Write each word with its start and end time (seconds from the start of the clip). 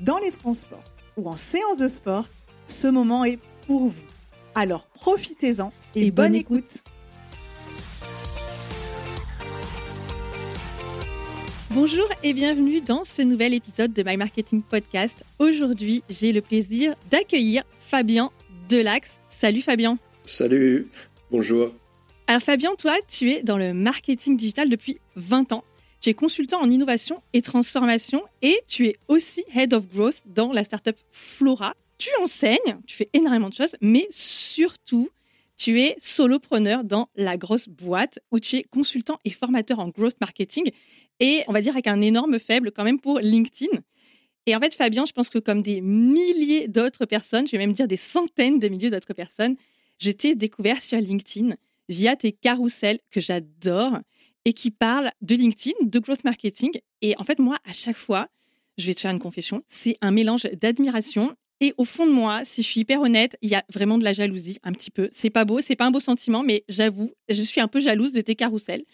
dans 0.00 0.18
les 0.18 0.30
transports 0.30 0.84
ou 1.16 1.28
en 1.28 1.36
séance 1.36 1.78
de 1.78 1.88
sport, 1.88 2.28
ce 2.66 2.88
moment 2.88 3.24
est 3.24 3.38
pour 3.66 3.88
vous. 3.88 4.04
Alors 4.54 4.86
profitez-en 4.88 5.72
et, 5.94 6.10
bonne, 6.10 6.34
écoute. 6.34 6.82
Bonjour 11.70 12.08
et 12.22 12.32
bienvenue 12.32 12.80
dans 12.80 13.04
ce 13.04 13.22
nouvel 13.22 13.54
épisode 13.54 13.92
de 13.92 14.02
My 14.02 14.16
Marketing 14.16 14.62
Podcast. 14.62 15.24
Aujourd'hui, 15.38 16.02
j'ai 16.08 16.32
le 16.32 16.40
plaisir 16.40 16.94
d'accueillir 17.10 17.64
Fabien 17.78 18.30
Delax. 18.68 19.18
Salut 19.28 19.62
Fabien. 19.62 19.98
Salut, 20.24 20.88
bonjour. 21.30 21.68
Alors 22.26 22.42
Fabien, 22.42 22.74
toi, 22.76 22.94
tu 23.08 23.30
es 23.30 23.42
dans 23.42 23.58
le 23.58 23.74
marketing 23.74 24.36
digital 24.36 24.68
depuis 24.68 24.98
20 25.16 25.52
ans. 25.52 25.64
Tu 26.00 26.10
es 26.10 26.14
consultant 26.14 26.60
en 26.60 26.70
innovation 26.70 27.22
et 27.32 27.42
transformation 27.42 28.22
et 28.42 28.60
tu 28.68 28.86
es 28.86 28.96
aussi 29.08 29.44
Head 29.54 29.74
of 29.74 29.88
Growth 29.88 30.22
dans 30.26 30.52
la 30.52 30.62
startup 30.62 30.96
Flora. 31.10 31.74
Tu 31.98 32.10
enseignes, 32.22 32.78
tu 32.86 32.96
fais 32.96 33.08
énormément 33.12 33.48
de 33.48 33.54
choses, 33.54 33.74
mais 33.80 34.06
surtout, 34.10 35.08
tu 35.56 35.80
es 35.80 35.96
solopreneur 35.98 36.84
dans 36.84 37.08
la 37.16 37.36
grosse 37.36 37.68
boîte 37.68 38.20
où 38.30 38.38
tu 38.38 38.56
es 38.56 38.62
consultant 38.62 39.18
et 39.24 39.30
formateur 39.30 39.80
en 39.80 39.88
growth 39.88 40.20
marketing 40.20 40.70
et 41.18 41.42
on 41.48 41.52
va 41.52 41.60
dire 41.60 41.72
avec 41.72 41.88
un 41.88 42.00
énorme 42.00 42.38
faible 42.38 42.70
quand 42.70 42.84
même 42.84 43.00
pour 43.00 43.18
LinkedIn. 43.18 43.80
Et 44.46 44.54
en 44.54 44.60
fait, 44.60 44.74
Fabien, 44.74 45.04
je 45.04 45.12
pense 45.12 45.28
que 45.28 45.40
comme 45.40 45.62
des 45.62 45.80
milliers 45.80 46.68
d'autres 46.68 47.06
personnes, 47.06 47.46
je 47.46 47.52
vais 47.52 47.58
même 47.58 47.72
dire 47.72 47.88
des 47.88 47.96
centaines 47.96 48.60
de 48.60 48.68
milliers 48.68 48.90
d'autres 48.90 49.14
personnes, 49.14 49.56
je 49.98 50.12
t'ai 50.12 50.36
découvert 50.36 50.80
sur 50.80 51.00
LinkedIn 51.00 51.56
via 51.88 52.14
tes 52.14 52.32
carousels 52.32 53.00
que 53.10 53.20
j'adore 53.20 53.98
et 54.48 54.54
qui 54.54 54.70
parle 54.70 55.10
de 55.20 55.34
LinkedIn, 55.34 55.76
de 55.82 55.98
growth 55.98 56.24
marketing. 56.24 56.70
Et 57.02 57.14
en 57.18 57.24
fait, 57.24 57.38
moi, 57.38 57.58
à 57.68 57.74
chaque 57.74 57.98
fois, 57.98 58.28
je 58.78 58.86
vais 58.86 58.94
te 58.94 59.00
faire 59.00 59.10
une 59.10 59.18
confession, 59.18 59.62
c'est 59.66 59.98
un 60.00 60.10
mélange 60.10 60.44
d'admiration 60.58 61.36
et 61.60 61.74
au 61.76 61.84
fond 61.84 62.06
de 62.06 62.12
moi, 62.12 62.46
si 62.46 62.62
je 62.62 62.66
suis 62.66 62.80
hyper 62.80 63.02
honnête, 63.02 63.36
il 63.42 63.50
y 63.50 63.54
a 63.54 63.62
vraiment 63.70 63.98
de 63.98 64.04
la 64.04 64.14
jalousie, 64.14 64.58
un 64.62 64.72
petit 64.72 64.90
peu. 64.90 65.10
C'est 65.12 65.28
pas 65.28 65.44
beau, 65.44 65.60
c'est 65.60 65.76
pas 65.76 65.84
un 65.84 65.90
beau 65.90 66.00
sentiment, 66.00 66.42
mais 66.42 66.64
j'avoue, 66.70 67.12
je 67.28 67.42
suis 67.42 67.60
un 67.60 67.68
peu 67.68 67.80
jalouse 67.80 68.12
de 68.12 68.22
tes 68.22 68.36
carousels. 68.36 68.84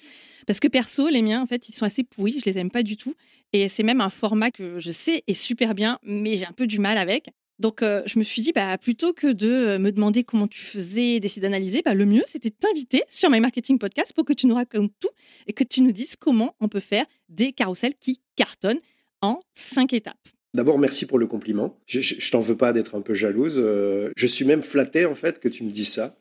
Parce 0.48 0.58
que 0.58 0.66
perso, 0.66 1.08
les 1.08 1.22
miens, 1.22 1.40
en 1.40 1.46
fait, 1.46 1.68
ils 1.68 1.74
sont 1.74 1.84
assez 1.84 2.02
pourris, 2.02 2.40
je 2.40 2.50
les 2.50 2.58
aime 2.58 2.70
pas 2.70 2.82
du 2.82 2.96
tout. 2.96 3.14
Et 3.52 3.68
c'est 3.68 3.84
même 3.84 4.00
un 4.00 4.10
format 4.10 4.50
que 4.50 4.80
je 4.80 4.90
sais 4.90 5.22
est 5.28 5.34
super 5.34 5.74
bien, 5.74 6.00
mais 6.02 6.36
j'ai 6.36 6.46
un 6.46 6.52
peu 6.52 6.66
du 6.66 6.80
mal 6.80 6.98
avec. 6.98 7.28
Donc, 7.58 7.82
euh, 7.82 8.02
je 8.06 8.18
me 8.18 8.24
suis 8.24 8.42
dit, 8.42 8.52
bah, 8.52 8.76
plutôt 8.78 9.12
que 9.12 9.28
de 9.28 9.50
euh, 9.50 9.78
me 9.78 9.92
demander 9.92 10.24
comment 10.24 10.48
tu 10.48 10.60
faisais, 10.60 11.20
d'essayer 11.20 11.40
d'analyser, 11.40 11.82
bah, 11.84 11.94
le 11.94 12.04
mieux, 12.04 12.22
c'était 12.26 12.50
t'inviter 12.50 13.02
sur 13.08 13.30
My 13.30 13.40
Marketing 13.40 13.78
Podcast 13.78 14.12
pour 14.12 14.24
que 14.24 14.32
tu 14.32 14.46
nous 14.46 14.56
racontes 14.56 14.92
tout 15.00 15.10
et 15.46 15.52
que 15.52 15.62
tu 15.62 15.80
nous 15.80 15.92
dises 15.92 16.16
comment 16.16 16.56
on 16.60 16.68
peut 16.68 16.80
faire 16.80 17.06
des 17.28 17.52
carousels 17.52 17.94
qui 18.00 18.20
cartonnent 18.34 18.80
en 19.20 19.40
cinq 19.54 19.92
étapes. 19.92 20.16
D'abord, 20.52 20.78
merci 20.78 21.06
pour 21.06 21.18
le 21.18 21.26
compliment. 21.26 21.78
Je, 21.86 22.00
je, 22.00 22.30
t'en 22.30 22.40
veux 22.40 22.56
pas 22.56 22.72
d'être 22.72 22.96
un 22.96 23.00
peu 23.00 23.14
jalouse. 23.14 23.56
Euh, 23.58 24.10
je 24.16 24.26
suis 24.26 24.44
même 24.44 24.62
flatté, 24.62 25.04
en 25.04 25.14
fait, 25.14 25.38
que 25.38 25.48
tu 25.48 25.64
me 25.64 25.70
dises 25.70 25.92
ça. 25.92 26.16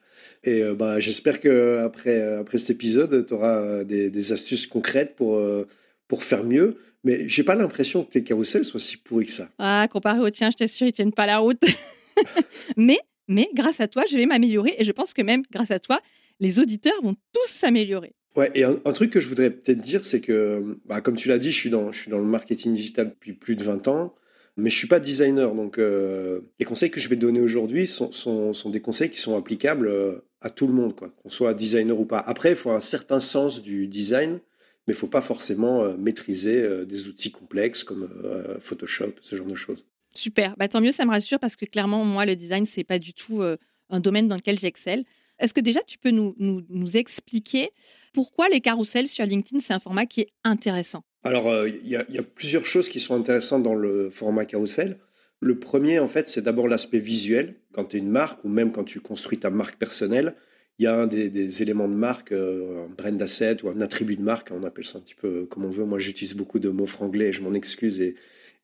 Et 0.45 0.61
bah, 0.73 0.99
j'espère 0.99 1.39
que 1.39 1.77
après, 1.77 2.21
après 2.21 2.57
cet 2.57 2.71
épisode, 2.71 3.25
tu 3.25 3.33
auras 3.33 3.85
des, 3.85 4.09
des, 4.09 4.33
astuces 4.33 4.67
concrètes 4.67 5.15
pour, 5.15 5.41
pour 6.09 6.21
faire 6.21 6.43
mieux. 6.43 6.75
Mais 7.03 7.27
j'ai 7.27 7.43
pas 7.43 7.55
l'impression 7.55 8.03
que 8.03 8.11
tes 8.11 8.23
carousels 8.23 8.63
soient 8.63 8.79
si 8.79 8.97
pourris 8.97 9.25
que 9.25 9.31
ça. 9.31 9.49
Ah, 9.59 9.87
comparé 9.91 10.19
au 10.19 10.29
tien, 10.29 10.49
je 10.51 10.57
t'assure, 10.57 10.87
ils 10.87 10.93
tiennent 10.93 11.13
pas 11.13 11.25
la 11.25 11.39
route. 11.39 11.61
mais, 12.77 12.99
mais 13.27 13.49
grâce 13.53 13.81
à 13.81 13.87
toi, 13.87 14.03
je 14.09 14.15
vais 14.15 14.25
m'améliorer 14.25 14.75
et 14.77 14.85
je 14.85 14.91
pense 14.91 15.13
que 15.13 15.21
même 15.21 15.43
grâce 15.51 15.71
à 15.71 15.79
toi, 15.79 15.99
les 16.39 16.59
auditeurs 16.59 17.01
vont 17.01 17.15
tous 17.33 17.49
s'améliorer. 17.49 18.13
Ouais, 18.35 18.51
et 18.55 18.63
un, 18.63 18.77
truc 18.93 19.11
que 19.11 19.19
je 19.19 19.29
voudrais 19.29 19.51
peut-être 19.51 19.79
dire, 19.79 20.03
c'est 20.03 20.19
que, 20.19 20.79
bah, 20.85 21.01
comme 21.01 21.15
tu 21.15 21.29
l'as 21.29 21.37
dit, 21.37 21.51
je 21.51 21.57
suis, 21.57 21.69
dans, 21.69 21.91
je 21.91 21.99
suis 21.99 22.09
dans 22.09 22.17
le 22.17 22.25
marketing 22.25 22.73
digital 22.73 23.09
depuis 23.09 23.33
plus 23.33 23.55
de 23.55 23.63
20 23.63 23.87
ans, 23.87 24.15
mais 24.57 24.71
je 24.71 24.75
suis 24.75 24.87
pas 24.87 24.99
designer. 24.99 25.53
Donc, 25.53 25.77
euh, 25.77 26.41
les 26.59 26.65
conseils 26.65 26.89
que 26.89 26.99
je 26.99 27.09
vais 27.09 27.15
donner 27.15 27.41
aujourd'hui 27.41 27.85
sont, 27.85 28.11
sont, 28.11 28.53
sont, 28.53 28.71
des 28.71 28.81
conseils 28.81 29.11
qui 29.11 29.19
sont 29.19 29.37
applicables 29.37 29.87
euh, 29.87 30.15
à 30.41 30.49
tout 30.49 30.65
le 30.65 30.73
monde, 30.73 30.95
quoi, 30.95 31.09
qu'on 31.21 31.29
soit 31.29 31.53
designer 31.53 31.99
ou 31.99 32.05
pas. 32.05 32.19
Après, 32.19 32.51
il 32.51 32.55
faut 32.55 32.71
un 32.71 32.81
certain 32.81 33.19
sens 33.19 33.61
du 33.61 33.87
design 33.87 34.39
mais 34.87 34.93
il 34.93 34.97
faut 34.97 35.07
pas 35.07 35.21
forcément 35.21 35.83
euh, 35.83 35.95
maîtriser 35.97 36.61
euh, 36.61 36.85
des 36.85 37.07
outils 37.07 37.31
complexes 37.31 37.83
comme 37.83 38.09
euh, 38.23 38.57
Photoshop, 38.59 39.13
ce 39.21 39.35
genre 39.35 39.47
de 39.47 39.55
choses. 39.55 39.85
Super, 40.13 40.55
bah, 40.57 40.67
tant 40.67 40.81
mieux, 40.81 40.91
ça 40.91 41.05
me 41.05 41.11
rassure 41.11 41.39
parce 41.39 41.55
que 41.55 41.65
clairement, 41.65 42.03
moi, 42.05 42.25
le 42.25 42.35
design, 42.35 42.65
c'est 42.65 42.83
pas 42.83 42.99
du 42.99 43.13
tout 43.13 43.41
un 43.89 43.99
domaine 43.99 44.27
dans 44.27 44.35
lequel 44.35 44.59
j'excelle. 44.59 45.05
Est-ce 45.39 45.55
que 45.55 45.61
déjà, 45.61 45.81
tu 45.81 45.97
peux 45.97 46.11
nous, 46.11 46.35
nous, 46.37 46.63
nous 46.69 46.97
expliquer 46.97 47.71
pourquoi 48.13 48.47
les 48.49 48.61
carousels 48.61 49.07
sur 49.07 49.25
LinkedIn, 49.25 49.59
c'est 49.59 49.73
un 49.73 49.79
format 49.79 50.05
qui 50.05 50.21
est 50.21 50.29
intéressant? 50.43 51.03
Alors, 51.23 51.65
il 51.65 51.87
y, 51.87 51.93
y, 51.93 52.19
a 52.19 52.23
plusieurs 52.23 52.67
choses 52.67 52.89
qui 52.89 52.99
sont 52.99 53.15
intéressantes 53.15 53.63
dans 53.63 53.73
le 53.73 54.11
format 54.11 54.45
carousel. 54.45 54.99
Le 55.39 55.57
premier, 55.57 55.97
en 55.97 56.07
fait, 56.07 56.29
c'est 56.29 56.43
d'abord 56.43 56.67
l'aspect 56.67 56.99
visuel. 56.99 57.55
Quand 57.73 57.85
tu 57.85 57.97
es 57.97 57.99
une 57.99 58.11
marque 58.11 58.45
ou 58.45 58.49
même 58.49 58.71
quand 58.71 58.83
tu 58.83 58.99
construis 58.99 59.39
ta 59.39 59.49
marque 59.49 59.77
personnelle, 59.77 60.35
il 60.79 60.83
y 60.83 60.87
a 60.87 60.95
un 60.95 61.07
des, 61.07 61.61
éléments 61.61 61.87
de 61.87 61.93
marque, 61.93 62.31
euh, 62.31 62.85
un 62.85 62.89
brand 62.89 63.21
asset 63.21 63.63
ou 63.63 63.69
un 63.69 63.81
attribut 63.81 64.15
de 64.15 64.21
marque, 64.21 64.49
on 64.51 64.63
appelle 64.63 64.85
ça 64.85 64.97
un 64.97 65.01
petit 65.01 65.15
peu 65.15 65.45
comme 65.45 65.65
on 65.65 65.69
veut. 65.69 65.85
Moi, 65.85 65.99
j'utilise 65.99 66.33
beaucoup 66.33 66.59
de 66.59 66.69
mots 66.69 66.85
franglais 66.85 67.27
et 67.27 67.33
je 67.33 67.41
m'en 67.41 67.53
excuse. 67.53 67.99
Et, 67.99 68.15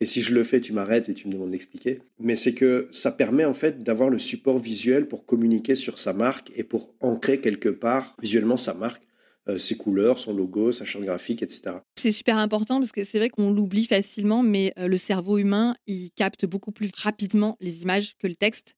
si 0.02 0.22
je 0.22 0.34
le 0.34 0.46
fais, 0.46 0.62
tu 0.62 0.72
m'arrêtes 0.72 1.10
et 1.10 1.14
tu 1.14 1.28
me 1.28 1.34
demandes 1.34 1.52
d'expliquer. 1.52 2.00
Mais 2.20 2.38
c'est 2.38 2.54
que 2.54 2.88
ça 2.90 3.12
permet 3.12 3.44
en 3.44 3.54
fait 3.54 3.84
d'avoir 3.84 4.10
le 4.10 4.18
support 4.18 4.58
visuel 4.58 5.10
pour 5.10 5.26
communiquer 5.26 5.76
sur 5.76 6.00
sa 6.00 6.14
marque 6.14 6.52
et 6.56 6.64
pour 6.64 6.94
ancrer 7.02 7.42
quelque 7.42 7.68
part 7.68 8.16
visuellement 8.22 8.56
sa 8.56 8.74
marque 8.74 9.04
euh, 9.50 9.58
ses 9.58 9.76
couleurs, 9.76 10.18
son 10.20 10.34
logo, 10.34 10.72
sa 10.72 10.86
charte 10.86 11.06
graphique, 11.06 11.42
etc. 11.42 11.78
C'est 11.96 12.12
super 12.12 12.38
important 12.38 12.80
parce 12.80 12.92
que 12.92 13.04
c'est 13.04 13.18
vrai 13.18 13.30
qu'on 13.30 13.52
l'oublie 13.52 13.86
facilement, 13.86 14.44
mais 14.44 14.74
euh, 14.78 14.88
le 14.88 14.98
cerveau 14.98 15.38
humain, 15.40 15.76
il 15.88 16.12
capte 16.12 16.46
beaucoup 16.46 16.72
plus 16.72 16.92
rapidement 16.96 17.58
les 17.60 17.82
images 17.82 18.16
que 18.20 18.28
le 18.28 18.36
texte. 18.36 18.76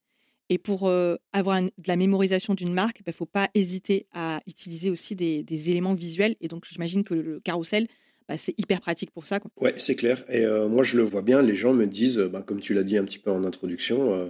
Et 0.52 0.58
pour 0.58 0.90
euh, 0.90 1.16
avoir 1.32 1.62
de 1.62 1.72
la 1.88 1.96
mémorisation 1.96 2.56
d'une 2.56 2.74
marque, 2.74 3.00
il 3.00 3.04
bah, 3.04 3.12
ne 3.12 3.16
faut 3.16 3.26
pas 3.26 3.50
hésiter 3.56 4.06
à 4.12 4.42
utiliser 4.48 4.90
aussi 4.90 5.16
des, 5.16 5.46
éléments 5.70 5.94
visuels. 5.94 6.36
Et 6.42 6.50
donc, 6.50 6.66
j'imagine 6.70 7.06
que 7.06 7.14
le 7.14 7.40
carrousel, 7.40 7.88
bah, 8.28 8.36
c'est 8.36 8.54
hyper 8.60 8.82
pratique 8.82 9.12
pour 9.12 9.26
ça. 9.26 9.40
Oui, 9.62 9.70
c'est 9.78 9.96
clair. 9.96 10.26
Et 10.28 10.44
euh, 10.44 10.68
moi, 10.68 10.84
je 10.84 10.98
le 10.98 11.04
vois 11.04 11.22
bien. 11.22 11.42
Les 11.42 11.56
gens 11.56 11.74
me 11.74 11.88
disent, 11.88 12.20
bah, 12.20 12.44
comme 12.46 12.60
tu 12.60 12.74
l'as 12.74 12.84
dit 12.84 12.98
un 12.98 13.06
petit 13.06 13.18
peu 13.18 13.32
en 13.32 13.46
introduction, 13.46 14.14
euh, 14.14 14.28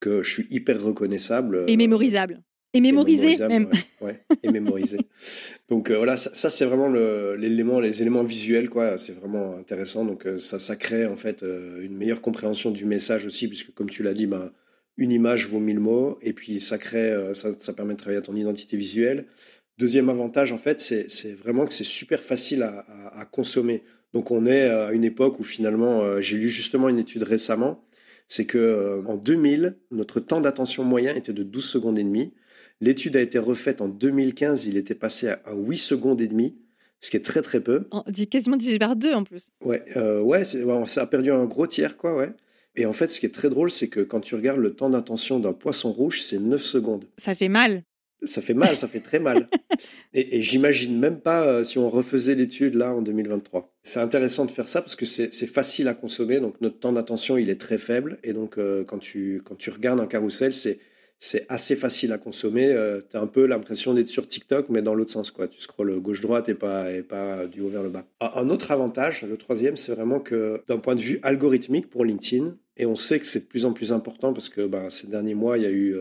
que 0.00 0.22
je 0.22 0.32
suis 0.32 0.46
hyper 0.48 0.82
reconnaissable. 0.82 1.64
et 1.66 1.76
mémorisable. 1.76 2.42
Et 2.72 2.80
mémorisé 2.80 3.36
même. 3.46 3.68
Ouais, 4.00 4.22
et 4.42 4.50
mémorisé. 4.50 4.96
Donc 5.68 5.90
voilà, 5.90 6.16
ça, 6.16 6.48
c'est 6.48 6.64
vraiment 6.64 6.88
l'élément, 6.88 7.78
les 7.78 8.00
éléments 8.00 8.22
visuels, 8.22 8.70
quoi. 8.70 8.96
C'est 8.96 9.12
vraiment 9.12 9.56
intéressant. 9.58 10.06
Donc 10.06 10.26
ça, 10.38 10.58
ça 10.58 10.76
crée 10.76 11.04
en 11.04 11.16
fait 11.16 11.42
une 11.42 11.96
meilleure 11.96 12.22
compréhension 12.22 12.70
du 12.70 12.86
message 12.86 13.26
aussi, 13.26 13.48
puisque 13.48 13.72
comme 13.74 13.90
tu 13.90 14.02
l'as 14.02 14.14
dit, 14.14 14.26
bah, 14.26 14.52
une 14.98 15.12
image 15.12 15.46
vaut 15.46 15.60
mille 15.60 15.78
mots, 15.78 16.18
et 16.20 16.32
puis 16.32 16.60
ça 16.60 16.76
crée, 16.76 17.12
euh, 17.12 17.32
ça, 17.32 17.50
ça 17.58 17.72
permet 17.72 17.94
de 17.94 17.98
travailler 17.98 18.18
à 18.18 18.22
ton 18.22 18.36
identité 18.36 18.76
visuelle. 18.76 19.26
Deuxième 19.78 20.08
avantage, 20.08 20.50
en 20.50 20.58
fait, 20.58 20.80
c'est 20.80 21.32
vraiment 21.34 21.64
que 21.64 21.72
c'est 21.72 21.84
super 21.84 22.22
facile 22.22 22.64
à, 22.64 22.84
à, 23.16 23.24
consommer. 23.24 23.84
Donc 24.12 24.32
on 24.32 24.44
est 24.44 24.68
à 24.68 24.90
une 24.90 25.04
époque 25.04 25.38
où 25.38 25.44
finalement, 25.44 26.02
euh, 26.02 26.20
j'ai 26.20 26.36
lu 26.36 26.48
justement 26.48 26.88
une 26.88 26.98
étude 26.98 27.22
récemment, 27.22 27.84
c'est 28.26 28.44
que 28.44 28.58
euh, 28.58 29.02
en 29.04 29.16
2000, 29.16 29.76
notre 29.92 30.18
temps 30.18 30.40
d'attention 30.40 30.82
moyen 30.82 31.14
était 31.14 31.32
de 31.32 31.44
12 31.44 31.64
secondes 31.64 31.96
et 31.96 32.02
demie. 32.02 32.34
L'étude 32.80 33.16
a 33.16 33.20
été 33.20 33.38
refaite 33.38 33.80
en 33.80 33.88
2015, 33.88 34.66
il 34.66 34.76
était 34.76 34.96
passé 34.96 35.28
à 35.28 35.54
8 35.54 35.78
secondes 35.78 36.20
et 36.20 36.26
demie, 36.26 36.58
ce 37.00 37.10
qui 37.10 37.16
est 37.16 37.24
très 37.24 37.42
très 37.42 37.60
peu. 37.60 37.86
On 37.92 38.02
dit 38.08 38.26
quasiment 38.26 38.56
divisé 38.56 38.80
par 38.80 38.96
deux 38.96 39.14
en 39.14 39.22
plus. 39.22 39.50
Ouais, 39.64 39.84
ouais, 39.96 40.44
ça 40.44 41.02
a 41.02 41.06
perdu 41.06 41.30
un 41.30 41.44
gros 41.44 41.68
tiers, 41.68 41.96
quoi, 41.96 42.16
ouais. 42.16 42.32
Et 42.78 42.86
en 42.86 42.92
fait, 42.92 43.10
ce 43.10 43.18
qui 43.18 43.26
est 43.26 43.34
très 43.34 43.50
drôle, 43.50 43.72
c'est 43.72 43.88
que 43.88 44.00
quand 44.00 44.20
tu 44.20 44.36
regardes 44.36 44.60
le 44.60 44.72
temps 44.72 44.88
d'attention 44.88 45.40
d'un 45.40 45.52
poisson 45.52 45.92
rouge, 45.92 46.22
c'est 46.22 46.38
9 46.38 46.62
secondes. 46.62 47.06
Ça 47.18 47.34
fait 47.34 47.48
mal. 47.48 47.82
Ça 48.22 48.40
fait 48.40 48.54
mal, 48.54 48.76
ça 48.76 48.86
fait 48.86 49.00
très 49.00 49.18
mal. 49.18 49.48
Et, 50.14 50.40
j'imagine 50.42 50.96
même 50.96 51.20
pas 51.20 51.44
euh, 51.44 51.64
si 51.64 51.78
on 51.78 51.90
refaisait 51.90 52.36
l'étude 52.36 52.74
là 52.74 52.94
en 52.94 53.02
2023. 53.02 53.74
C'est 53.82 53.98
intéressant 53.98 54.44
de 54.44 54.52
faire 54.52 54.68
ça 54.68 54.80
parce 54.80 54.94
que 54.94 55.06
c'est 55.06 55.46
facile 55.46 55.88
à 55.88 55.94
consommer, 55.94 56.38
donc 56.40 56.60
notre 56.60 56.78
temps 56.78 56.92
d'attention 56.92 57.36
il 57.36 57.50
est 57.50 57.60
très 57.60 57.78
faible. 57.78 58.18
Et 58.22 58.32
donc 58.32 58.58
euh, 58.58 58.84
quand, 58.84 58.98
tu, 58.98 59.40
quand 59.44 59.56
tu 59.56 59.70
regardes 59.70 60.00
un 60.00 60.06
carrousel, 60.06 60.54
c'est 60.54 60.78
c'est 61.18 61.46
assez 61.48 61.74
facile 61.74 62.12
à 62.12 62.18
consommer. 62.18 62.70
Euh, 62.72 63.00
tu 63.08 63.16
as 63.16 63.20
un 63.20 63.26
peu 63.26 63.46
l'impression 63.46 63.94
d'être 63.94 64.08
sur 64.08 64.26
TikTok, 64.26 64.68
mais 64.68 64.82
dans 64.82 64.94
l'autre 64.94 65.10
sens. 65.10 65.30
quoi. 65.30 65.48
Tu 65.48 65.60
scrolles 65.60 65.98
gauche-droite 66.00 66.48
et 66.48 66.54
pas, 66.54 66.92
et 66.92 67.02
pas 67.02 67.46
du 67.46 67.60
haut 67.60 67.68
vers 67.68 67.82
le 67.82 67.88
bas. 67.88 68.04
Un 68.20 68.48
autre 68.48 68.70
avantage, 68.70 69.24
le 69.24 69.36
troisième, 69.36 69.76
c'est 69.76 69.92
vraiment 69.92 70.20
que 70.20 70.62
d'un 70.68 70.78
point 70.78 70.94
de 70.94 71.00
vue 71.00 71.18
algorithmique 71.22 71.90
pour 71.90 72.04
LinkedIn, 72.04 72.56
et 72.78 72.86
on 72.86 72.94
sait 72.94 73.20
que 73.20 73.26
c'est 73.26 73.40
de 73.40 73.44
plus 73.44 73.64
en 73.64 73.72
plus 73.72 73.92
important 73.92 74.32
parce 74.32 74.48
que 74.48 74.66
bah, 74.66 74.86
ces 74.88 75.06
derniers 75.06 75.34
mois, 75.34 75.58
il 75.58 75.64
y 75.64 75.66
a 75.66 75.70
eu 75.70 75.94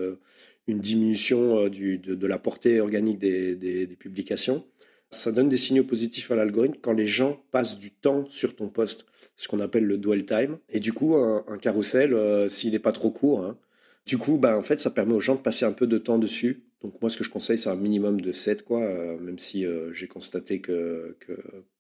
une 0.67 0.79
diminution 0.79 1.59
euh, 1.59 1.69
de, 1.69 2.27
la 2.27 2.37
portée 2.37 2.79
organique 2.79 3.19
des, 3.19 3.87
publications. 3.99 4.65
Ça 5.09 5.31
donne 5.31 5.47
des 5.47 5.57
signaux 5.57 5.85
positifs 5.85 6.29
à 6.31 6.35
l'algorithme 6.35 6.75
quand 6.81 6.91
les 6.91 7.07
gens 7.07 7.41
passent 7.51 7.79
du 7.79 7.91
temps 7.91 8.25
sur 8.29 8.55
ton 8.55 8.67
poste, 8.67 9.05
ce 9.37 9.47
qu'on 9.47 9.61
appelle 9.61 9.85
le 9.85 9.97
dwell 9.97 10.25
time. 10.25 10.57
Et 10.69 10.81
du 10.81 10.91
coup, 10.91 11.15
un, 11.15 11.45
un 11.47 11.57
carrousel, 11.57 12.13
euh, 12.13 12.49
s'il 12.49 12.73
n'est 12.73 12.79
pas 12.79 12.91
trop 12.91 13.09
court, 13.09 13.45
hein, 13.45 13.57
du 14.05 14.17
coup, 14.17 14.37
bah, 14.37 14.57
en 14.57 14.61
fait, 14.61 14.81
ça 14.81 14.91
permet 14.91 15.13
aux 15.13 15.21
gens 15.21 15.35
de 15.35 15.41
passer 15.41 15.65
un 15.65 15.71
peu 15.71 15.87
de 15.87 15.97
temps 15.97 16.19
dessus. 16.19 16.63
Donc 16.81 17.01
moi, 17.01 17.09
ce 17.09 17.17
que 17.17 17.23
je 17.23 17.29
conseille, 17.29 17.57
c'est 17.57 17.69
un 17.69 17.75
minimum 17.75 18.19
de 18.19 18.31
7, 18.31 18.63
quoi, 18.63 18.81
euh, 18.81 19.17
même 19.19 19.39
si 19.39 19.65
j'ai 19.93 20.07
constaté 20.07 20.59
que, 20.59 21.15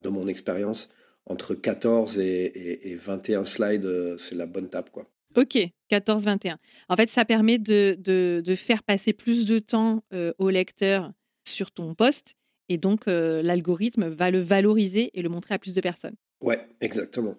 dans 0.01 0.11
mon 0.11 0.27
expérience, 0.27 0.89
entre 1.27 1.55
14 1.55 2.19
et, 2.19 2.23
et, 2.23 2.91
et 2.91 2.95
21 2.95 3.45
slides, 3.45 4.15
c'est 4.17 4.35
la 4.35 4.45
bonne 4.45 4.69
tape. 4.69 4.89
Quoi. 4.89 5.07
Ok, 5.37 5.55
14-21. 5.91 6.55
En 6.89 6.95
fait, 6.95 7.09
ça 7.09 7.23
permet 7.23 7.59
de, 7.59 8.43
faire 8.55 8.81
passer 8.81 9.13
plus 9.13 9.45
de 9.45 9.59
temps 9.59 10.03
euh, 10.11 10.33
au 10.39 10.49
lecteur 10.49 11.11
sur 11.47 11.71
ton 11.71 11.93
poste 11.93 12.33
et 12.69 12.79
donc 12.79 13.07
euh, 13.07 13.43
l'algorithme 13.43 14.07
va 14.07 14.31
le 14.31 14.39
valoriser 14.39 15.11
et 15.13 15.21
le 15.21 15.29
montrer 15.29 15.53
à 15.53 15.59
plus 15.59 15.75
de 15.75 15.81
personnes. 15.81 16.15
Ouais, 16.41 16.67
exactement. 16.81 17.35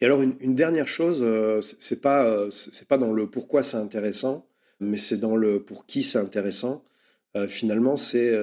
Et 0.00 0.06
alors, 0.06 0.20
une, 0.20 0.54
dernière 0.56 0.88
chose, 0.88 1.20
euh, 1.22 1.60
c'est 1.62 2.00
pas, 2.00 2.50
c'est 2.50 2.88
pas 2.88 2.98
dans 2.98 3.12
le 3.12 3.30
pourquoi 3.30 3.62
c'est 3.62 3.76
intéressant, 3.76 4.48
mais 4.80 4.98
c'est 4.98 5.18
dans 5.18 5.36
le 5.36 5.62
pour 5.62 5.86
qui 5.86 6.02
c'est 6.02 6.18
intéressant. 6.18 6.82
finalement, 7.46 7.96
c'est 7.96 8.34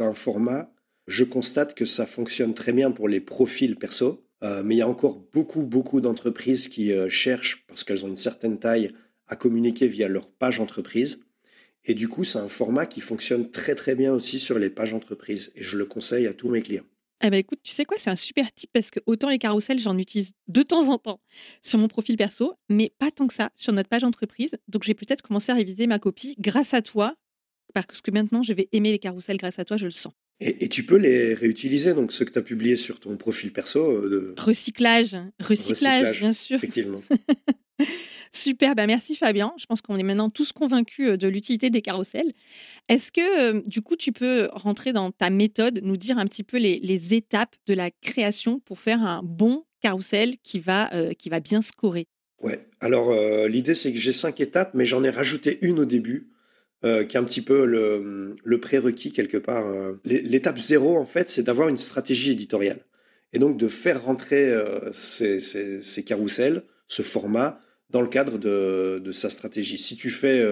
un 0.00 0.14
format. 0.14 0.73
Je 1.06 1.24
constate 1.24 1.74
que 1.74 1.84
ça 1.84 2.06
fonctionne 2.06 2.54
très 2.54 2.72
bien 2.72 2.90
pour 2.90 3.08
les 3.08 3.20
profils 3.20 3.76
perso 3.76 4.24
euh, 4.44 4.62
mais 4.62 4.74
il 4.74 4.78
y 4.78 4.82
a 4.82 4.88
encore 4.88 5.18
beaucoup, 5.32 5.62
beaucoup 5.62 6.00
d'entreprises 6.00 6.68
qui 6.68 6.92
euh, 6.92 7.08
cherchent, 7.08 7.64
parce 7.66 7.82
qu'elles 7.82 8.04
ont 8.04 8.08
une 8.08 8.16
certaine 8.16 8.58
taille, 8.58 8.92
à 9.26 9.36
communiquer 9.36 9.88
via 9.88 10.06
leur 10.06 10.30
page 10.30 10.60
entreprise. 10.60 11.24
Et 11.86 11.94
du 11.94 12.08
coup, 12.08 12.24
c'est 12.24 12.38
un 12.38 12.48
format 12.48 12.84
qui 12.84 13.00
fonctionne 13.00 13.50
très, 13.50 13.74
très 13.74 13.94
bien 13.94 14.12
aussi 14.12 14.38
sur 14.38 14.58
les 14.58 14.68
pages 14.68 14.92
entreprises. 14.92 15.50
Et 15.54 15.62
je 15.62 15.78
le 15.78 15.86
conseille 15.86 16.26
à 16.26 16.34
tous 16.34 16.50
mes 16.50 16.60
clients. 16.60 16.84
Eh 17.22 17.30
ben 17.30 17.38
écoute, 17.38 17.60
tu 17.62 17.72
sais 17.72 17.86
quoi, 17.86 17.96
c'est 17.98 18.10
un 18.10 18.16
super 18.16 18.52
tip 18.52 18.68
parce 18.72 18.90
que 18.90 19.00
autant 19.06 19.30
les 19.30 19.38
carousels, 19.38 19.78
j'en 19.78 19.96
utilise 19.96 20.32
de 20.48 20.62
temps 20.62 20.88
en 20.90 20.98
temps 20.98 21.20
sur 21.62 21.78
mon 21.78 21.88
profil 21.88 22.18
perso, 22.18 22.54
mais 22.68 22.92
pas 22.98 23.10
tant 23.10 23.26
que 23.26 23.32
ça 23.32 23.50
sur 23.56 23.72
notre 23.72 23.88
page 23.88 24.04
entreprise. 24.04 24.56
Donc 24.68 24.82
j'ai 24.82 24.94
peut-être 24.94 25.22
commencé 25.22 25.50
à 25.50 25.54
réviser 25.54 25.86
ma 25.86 25.98
copie 25.98 26.34
grâce 26.38 26.74
à 26.74 26.82
toi, 26.82 27.14
parce 27.72 28.02
que 28.02 28.10
maintenant 28.10 28.42
je 28.42 28.52
vais 28.52 28.68
aimer 28.72 28.90
les 28.90 28.98
carousels 28.98 29.38
grâce 29.38 29.58
à 29.58 29.64
toi, 29.64 29.78
je 29.78 29.86
le 29.86 29.90
sens. 29.90 30.12
Et, 30.40 30.68
tu 30.68 30.84
peux 30.84 30.96
les 30.96 31.32
réutiliser, 31.32 31.94
donc 31.94 32.12
ceux 32.12 32.24
que 32.24 32.32
tu 32.32 32.38
as 32.38 32.42
publiés 32.42 32.76
sur 32.76 32.98
ton 32.98 33.16
profil 33.16 33.52
perso. 33.52 33.80
Euh, 33.80 34.08
de... 34.08 34.34
Recyclage. 34.36 35.16
Recyclage, 35.40 36.18
bien 36.20 36.32
sûr. 36.32 36.56
Effectivement. 36.56 37.02
Super, 38.32 38.74
ben 38.74 38.86
merci 38.86 39.14
Fabien. 39.14 39.54
Je 39.58 39.66
pense 39.66 39.80
qu'on 39.80 39.96
est 39.96 40.02
maintenant 40.02 40.28
tous 40.28 40.50
convaincus 40.50 41.10
euh, 41.10 41.16
de 41.16 41.28
l'utilité 41.28 41.70
des 41.70 41.82
carousels. 41.82 42.32
Est-ce 42.88 43.12
que 43.12 43.54
euh, 43.54 43.62
du 43.66 43.80
coup 43.80 43.94
tu 43.94 44.10
peux 44.10 44.48
rentrer 44.52 44.92
dans 44.92 45.12
ta 45.12 45.30
méthode, 45.30 45.80
nous 45.84 45.96
dire 45.96 46.18
un 46.18 46.24
petit 46.24 46.42
peu 46.42 46.58
les, 46.58 47.14
étapes 47.14 47.54
de 47.68 47.74
la 47.74 47.92
création 47.92 48.58
pour 48.58 48.80
faire 48.80 49.02
un 49.02 49.22
bon 49.22 49.64
carrousel 49.80 50.34
qui 50.42 50.58
va, 50.58 50.90
qui 51.16 51.28
va 51.28 51.38
bien 51.38 51.62
scorer? 51.62 52.06
Ouais, 52.42 52.66
alors 52.80 53.14
l'idée 53.46 53.76
c'est 53.76 53.92
que 53.92 53.98
j'ai 53.98 54.12
cinq 54.12 54.40
étapes, 54.40 54.72
mais 54.74 54.84
j'en 54.84 55.04
ai 55.04 55.10
rajouté 55.10 55.58
une 55.62 55.78
au 55.78 55.84
début 55.84 56.33
euh, 56.84 57.04
qui 57.04 57.16
est 57.16 57.20
un 57.20 57.24
petit 57.24 57.40
peu 57.40 57.64
le, 57.64 58.36
le 58.44 58.60
prérequis 58.60 59.10
quelque 59.10 59.38
part. 59.38 59.66
Euh. 59.66 59.94
L'étape 60.04 60.58
zéro, 60.58 60.98
en 60.98 61.06
fait, 61.06 61.30
c'est 61.30 61.42
d'avoir 61.42 61.70
une 61.70 61.78
stratégie 61.78 62.32
éditoriale. 62.32 62.84
Et 63.32 63.38
donc 63.38 63.56
de 63.56 63.68
faire 63.68 64.04
rentrer 64.04 64.50
euh, 64.50 64.92
ces, 64.92 65.40
ces, 65.40 65.80
ces, 65.80 66.04
carousels, 66.04 66.62
ce 66.86 67.00
format, 67.00 67.58
dans 67.88 68.02
le 68.02 68.08
cadre 68.08 68.36
de, 68.36 69.00
de 69.02 69.12
sa 69.12 69.30
stratégie. 69.30 69.78
Si 69.78 69.96
tu 69.96 70.10
fais 70.10 70.44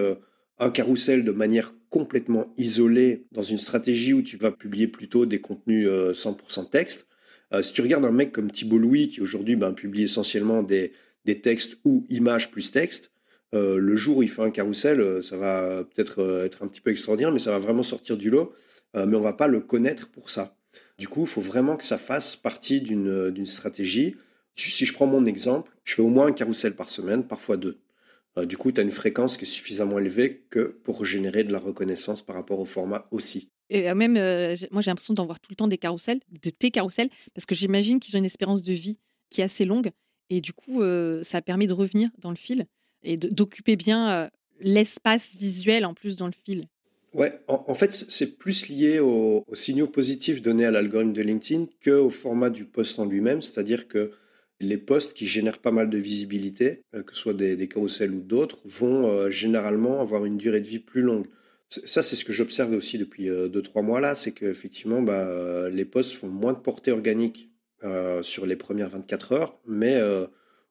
un 0.59 0.69
carrousel 0.71 1.23
de 1.23 1.31
manière 1.31 1.73
complètement 1.89 2.53
isolée, 2.57 3.25
dans 3.31 3.41
une 3.41 3.57
stratégie 3.57 4.13
où 4.13 4.21
tu 4.21 4.37
vas 4.37 4.51
publier 4.51 4.87
plutôt 4.87 5.25
des 5.25 5.39
contenus 5.39 5.87
100% 5.87 6.69
texte, 6.69 7.07
si 7.61 7.73
tu 7.73 7.81
regardes 7.81 8.05
un 8.05 8.11
mec 8.11 8.31
comme 8.31 8.49
Thibault 8.49 8.77
Louis, 8.77 9.09
qui 9.09 9.19
aujourd'hui 9.19 9.55
ben, 9.55 9.73
publie 9.73 10.03
essentiellement 10.03 10.63
des, 10.63 10.93
des 11.25 11.41
textes 11.41 11.77
ou 11.83 12.05
images 12.09 12.49
plus 12.49 12.71
texte, 12.71 13.12
euh, 13.53 13.77
le 13.77 13.95
jour 13.95 14.17
où 14.17 14.23
il 14.23 14.29
fait 14.29 14.41
un 14.41 14.49
carrousel, 14.49 14.99
euh, 14.99 15.21
ça 15.21 15.37
va 15.37 15.83
peut-être 15.83 16.19
euh, 16.19 16.45
être 16.45 16.63
un 16.63 16.67
petit 16.67 16.81
peu 16.81 16.89
extraordinaire, 16.89 17.31
mais 17.31 17.39
ça 17.39 17.51
va 17.51 17.59
vraiment 17.59 17.83
sortir 17.83 18.17
du 18.17 18.29
lot. 18.29 18.53
mais 18.95 19.15
on 19.15 19.21
va 19.21 19.33
pas 19.33 19.47
le 19.47 19.59
connaître 19.59 20.09
pour 20.09 20.29
ça. 20.29 20.55
Du 20.99 21.07
coup, 21.07 21.21
il 21.21 21.27
faut 21.27 21.41
vraiment 21.41 21.77
que 21.77 21.83
ça 21.83 21.97
fasse 21.97 22.35
partie 22.35 22.79
d'une 22.81 23.45
stratégie. 23.45 24.15
Si 24.55 24.85
je 24.85 24.93
prends 24.93 25.07
mon 25.07 25.25
exemple, 25.25 25.71
je 25.83 25.95
fais 25.95 26.03
au 26.03 26.09
moins 26.09 26.27
un 26.27 26.31
carrousel 26.31 26.75
par 26.75 26.89
semaine, 26.89 27.25
parfois 27.25 27.57
deux. 27.57 27.79
du 28.45 28.55
coup, 28.55 28.71
tu 28.71 28.79
as 28.79 28.83
une 28.83 28.91
fréquence 28.91 29.35
qui 29.37 29.45
est 29.45 29.47
suffisamment 29.47 29.97
élevée 29.97 30.45
que 30.51 30.79
pour 30.83 31.05
générer 31.05 31.43
de 31.43 31.51
la 31.51 31.57
reconnaissance 31.57 32.21
par 32.21 32.35
rapport 32.35 32.59
au 32.59 32.65
format 32.65 33.07
aussi. 33.09 33.49
Et 33.71 33.91
même, 33.95 34.13
moi, 34.71 34.81
j'ai 34.81 34.91
l'impression 34.91 35.15
d'en 35.15 35.25
voir 35.25 35.39
tout 35.39 35.49
le 35.49 35.55
temps 35.55 35.67
des 35.67 35.79
carousels, 35.79 36.19
de 36.29 36.51
tes 36.51 36.69
carousels, 36.69 37.09
parce 37.33 37.47
que 37.47 37.55
j'imagine 37.55 37.99
qu'ils 37.99 38.15
ont 38.15 38.19
une 38.19 38.25
espérance 38.25 38.61
de 38.61 38.73
vie 38.73 38.99
qui 39.31 39.41
est 39.41 39.43
assez 39.43 39.65
longue. 39.65 39.89
Et 40.29 40.39
du 40.39 40.53
coup, 40.53 40.83
ça 41.23 41.41
permet 41.41 41.65
de 41.65 41.73
revenir 41.73 42.11
dans 42.19 42.29
le 42.29 42.35
fil 42.35 42.67
et 43.03 43.17
d'occuper 43.17 43.75
bien 43.75 44.09
euh, 44.09 44.29
l'espace 44.59 45.35
visuel 45.35 45.85
en 45.85 45.93
plus 45.93 46.15
dans 46.15 46.27
le 46.27 46.33
fil. 46.33 46.65
Ouais, 47.13 47.31
en, 47.47 47.75
fait, 47.75 47.93
c'est 47.93 48.39
plus 48.39 48.69
lié 48.69 48.99
aux, 48.99 49.45
signaux 49.53 49.85
positifs 49.85 50.41
donnés 50.41 50.65
à 50.65 50.71
l'algorithme 50.71 51.13
de 51.13 51.21
LinkedIn 51.21 51.65
qu'au 51.83 52.09
format 52.09 52.49
du 52.49 52.65
post 52.65 52.97
en 52.97 53.05
lui-même, 53.05 53.43
c'est-à-dire 53.43 53.87
que 53.87 54.11
les 54.59 54.79
posts 54.79 55.13
qui 55.13 55.27
génèrent 55.27 55.59
pas 55.59 55.69
mal 55.69 55.91
de 55.91 55.97
visibilité, 55.99 56.81
euh, 56.95 57.03
que 57.03 57.13
ce 57.13 57.19
soit 57.19 57.35
des, 57.35 57.55
des 57.55 57.67
carousels 57.67 58.15
ou 58.15 58.21
d'autres, 58.21 58.61
vont 58.65 59.07
euh, 59.07 59.29
généralement 59.29 60.01
avoir 60.01 60.25
une 60.25 60.37
durée 60.37 60.59
de 60.59 60.67
vie 60.67 60.79
plus 60.79 61.03
longue. 61.03 61.27
Ça, 61.69 62.01
c'est 62.01 62.15
ce 62.15 62.25
que 62.25 62.33
j'observe 62.33 62.73
aussi 62.73 62.97
depuis 62.97 63.29
2-3 63.29 63.83
mois 63.83 63.99
là, 63.99 64.15
c'est 64.15 64.31
qu'effectivement, 64.31 65.01
bah, 65.01 65.69
les 65.69 65.85
posts 65.85 66.13
font 66.13 66.27
moins 66.27 66.53
de 66.53 66.59
portée 66.59 66.91
organique 66.91 67.49
sur 68.21 68.45
les 68.45 68.55
premières 68.55 68.89
24 68.89 69.31
heures, 69.31 69.59
mais 69.65 69.99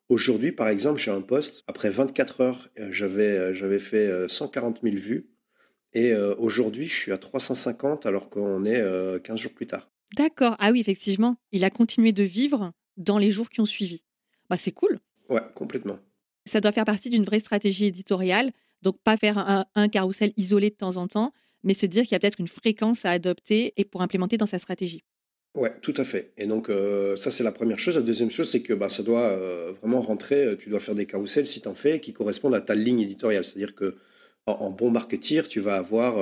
Aujourd'hui, 0.08 0.52
par 0.52 0.68
exemple, 0.68 1.00
j'ai 1.00 1.10
un 1.10 1.20
poste, 1.20 1.62
après 1.66 1.90
24 1.90 2.40
heures, 2.40 2.68
euh, 2.78 2.88
j'avais, 2.90 3.30
euh, 3.30 3.54
j'avais 3.54 3.78
fait 3.78 4.28
140 4.28 4.78
euh, 4.78 4.90
000 4.90 4.96
vues. 4.96 5.30
Et 5.94 6.14
aujourd'hui, 6.14 6.88
je 6.88 6.94
suis 6.94 7.12
à 7.12 7.18
350 7.18 8.06
alors 8.06 8.30
qu'on 8.30 8.64
est 8.64 8.82
15 9.22 9.38
jours 9.38 9.52
plus 9.52 9.66
tard. 9.66 9.90
D'accord. 10.16 10.56
Ah 10.58 10.70
oui, 10.70 10.80
effectivement. 10.80 11.36
Il 11.50 11.64
a 11.64 11.70
continué 11.70 12.12
de 12.12 12.22
vivre 12.22 12.72
dans 12.96 13.18
les 13.18 13.30
jours 13.30 13.50
qui 13.50 13.60
ont 13.60 13.66
suivi. 13.66 14.02
Bah, 14.48 14.56
c'est 14.56 14.72
cool. 14.72 15.00
Ouais, 15.28 15.42
complètement. 15.54 15.98
Ça 16.46 16.62
doit 16.62 16.72
faire 16.72 16.86
partie 16.86 17.10
d'une 17.10 17.24
vraie 17.24 17.40
stratégie 17.40 17.84
éditoriale. 17.84 18.52
Donc, 18.80 18.96
pas 19.04 19.18
faire 19.18 19.36
un, 19.36 19.66
un 19.74 19.88
carrousel 19.88 20.32
isolé 20.38 20.70
de 20.70 20.76
temps 20.76 20.96
en 20.96 21.08
temps, 21.08 21.34
mais 21.62 21.74
se 21.74 21.84
dire 21.84 22.04
qu'il 22.04 22.12
y 22.12 22.14
a 22.14 22.20
peut-être 22.20 22.40
une 22.40 22.48
fréquence 22.48 23.04
à 23.04 23.10
adopter 23.10 23.74
et 23.76 23.84
pour 23.84 24.00
implémenter 24.00 24.38
dans 24.38 24.46
sa 24.46 24.58
stratégie. 24.58 25.04
Ouais, 25.54 25.70
tout 25.82 25.92
à 25.98 26.04
fait. 26.04 26.32
Et 26.38 26.46
donc, 26.46 26.70
euh, 26.70 27.14
ça, 27.16 27.30
c'est 27.30 27.44
la 27.44 27.52
première 27.52 27.78
chose. 27.78 27.96
La 27.96 28.02
deuxième 28.02 28.30
chose, 28.30 28.50
c'est 28.50 28.62
que 28.62 28.72
bah, 28.72 28.88
ça 28.88 29.02
doit 29.02 29.28
euh, 29.32 29.72
vraiment 29.80 30.00
rentrer, 30.00 30.46
euh, 30.46 30.56
tu 30.56 30.70
dois 30.70 30.80
faire 30.80 30.94
des 30.94 31.04
carousels, 31.04 31.46
si 31.46 31.60
tu 31.60 31.68
en 31.68 31.74
fais, 31.74 32.00
qui 32.00 32.14
correspondent 32.14 32.54
à 32.54 32.62
ta 32.62 32.74
ligne 32.74 33.00
éditoriale. 33.00 33.44
C'est-à-dire 33.44 33.74
que 33.74 33.96
en, 34.46 34.70
bon 34.70 34.90
marketeer, 34.90 35.46
tu 35.48 35.60
vas 35.60 35.76
avoir 35.76 36.16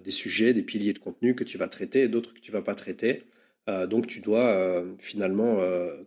des 0.00 0.12
sujets, 0.12 0.54
des 0.54 0.62
piliers 0.62 0.92
de 0.92 1.00
contenu 1.00 1.34
que 1.34 1.42
tu 1.42 1.58
vas 1.58 1.66
traiter 1.66 2.02
et 2.02 2.08
d'autres 2.08 2.32
que 2.32 2.38
tu 2.38 2.52
vas 2.52 2.62
pas 2.62 2.76
traiter. 2.76 3.24
donc, 3.88 4.06
tu 4.06 4.20
dois 4.20 4.84
finalement, 4.98 5.58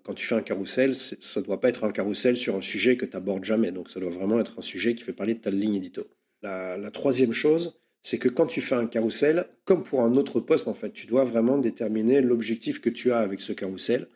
quand 0.04 0.14
tu 0.14 0.26
fais 0.26 0.36
un 0.36 0.42
carrousel, 0.42 0.96
ça 0.96 1.42
ne 1.42 1.46
doit 1.46 1.60
pas 1.60 1.68
être 1.68 1.84
un 1.84 1.92
carrousel 1.92 2.38
sur 2.38 2.56
un 2.56 2.62
sujet 2.62 2.96
que 2.96 3.06
tu 3.06 3.18
abordes 3.18 3.44
jamais. 3.44 3.74
Donc, 3.74 3.90
ça 3.90 4.00
doit 4.00 4.12
vraiment 4.12 4.40
être 4.40 4.60
un 4.60 4.62
sujet 4.62 4.96
qui 4.96 5.04
fait 5.04 5.12
parler 5.12 5.34
de 5.34 5.42
ta 5.42 5.52
ligne 5.52 5.76
édito. 5.76 6.08
La 6.42 6.90
troisième 6.94 7.34
chose, 7.34 7.81
c'est 8.02 8.18
que 8.18 8.30
quand 8.30 8.48
tu 8.48 8.62
fais 8.62 8.76
un 8.76 8.88
carrousel, 8.88 9.46
comme 9.66 9.84
pour 9.84 10.02
un 10.02 10.16
autre 10.16 10.40
poste, 10.40 10.68
en 10.68 10.74
fait, 10.74 10.92
tu 10.92 11.06
dois 11.06 11.24
vraiment 11.24 11.58
déterminer 11.58 12.22
l'objectif 12.22 12.82
que 12.82 12.90
tu 12.90 13.12
as 13.12 13.20
avec 13.20 13.42
ce 13.42 13.54
carrousel. 13.54 14.08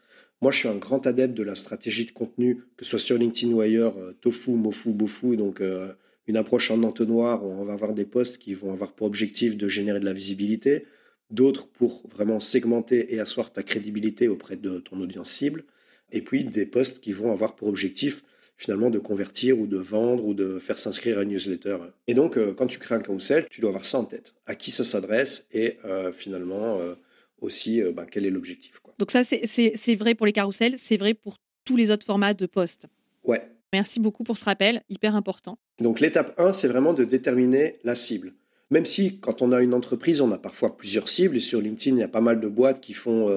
Moi, 0.42 0.52
je 0.52 0.60
suis 0.60 0.68
un 0.68 0.76
grand 0.76 1.06
adepte 1.08 1.34
de 1.34 1.44
la 1.44 1.56
stratégie 1.56 2.06
de 2.06 2.12
contenu, 2.12 2.64
que 2.78 2.84
ce 2.84 2.92
soit 2.92 3.00
sur 3.00 3.18
LinkedIn 3.18 3.54
ou 3.54 3.62
ailleurs, 3.62 3.98
euh, 3.98 4.14
tofu, 4.20 4.52
mofu, 4.52 4.90
bofu, 4.90 5.38
donc 5.38 5.62
euh, 5.62 5.94
une 6.28 6.38
approche 6.38 6.72
en 6.72 6.82
entonnoir 6.84 7.46
où 7.46 7.50
on 7.50 7.66
va 7.66 7.74
avoir 7.74 7.94
des 7.94 8.06
posts 8.06 8.38
qui 8.38 8.54
vont 8.54 8.72
avoir 8.72 8.94
pour 8.94 9.08
objectif 9.08 9.56
de 9.56 9.70
générer 9.70 10.00
de 10.00 10.06
la 10.06 10.14
visibilité, 10.14 10.86
d'autres 11.30 11.68
pour 11.68 12.04
vraiment 12.08 12.40
segmenter 12.40 13.14
et 13.14 13.20
asseoir 13.20 13.52
ta 13.52 13.64
crédibilité 13.64 14.28
auprès 14.28 14.56
de 14.56 14.80
ton 14.80 15.00
audience 15.00 15.30
cible, 15.30 15.64
et 16.12 16.22
puis 16.22 16.44
des 16.44 16.66
posts 16.66 17.00
qui 17.00 17.12
vont 17.12 17.32
avoir 17.32 17.56
pour 17.56 17.68
objectif 17.68 18.24
finalement 18.58 18.90
de 18.90 19.00
convertir 19.00 19.60
ou 19.60 19.68
de 19.68 19.78
vendre 19.78 20.26
ou 20.26 20.34
de 20.34 20.60
faire 20.60 20.80
s'inscrire 20.80 21.20
à 21.20 21.24
une 21.24 21.30
newsletter. 21.30 21.78
Et 22.08 22.14
donc, 22.14 22.38
euh, 22.38 22.54
quand 22.54 22.68
tu 22.68 22.80
crées 22.80 22.96
un 22.96 23.02
carousel, 23.02 23.46
tu 23.50 23.62
dois 23.62 23.70
avoir 23.70 23.86
ça 23.86 24.00
en 24.00 24.06
tête. 24.06 24.34
À 24.46 24.56
qui 24.56 24.72
ça 24.72 24.84
s'adresse 24.84 25.48
et 25.52 25.78
euh, 25.86 26.12
finalement 26.12 26.80
euh, 26.80 26.96
aussi 27.42 27.82
ben, 27.94 28.06
quel 28.10 28.26
est 28.26 28.30
l'objectif. 28.30 28.82
Donc 28.98 29.12
ça, 29.12 29.24
c'est 29.24 29.96
vrai 29.96 30.16
pour 30.16 30.26
les 30.26 30.32
carousels, 30.32 30.76
c'est 30.78 30.98
vrai 30.98 31.14
pour 31.14 31.38
tous 31.66 31.76
les 31.76 31.92
autres 31.92 32.06
formats 32.06 32.34
de 32.34 32.46
posts. 32.46 32.86
Ouais. 33.26 33.42
Merci 33.74 34.00
beaucoup 34.00 34.24
pour 34.24 34.38
ce 34.38 34.46
rappel, 34.46 34.84
hyper 34.90 35.16
important. 35.16 35.58
Donc 35.82 36.00
l'étape 36.00 36.40
1, 36.40 36.54
c'est 36.54 36.70
vraiment 36.70 36.94
de 36.94 37.04
déterminer 37.04 37.76
la 37.84 37.94
cible. 37.94 38.34
Même 38.72 38.86
si 38.86 39.20
quand 39.20 39.42
on 39.42 39.52
a 39.52 39.62
une 39.62 39.74
entreprise, 39.74 40.22
on 40.22 40.32
a 40.32 40.38
parfois 40.38 40.78
plusieurs 40.78 41.10
cibles, 41.10 41.36
et 41.36 41.42
sur 41.42 41.60
LinkedIn, 41.60 41.98
il 41.98 42.00
y 42.00 42.04
a 42.04 42.08
pas 42.08 42.22
mal 42.22 42.40
de 42.40 42.48
boîtes 42.48 42.80
qui 42.80 42.94
font 42.94 43.28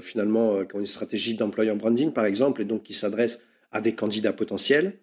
finalement, 0.00 0.64
qui 0.64 0.74
ont 0.76 0.80
une 0.80 0.86
stratégie 0.86 1.34
d'employer 1.34 1.72
branding 1.74 2.12
par 2.12 2.24
exemple, 2.24 2.62
et 2.62 2.64
donc 2.64 2.82
qui 2.82 2.94
s'adressent 2.94 3.40
à 3.74 3.80
des 3.80 3.94
candidats 3.94 4.32
potentiels, 4.32 4.98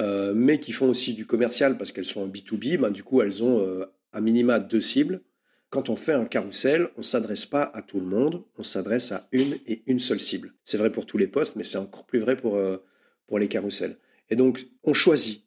euh, 0.00 0.32
mais 0.34 0.58
qui 0.58 0.72
font 0.72 0.88
aussi 0.88 1.12
du 1.12 1.26
commercial 1.26 1.76
parce 1.76 1.92
qu'elles 1.92 2.06
sont 2.06 2.22
en 2.22 2.28
B2B, 2.28 2.78
ben, 2.78 2.90
du 2.90 3.02
coup, 3.02 3.20
elles 3.20 3.42
ont 3.42 3.60
euh, 3.60 3.84
à 4.12 4.22
minima 4.22 4.58
deux 4.58 4.80
cibles. 4.80 5.20
Quand 5.68 5.90
on 5.90 5.96
fait 5.96 6.12
un 6.12 6.24
carrousel, 6.24 6.88
on 6.96 7.00
ne 7.00 7.04
s'adresse 7.04 7.46
pas 7.46 7.64
à 7.64 7.82
tout 7.82 7.98
le 7.98 8.06
monde, 8.06 8.44
on 8.56 8.62
s'adresse 8.62 9.10
à 9.10 9.26
une 9.32 9.58
et 9.66 9.82
une 9.86 9.98
seule 9.98 10.20
cible. 10.20 10.54
C'est 10.64 10.78
vrai 10.78 10.92
pour 10.92 11.04
tous 11.04 11.18
les 11.18 11.26
postes, 11.26 11.56
mais 11.56 11.64
c'est 11.64 11.78
encore 11.78 12.06
plus 12.06 12.20
vrai 12.20 12.36
pour, 12.36 12.56
euh, 12.56 12.76
pour 13.26 13.38
les 13.38 13.48
carousels. 13.48 13.98
Et 14.30 14.36
donc, 14.36 14.66
on 14.84 14.94
choisit. 14.94 15.44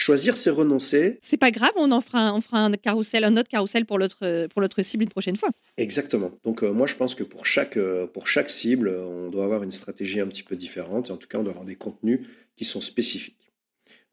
Choisir, 0.00 0.38
c'est 0.38 0.48
renoncer. 0.48 1.18
C'est 1.20 1.36
pas 1.36 1.50
grave, 1.50 1.72
on 1.76 1.92
en 1.92 2.00
fera, 2.00 2.34
on 2.34 2.40
fera 2.40 2.64
un 2.64 2.72
carrousel, 2.72 3.22
un 3.22 3.36
autre 3.36 3.50
carrousel 3.50 3.84
pour 3.84 3.98
l'autre, 3.98 4.46
pour 4.46 4.62
l'autre 4.62 4.80
cible 4.80 5.02
une 5.02 5.10
prochaine 5.10 5.36
fois. 5.36 5.50
Exactement. 5.76 6.32
Donc 6.42 6.62
euh, 6.62 6.72
moi, 6.72 6.86
je 6.86 6.96
pense 6.96 7.14
que 7.14 7.22
pour 7.22 7.44
chaque, 7.44 7.76
euh, 7.76 8.06
pour 8.06 8.26
chaque 8.26 8.48
cible, 8.48 8.88
on 8.88 9.28
doit 9.28 9.44
avoir 9.44 9.62
une 9.62 9.70
stratégie 9.70 10.18
un 10.20 10.26
petit 10.26 10.42
peu 10.42 10.56
différente. 10.56 11.10
En 11.10 11.18
tout 11.18 11.28
cas, 11.28 11.36
on 11.36 11.42
doit 11.42 11.52
avoir 11.52 11.66
des 11.66 11.76
contenus 11.76 12.20
qui 12.56 12.64
sont 12.64 12.80
spécifiques. 12.80 13.52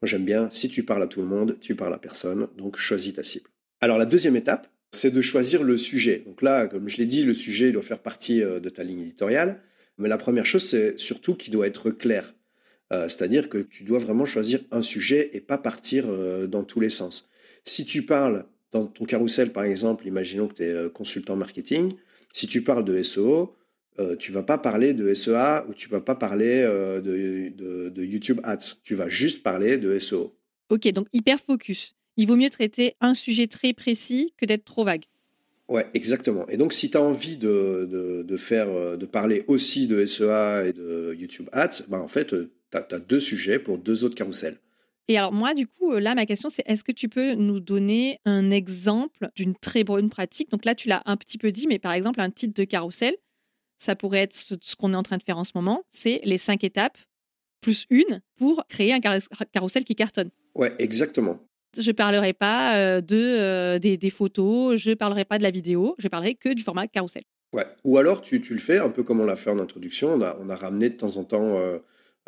Moi, 0.02 0.10
j'aime 0.10 0.26
bien, 0.26 0.50
si 0.52 0.68
tu 0.68 0.84
parles 0.84 1.04
à 1.04 1.08
tout 1.08 1.22
le 1.22 1.26
monde, 1.26 1.58
tu 1.62 1.74
parles 1.74 1.94
à 1.94 2.00
personne. 2.00 2.50
Donc, 2.58 2.76
choisis 2.76 3.14
ta 3.14 3.24
cible. 3.24 3.50
Alors, 3.80 3.98
la 3.98 4.06
deuxième 4.06 4.36
étape, 4.36 4.68
c'est 4.92 5.14
de 5.14 5.22
choisir 5.22 5.64
le 5.64 5.78
sujet. 5.78 6.22
Donc 6.26 6.42
là, 6.42 6.68
comme 6.68 6.90
je 6.90 6.98
l'ai 6.98 7.06
dit, 7.06 7.24
le 7.24 7.34
sujet 7.34 7.72
doit 7.72 7.82
faire 7.82 8.00
partie 8.00 8.44
euh, 8.44 8.60
de 8.60 8.68
ta 8.68 8.84
ligne 8.84 9.04
éditoriale. 9.04 9.62
Mais 9.98 10.10
la 10.10 10.18
première 10.18 10.46
chose, 10.46 10.66
c'est 10.66 11.00
surtout 11.00 11.36
qu'il 11.36 11.54
doit 11.54 11.66
être 11.66 11.92
clair. 11.92 12.34
Euh, 12.94 13.10
c'est-à-dire 13.10 13.50
que 13.50 13.58
tu 13.58 13.84
dois 13.84 14.00
vraiment 14.00 14.26
choisir 14.26 14.62
un 14.72 14.82
sujet 14.82 15.30
et 15.34 15.42
pas 15.42 15.58
partir 15.58 16.06
euh, 16.08 16.48
dans 16.48 16.64
tous 16.64 16.80
les 16.80 16.90
sens. 16.90 17.28
Si 17.66 17.86
tu 17.86 18.06
parles 18.06 18.46
dans 18.72 18.86
ton 18.86 19.06
carrousel, 19.06 19.52
par 19.52 19.66
exemple, 19.66 20.08
imaginons 20.08 20.48
que 20.48 20.56
tu 20.56 20.64
es 20.64 20.72
euh, 20.72 20.90
consultant 20.90 21.36
marketing, 21.36 21.94
si 22.34 22.48
tu 22.48 22.64
parles 22.64 22.86
de 22.86 23.02
SEO, 23.02 23.54
tu 24.20 24.32
vas 24.32 24.44
pas 24.44 24.60
parler 24.60 24.94
de 24.94 25.12
SEA 25.16 25.66
ou 25.68 25.74
tu 25.74 25.90
vas 25.90 26.02
pas 26.02 26.14
parler 26.14 26.62
de, 26.62 27.50
de, 27.90 28.04
YouTube 28.04 28.40
Ads. 28.44 28.76
Tu 28.84 28.94
vas 28.94 29.10
juste 29.10 29.42
parler 29.42 29.78
de 29.78 29.98
SEO. 29.98 30.38
Ok, 30.70 30.88
donc 30.92 31.08
hyper 31.14 31.40
focus. 31.40 31.96
Il 32.16 32.28
vaut 32.28 32.36
mieux 32.36 32.52
traiter 32.52 32.94
un 33.02 33.16
sujet 33.16 33.48
très 33.48 33.74
précis 33.74 34.36
que 34.38 34.46
d'être 34.46 34.66
trop 34.66 34.84
vague. 34.84 35.06
Ouais, 35.68 35.88
exactement. 35.96 36.48
Et 36.48 36.58
donc, 36.58 36.74
si 36.74 36.92
tu 36.92 36.98
as 36.98 37.02
envie 37.02 37.38
de, 37.38 38.24
de, 38.24 38.38
faire, 38.38 39.00
de 39.00 39.06
parler 39.08 39.44
aussi 39.48 39.88
de 39.88 40.06
SEA 40.06 40.68
et 40.68 40.74
de 40.74 41.16
YouTube 41.20 41.50
Ads, 41.52 41.86
ben 41.88 41.98
en 41.98 42.08
fait, 42.08 42.36
tu 42.72 42.78
as, 42.78 43.00
deux 43.00 43.20
sujets 43.20 43.60
pour 43.60 43.78
deux 43.78 44.04
autres 44.04 44.16
carousels. 44.16 44.58
Et 45.08 45.18
alors 45.18 45.32
moi, 45.32 45.54
du 45.54 45.68
coup, 45.68 45.94
euh, 45.94 46.00
là, 46.00 46.16
ma 46.16 46.26
question, 46.26 46.50
c'est 46.50 46.64
est-ce 46.66 46.84
que 46.84 46.92
tu 46.92 47.08
peux 47.08 47.34
nous 47.34 47.60
donner 47.60 48.20
un 48.26 48.52
exemple 48.52 49.30
d'une 49.36 49.56
très 49.56 49.84
bonne 49.84 50.10
pratique? 50.10 50.52
Donc 50.52 50.66
là, 50.66 50.76
tu 50.76 50.90
l'as 50.90 51.02
un 51.06 51.16
petit 51.16 51.38
peu 51.38 51.52
dit, 51.52 51.68
mais 51.68 51.80
par 51.80 51.94
exemple, 51.94 52.20
un 52.20 52.30
titre 52.30 52.54
de 52.60 52.66
carrousel, 52.66 53.16
ça 53.78 53.96
pourrait 53.96 54.20
être 54.20 54.36
ce, 54.36 54.56
qu'on 54.76 54.94
est 54.94 54.98
en 54.98 55.04
train 55.04 55.18
de 55.18 55.24
faire 55.24 55.38
en 55.38 55.44
ce 55.44 55.52
moment, 55.56 55.84
c'est 55.90 56.20
les 56.24 56.38
cinq 56.38 56.64
étapes 56.64 56.98
plus 57.62 57.86
une 57.90 58.22
pour 58.36 58.64
créer 58.70 58.94
un 58.94 59.00
carrousel 59.00 59.84
qui 59.84 59.96
cartonne. 59.96 60.30
Ouais, 60.56 60.74
exactement. 60.80 61.40
Je 61.78 61.92
parlerai 61.92 62.34
pas 62.34 62.78
euh, 62.78 63.02
de 63.02 63.18
euh, 63.18 63.80
des, 63.80 64.10
photos, 64.10 64.80
je 64.80 64.94
parlerai 64.94 65.26
pas 65.26 65.38
de 65.38 65.44
la 65.44 65.52
vidéo, 65.52 65.96
je 66.00 66.08
parlerai 66.08 66.36
que 66.36 66.54
du 66.54 66.64
format 66.64 66.88
carrousel. 66.88 67.24
Ouais. 67.54 67.66
Ou 67.84 67.98
alors 67.98 68.22
tu, 68.22 68.42
tu 68.42 68.54
le 68.54 68.60
fais 68.60 68.78
un 68.78 68.90
peu 68.90 69.04
comme 69.04 69.20
on 69.20 69.26
l'a 69.26 69.36
fait 69.36 69.50
en 69.50 69.60
introduction. 69.60 70.10
On 70.10 70.22
a, 70.22 70.38
on 70.40 70.50
a 70.50 70.56
ramené 70.56 70.90
de 70.90 70.96
temps 70.96 71.18
en 71.18 71.24
temps 71.24 71.58
euh, 71.58 71.80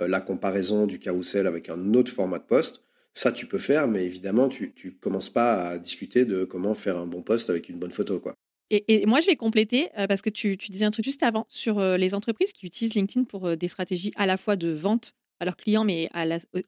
la 0.07 0.21
comparaison 0.21 0.85
du 0.85 0.99
carrousel 0.99 1.47
avec 1.47 1.69
un 1.69 1.93
autre 1.93 2.11
format 2.11 2.39
de 2.39 2.43
poste. 2.43 2.81
Ça, 3.13 3.31
tu 3.31 3.47
peux 3.47 3.57
faire, 3.57 3.87
mais 3.87 4.05
évidemment, 4.05 4.49
tu 4.49 4.73
ne 4.85 4.89
commences 4.91 5.29
pas 5.29 5.69
à 5.69 5.79
discuter 5.79 6.25
de 6.25 6.43
comment 6.43 6.75
faire 6.75 6.97
un 6.97 7.07
bon 7.07 7.21
poste 7.21 7.49
avec 7.49 7.69
une 7.69 7.77
bonne 7.77 7.91
photo. 7.91 8.19
quoi. 8.19 8.35
Et, 8.69 9.05
moi, 9.07 9.19
je 9.19 9.25
vais 9.25 9.35
compléter 9.35 9.89
euh, 9.97 10.05
parce 10.05 10.21
que 10.21 10.29
tu, 10.29 10.55
disais 10.55 10.85
un 10.85 10.91
truc 10.91 11.03
juste 11.03 11.23
avant 11.23 11.45
sur 11.49 11.79
euh, 11.79 11.97
les 11.97 12.13
entreprises 12.13 12.53
qui 12.53 12.67
utilisent 12.67 12.93
LinkedIn 12.93 13.23
pour 13.25 13.57
des 13.57 13.67
stratégies 13.67 14.11
à 14.15 14.27
la 14.27 14.37
fois 14.37 14.55
de 14.55 14.69
vente 14.69 15.15
à 15.41 15.45
leurs 15.45 15.55
clients, 15.55 15.85
mais 15.85 16.09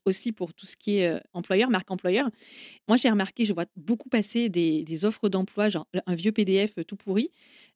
aussi 0.05 0.31
pour 0.31 0.53
tout 0.53 0.65
ce 0.65 0.77
qui 0.77 1.00
est 1.00 1.21
employeur, 1.33 1.69
marque 1.69 1.91
employeur. 1.91 2.29
Moi, 2.88 2.95
j'ai 2.95 3.09
remarqué, 3.09 3.43
je 3.43 3.51
vois 3.51 3.65
beaucoup 3.75 4.07
passer 4.07 4.47
des, 4.47 4.85
des 4.85 5.03
offres 5.03 5.27
d'emploi, 5.27 5.67
genre 5.67 5.85
un 6.05 6.15
vieux 6.15 6.31
PDF 6.31 6.75
tout 6.88 6.95
pourri, 6.95 7.31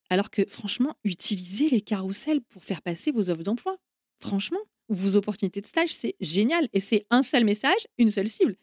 alors 0.10 0.30
que 0.30 0.46
franchement, 0.48 0.96
utilisez 1.04 1.70
les 1.70 1.82
carousels 1.82 2.42
pour 2.42 2.64
faire 2.64 2.82
passer 2.82 3.12
vos 3.12 3.30
offres 3.30 3.44
d'emploi. 3.44 3.78
Franchement, 4.22 4.60
vos 4.90 5.16
opportunités 5.16 5.62
de 5.62 5.68
stage, 5.68 5.94
c'est 5.94 6.16
génial. 6.20 6.68
Et 6.74 6.80
c'est 6.80 7.06
un 7.10 7.24
seul 7.24 7.44
message, 7.44 7.88
une 7.98 8.12
seule 8.12 8.28
cible. 8.28 8.56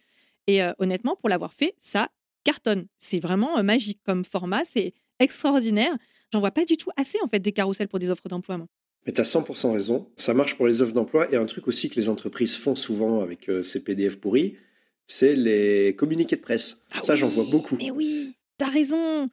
Et 0.46 0.62
euh, 0.62 0.72
honnêtement, 0.78 1.16
pour 1.16 1.28
l'avoir 1.28 1.54
fait, 1.54 1.74
ça 1.78 2.08
cartonne. 2.44 2.86
C'est 2.98 3.20
vraiment 3.20 3.58
euh, 3.58 3.62
magique 3.62 4.00
comme 4.04 4.24
format, 4.24 4.62
c'est 4.64 4.92
extraordinaire. 5.18 5.96
J'en 6.32 6.40
vois 6.40 6.50
pas 6.50 6.64
du 6.64 6.76
tout 6.76 6.90
assez 6.96 7.18
en 7.22 7.26
fait 7.26 7.40
des 7.40 7.52
carousels 7.52 7.88
pour 7.88 7.98
des 7.98 8.10
offres 8.10 8.28
d'emploi. 8.28 8.58
Mais 9.06 9.12
tu 9.12 9.20
as 9.20 9.24
100% 9.24 9.72
raison. 9.72 10.08
Ça 10.16 10.34
marche 10.34 10.56
pour 10.56 10.66
les 10.66 10.82
offres 10.82 10.92
d'emploi. 10.92 11.32
Et 11.32 11.36
un 11.36 11.46
truc 11.46 11.68
aussi 11.68 11.90
que 11.90 11.96
les 11.96 12.08
entreprises 12.08 12.56
font 12.56 12.76
souvent 12.76 13.20
avec 13.20 13.48
euh, 13.48 13.62
ces 13.62 13.82
PDF 13.84 14.16
pourris, 14.16 14.56
c'est 15.06 15.34
les 15.34 15.94
communiqués 15.96 16.36
de 16.36 16.40
presse. 16.40 16.80
Ah 16.92 17.00
ça, 17.00 17.16
j'en 17.16 17.28
vois 17.28 17.44
beaucoup. 17.44 17.76
Mais 17.76 17.90
oui, 17.90 18.32
tu 18.58 18.64
as 18.64 18.68
raison. 18.68 19.28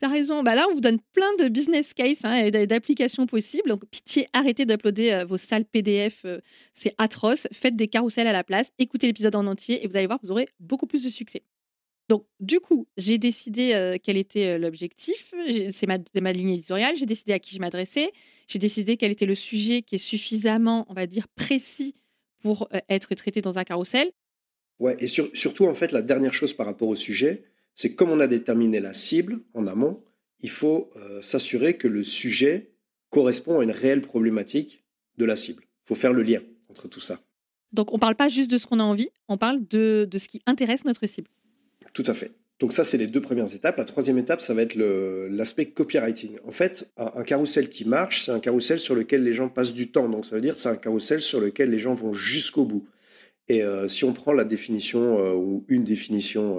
T'as 0.00 0.08
raison. 0.08 0.42
Bah 0.42 0.54
là, 0.54 0.66
on 0.70 0.74
vous 0.74 0.80
donne 0.80 0.98
plein 1.12 1.34
de 1.38 1.48
business 1.48 1.94
case 1.94 2.24
hein, 2.24 2.34
et 2.34 2.66
d'applications 2.66 3.26
possibles. 3.26 3.68
Donc, 3.68 3.84
pitié, 3.90 4.26
arrêtez 4.32 4.66
d'uploader 4.66 5.12
euh, 5.12 5.24
vos 5.24 5.36
sales 5.36 5.64
PDF. 5.64 6.22
Euh, 6.24 6.40
c'est 6.72 6.94
atroce. 6.98 7.46
Faites 7.52 7.76
des 7.76 7.86
carousels 7.86 8.26
à 8.26 8.32
la 8.32 8.42
place. 8.42 8.70
Écoutez 8.78 9.06
l'épisode 9.06 9.36
en 9.36 9.46
entier 9.46 9.84
et 9.84 9.88
vous 9.88 9.96
allez 9.96 10.06
voir, 10.06 10.18
vous 10.22 10.32
aurez 10.32 10.46
beaucoup 10.58 10.86
plus 10.86 11.04
de 11.04 11.08
succès. 11.08 11.42
Donc, 12.08 12.26
du 12.40 12.60
coup, 12.60 12.86
j'ai 12.96 13.18
décidé 13.18 13.72
euh, 13.72 13.96
quel 14.02 14.16
était 14.16 14.58
l'objectif. 14.58 15.32
C'est 15.70 15.86
ma, 15.86 16.32
ligne 16.32 16.50
éditoriale. 16.50 16.96
J'ai 16.96 17.06
décidé 17.06 17.32
à 17.32 17.38
qui 17.38 17.54
je 17.54 17.60
m'adressais. 17.60 18.10
J'ai 18.48 18.58
décidé 18.58 18.96
quel 18.96 19.12
était 19.12 19.26
le 19.26 19.36
sujet 19.36 19.82
qui 19.82 19.94
est 19.94 19.98
suffisamment, 19.98 20.86
on 20.90 20.94
va 20.94 21.06
dire, 21.06 21.28
précis 21.28 21.94
pour 22.40 22.68
être 22.90 23.14
traité 23.14 23.40
dans 23.40 23.58
un 23.58 23.64
carrousel. 23.64 24.10
Ouais, 24.80 24.96
et 24.98 25.06
surtout, 25.06 25.64
en 25.64 25.72
fait, 25.72 25.92
la 25.92 26.02
dernière 26.02 26.34
chose 26.34 26.52
par 26.52 26.66
rapport 26.66 26.88
au 26.88 26.96
sujet, 26.96 27.44
c'est 27.74 27.94
comme 27.94 28.10
on 28.10 28.20
a 28.20 28.26
déterminé 28.26 28.80
la 28.80 28.92
cible 28.92 29.40
en 29.54 29.66
amont, 29.66 30.02
il 30.40 30.50
faut 30.50 30.90
euh, 30.96 31.22
s'assurer 31.22 31.76
que 31.76 31.88
le 31.88 32.02
sujet 32.02 32.72
correspond 33.10 33.60
à 33.60 33.64
une 33.64 33.70
réelle 33.70 34.02
problématique 34.02 34.84
de 35.16 35.24
la 35.24 35.36
cible. 35.36 35.62
Il 35.62 35.88
faut 35.88 35.94
faire 35.94 36.12
le 36.12 36.22
lien 36.22 36.40
entre 36.68 36.88
tout 36.88 37.00
ça. 37.00 37.20
Donc 37.72 37.92
on 37.92 37.96
ne 37.96 38.00
parle 38.00 38.14
pas 38.14 38.28
juste 38.28 38.50
de 38.50 38.58
ce 38.58 38.66
qu'on 38.66 38.80
a 38.80 38.84
envie, 38.84 39.08
on 39.28 39.36
parle 39.36 39.66
de, 39.68 40.08
ce 40.12 40.28
qui 40.28 40.42
intéresse 40.46 40.84
notre 40.84 41.06
cible. 41.06 41.28
Tout 41.92 42.04
à 42.06 42.14
fait. 42.14 42.32
Donc 42.60 42.72
ça, 42.72 42.84
c'est 42.84 42.98
les 42.98 43.08
deux 43.08 43.20
premières 43.20 43.52
étapes. 43.52 43.76
La 43.78 43.84
troisième 43.84 44.16
étape, 44.16 44.40
ça 44.40 44.54
va 44.54 44.62
être 44.62 44.76
l'aspect 44.76 45.66
copywriting. 45.66 46.38
En 46.46 46.52
fait, 46.52 46.88
un, 46.96 47.22
carrousel 47.24 47.68
qui 47.68 47.84
marche, 47.84 48.24
c'est 48.24 48.30
un 48.30 48.38
carrousel 48.38 48.78
sur 48.78 48.94
lequel 48.94 49.24
les 49.24 49.32
gens 49.32 49.48
passent 49.48 49.74
du 49.74 49.90
temps. 49.90 50.08
Donc 50.08 50.24
ça 50.24 50.36
veut 50.36 50.40
dire 50.40 50.54
que 50.54 50.60
c'est 50.60 50.68
un 50.68 50.76
carrousel 50.76 51.20
sur 51.20 51.40
lequel 51.40 51.70
les 51.70 51.80
gens 51.80 51.94
vont 51.94 52.12
jusqu'au 52.12 52.64
bout. 52.64 52.86
Et 53.48 53.62
euh, 53.62 53.88
si 53.88 54.04
on 54.04 54.12
prend 54.12 54.32
la 54.32 54.44
définition 54.44 55.18
euh, 55.18 55.32
ou 55.32 55.64
une 55.68 55.84
définition 55.84 56.58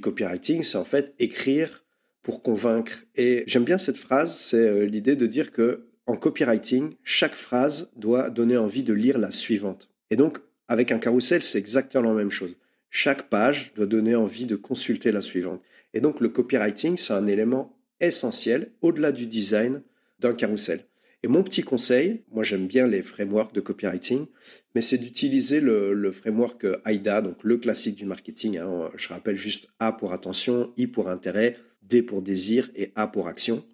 copywriting, 0.00 0.62
c'est 0.62 0.78
en 0.78 0.84
fait 0.84 1.14
écrire 1.18 1.84
pour 2.22 2.42
convaincre. 2.42 3.04
Et 3.16 3.44
j'aime 3.46 3.64
bien 3.64 3.78
cette 3.78 3.96
phrase, 3.96 4.36
c'est 4.36 4.68
euh, 4.68 4.84
l'idée 4.84 5.16
de 5.16 5.26
dire 5.26 5.50
que 5.50 5.86
en 6.06 6.16
copywriting, 6.16 6.94
chaque 7.04 7.34
phrase 7.34 7.90
doit 7.96 8.30
donner 8.30 8.56
envie 8.56 8.82
de 8.82 8.92
lire 8.92 9.18
la 9.18 9.30
suivante. 9.30 9.88
Et 10.10 10.16
donc, 10.16 10.38
avec 10.68 10.92
un 10.92 10.98
carrousel, 10.98 11.42
c'est 11.42 11.58
exactement 11.58 12.10
la 12.10 12.14
même 12.14 12.30
chose. 12.30 12.56
Chaque 12.90 13.28
page 13.28 13.72
doit 13.74 13.86
donner 13.86 14.14
envie 14.14 14.46
de 14.46 14.56
consulter 14.56 15.12
la 15.12 15.22
suivante. 15.22 15.62
Et 15.94 16.00
donc, 16.00 16.20
le 16.20 16.28
copywriting, 16.28 16.96
c'est 16.96 17.12
un 17.12 17.26
élément 17.26 17.78
essentiel, 18.00 18.72
au-delà 18.80 19.12
du 19.12 19.26
design, 19.26 19.82
d'un 20.18 20.34
carrousel. 20.34 20.84
Et 21.24 21.28
mon 21.28 21.44
petit 21.44 21.62
conseil, 21.62 22.24
moi 22.32 22.42
j'aime 22.42 22.66
bien 22.66 22.88
les 22.88 23.00
frameworks 23.00 23.54
de 23.54 23.60
copywriting, 23.60 24.26
mais 24.74 24.80
c'est 24.80 24.98
d'utiliser 24.98 25.60
le, 25.60 26.10
framework 26.10 26.66
AIDA, 26.84 27.22
donc 27.22 27.44
le 27.44 27.58
classique 27.58 27.94
du 27.94 28.06
marketing. 28.06 28.58
Hein. 28.58 28.90
Je 28.96 29.08
rappelle 29.08 29.36
juste 29.36 29.68
A 29.78 29.92
pour 29.92 30.12
attention, 30.12 30.72
I 30.76 30.88
pour 30.88 31.08
intérêt, 31.08 31.56
D 31.88 32.02
pour 32.02 32.22
désir 32.22 32.70
et 32.74 32.90
A 32.96 33.06
pour 33.06 33.28
action, 33.28 33.64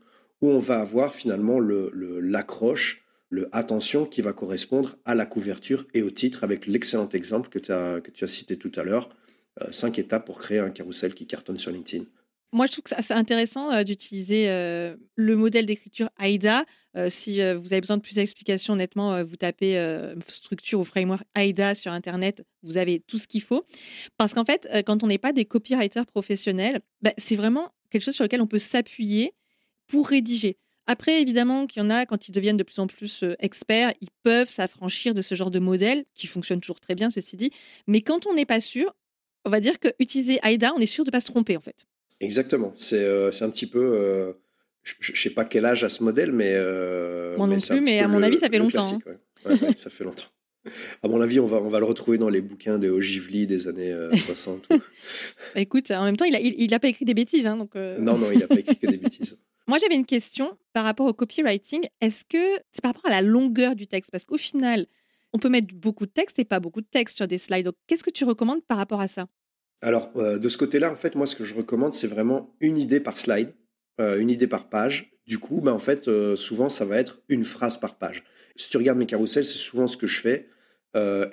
où 0.42 0.50
on 0.50 0.58
va 0.58 0.80
avoir 0.80 1.14
finalement 1.14 1.58
l'accroche, 1.58 3.04
le, 3.30 3.48
attention 3.52 4.04
qui 4.04 4.20
va 4.20 4.34
correspondre 4.34 4.96
à 5.06 5.14
la 5.14 5.24
couverture 5.24 5.86
et 5.94 6.02
au 6.02 6.10
titre, 6.10 6.44
avec 6.44 6.66
l'excellent 6.66 7.08
exemple 7.08 7.48
que, 7.48 7.72
as, 7.72 8.02
que 8.02 8.10
tu 8.10 8.24
as 8.24 8.28
cité 8.28 8.58
tout 8.58 8.72
à 8.76 8.84
l'heure, 8.84 9.08
5 9.70 9.98
euh, 9.98 10.02
étapes 10.02 10.26
pour 10.26 10.38
créer 10.38 10.58
un 10.58 10.70
carrousel 10.70 11.14
qui 11.14 11.26
cartonne 11.26 11.58
sur 11.58 11.70
LinkedIn. 11.70 12.04
Moi, 12.52 12.66
je 12.66 12.72
trouve 12.72 12.84
que 12.84 13.02
c'est 13.02 13.12
intéressant 13.12 13.82
d'utiliser 13.84 14.46
le 14.46 15.36
modèle 15.36 15.66
d'écriture 15.66 16.08
AIDA. 16.18 16.64
si 17.10 17.36
vous 17.36 17.72
avez 17.72 17.80
besoin 17.80 17.98
de 17.98 18.02
plus 18.02 18.14
d'explications, 18.14 18.72
honnêtement, 18.72 19.22
vous 19.22 19.36
tapez 19.36 19.76
structure 20.28 20.80
ou 20.80 20.84
framework 20.84 21.22
AIDA 21.34 21.74
sur 21.74 21.92
Internet, 21.92 22.42
vous 22.62 22.78
avez 22.78 23.00
tout 23.00 23.18
ce 23.18 23.28
qu'il 23.28 23.42
faut. 23.42 23.66
Parce 24.16 24.32
qu'en 24.32 24.44
fait, 24.44 24.66
quand 24.86 25.04
on 25.04 25.08
n'est 25.08 25.18
pas 25.18 25.34
des 25.34 25.44
copywriters 25.44 26.06
professionnels, 26.06 26.80
bah, 27.02 27.12
c'est 27.18 27.36
vraiment 27.36 27.70
quelque 27.90 28.02
chose 28.02 28.14
sur 28.14 28.24
lequel 28.24 28.40
on 28.40 28.46
peut 28.46 28.58
s'appuyer 28.58 29.34
pour 29.86 30.08
rédiger. 30.08 30.56
Après, 30.88 31.20
évidemment, 31.20 31.66
qu'il 31.66 31.82
y 31.82 31.86
en 31.86 31.90
a, 31.90 32.06
quand 32.06 32.28
ils 32.28 32.32
deviennent 32.32 32.56
de 32.56 32.62
plus 32.62 32.78
en 32.78 32.86
plus 32.86 33.22
euh, 33.22 33.34
experts, 33.40 33.92
ils 34.00 34.08
peuvent 34.22 34.48
s'affranchir 34.48 35.12
de 35.12 35.20
ce 35.20 35.34
genre 35.34 35.50
de 35.50 35.58
modèle, 35.58 36.06
qui 36.14 36.26
fonctionne 36.26 36.60
toujours 36.60 36.80
très 36.80 36.94
bien, 36.94 37.10
ceci 37.10 37.36
dit. 37.36 37.50
Mais 37.86 38.00
quand 38.00 38.26
on 38.26 38.32
n'est 38.32 38.46
pas 38.46 38.58
sûr, 38.58 38.94
on 39.44 39.50
va 39.50 39.60
dire 39.60 39.78
qu'utiliser 39.80 40.40
AIDA, 40.42 40.72
on 40.74 40.78
est 40.78 40.86
sûr 40.86 41.04
de 41.04 41.08
ne 41.08 41.12
pas 41.12 41.20
se 41.20 41.26
tromper, 41.26 41.58
en 41.58 41.60
fait. 41.60 41.84
Exactement. 42.20 42.72
C'est 42.76 43.04
euh, 43.04 43.30
un 43.40 43.50
petit 43.50 43.66
peu. 43.66 43.92
Euh, 43.94 44.32
je 44.82 45.12
ne 45.12 45.16
sais 45.16 45.30
pas 45.30 45.44
quel 45.44 45.64
âge 45.64 45.84
a 45.84 45.88
ce 45.88 46.02
modèle, 46.02 46.32
mais. 46.32 46.54
Moi 47.36 47.46
non 47.46 47.58
plus, 47.58 47.80
mais 47.80 48.00
à 48.00 48.08
mon 48.08 48.22
avis, 48.22 48.38
ça 48.38 48.48
fait 48.48 48.58
longtemps. 48.58 48.98
Hein. 49.46 49.56
ça 49.76 49.90
fait 49.90 50.04
longtemps. 50.04 50.26
À 51.02 51.08
mon 51.08 51.20
avis, 51.20 51.40
on 51.40 51.46
va, 51.46 51.58
on 51.58 51.68
va 51.68 51.78
le 51.78 51.86
retrouver 51.86 52.18
dans 52.18 52.28
les 52.28 52.42
bouquins 52.42 52.78
de 52.78 52.90
Ogivli 52.90 53.46
des 53.46 53.68
années 53.68 53.94
60. 54.26 54.66
Bah, 54.68 54.76
écoute, 55.56 55.90
en 55.90 56.04
même 56.04 56.16
temps, 56.16 56.24
il 56.24 56.32
n'a 56.32 56.40
il, 56.40 56.74
a 56.74 56.80
pas 56.80 56.88
écrit 56.88 57.04
des 57.04 57.14
bêtises. 57.14 57.46
Hein, 57.46 57.56
donc, 57.56 57.74
Non, 57.74 58.18
non, 58.18 58.30
il 58.32 58.38
n'a 58.38 58.48
pas 58.48 58.58
écrit 58.58 58.76
que 58.76 58.86
des 58.86 58.98
bêtises. 58.98 59.38
Moi, 59.68 59.78
j'avais 59.78 59.94
une 59.94 60.06
question 60.06 60.56
par 60.72 60.84
rapport 60.84 61.06
au 61.06 61.12
copywriting. 61.12 61.86
Est-ce 62.00 62.24
que 62.24 62.56
c'est 62.72 62.80
par 62.82 62.94
rapport 62.94 63.10
à 63.10 63.14
la 63.14 63.20
longueur 63.20 63.76
du 63.76 63.86
texte 63.86 64.10
Parce 64.10 64.24
qu'au 64.24 64.38
final, 64.38 64.86
on 65.34 65.38
peut 65.38 65.50
mettre 65.50 65.74
beaucoup 65.74 66.06
de 66.06 66.10
texte 66.10 66.38
et 66.38 66.44
pas 66.44 66.58
beaucoup 66.58 66.80
de 66.80 66.86
texte 66.86 67.16
sur 67.16 67.28
des 67.28 67.38
slides. 67.38 67.66
Donc, 67.66 67.74
qu'est-ce 67.86 68.02
que 68.02 68.10
tu 68.10 68.24
recommandes 68.24 68.64
par 68.64 68.78
rapport 68.78 69.00
à 69.00 69.08
ça? 69.08 69.28
Alors, 69.80 70.10
euh, 70.16 70.38
de 70.38 70.48
ce 70.48 70.58
côté-là, 70.58 70.90
en 70.90 70.96
fait, 70.96 71.14
moi, 71.14 71.26
ce 71.26 71.36
que 71.36 71.44
je 71.44 71.54
recommande, 71.54 71.94
c'est 71.94 72.06
vraiment 72.06 72.56
une 72.60 72.78
idée 72.78 73.00
par 73.00 73.16
slide, 73.16 73.52
euh, 74.00 74.18
une 74.18 74.30
idée 74.30 74.46
par 74.46 74.68
page. 74.68 75.12
Du 75.26 75.38
coup, 75.38 75.60
bah, 75.60 75.72
en 75.72 75.78
fait, 75.78 76.08
euh, 76.08 76.36
souvent, 76.36 76.68
ça 76.68 76.84
va 76.84 76.98
être 76.98 77.20
une 77.28 77.44
phrase 77.44 77.76
par 77.76 77.98
page. 77.98 78.24
Si 78.56 78.70
tu 78.70 78.76
regardes 78.76 78.98
mes 78.98 79.06
carousels, 79.06 79.44
c'est 79.44 79.58
souvent 79.58 79.86
ce 79.86 79.96
que 79.96 80.06
je 80.06 80.20
fais. 80.20 80.48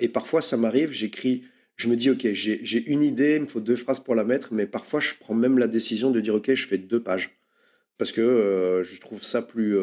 et 0.00 0.08
parfois, 0.08 0.42
ça 0.42 0.56
m'arrive, 0.56 0.92
j'écris 0.92 1.42
je 1.74 1.88
me 1.88 1.96
dis, 1.96 2.08
OK, 2.08 2.26
j'ai 2.32 2.90
une 2.90 3.02
idée, 3.02 3.34
il 3.36 3.42
me 3.42 3.46
faut 3.46 3.60
deux 3.60 3.76
phrases 3.76 4.00
pour 4.00 4.14
la 4.14 4.24
mettre, 4.24 4.54
mais 4.54 4.66
parfois, 4.66 5.00
je 5.00 5.12
prends 5.18 5.34
même 5.34 5.58
la 5.58 5.66
décision 5.66 6.10
de 6.10 6.20
dire, 6.20 6.34
OK, 6.34 6.54
je 6.54 6.66
fais 6.66 6.78
deux 6.78 7.02
pages 7.02 7.38
parce 7.98 8.12
que 8.12 8.82
je 8.84 9.00
trouve 9.00 9.22
ça 9.22 9.42
plus, 9.42 9.76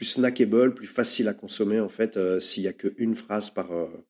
snackable, 0.00 0.74
plus 0.74 0.86
facile 0.86 1.28
à 1.28 1.34
consommer 1.34 1.78
en 1.78 1.88
fait 1.88 2.18
s'il 2.40 2.62
n'y 2.62 2.68
a 2.68 2.72
qu'une 2.72 3.14
phrase 3.14 3.50
par, 3.50 3.68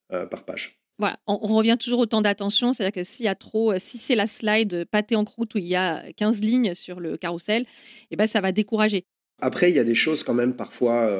par 0.09 0.45
page. 0.47 0.80
Voilà, 1.01 1.19
on, 1.27 1.37
revient 1.39 1.77
toujours 1.81 1.99
au 1.99 2.07
temps 2.07 2.21
d'attention, 2.21 2.73
c'est-à-dire 2.73 3.03
que 3.03 3.05
s'il 3.05 3.25
y 3.25 3.29
a 3.29 3.35
trop, 3.35 3.77
si 3.79 3.99
c'est 3.99 4.15
la 4.15 4.27
slide 4.27 4.85
pâté 4.85 5.17
en 5.17 5.25
croûte 5.25 5.55
où 5.55 5.59
il 5.59 5.67
y 5.67 5.75
a 5.75 6.05
15 6.13 6.41
lignes 6.41 6.75
sur 6.75 7.01
le 7.01 7.17
carrousel, 7.17 7.65
eh 8.11 8.17
ben 8.17 8.27
ça 8.27 8.41
va 8.41 8.53
décourager. 8.53 9.05
Après, 9.41 9.71
il 9.71 9.77
y 9.77 9.79
a 9.79 9.85
des 9.85 9.95
choses 9.95 10.23
quand 10.23 10.35
même 10.35 10.55
parfois. 10.55 11.11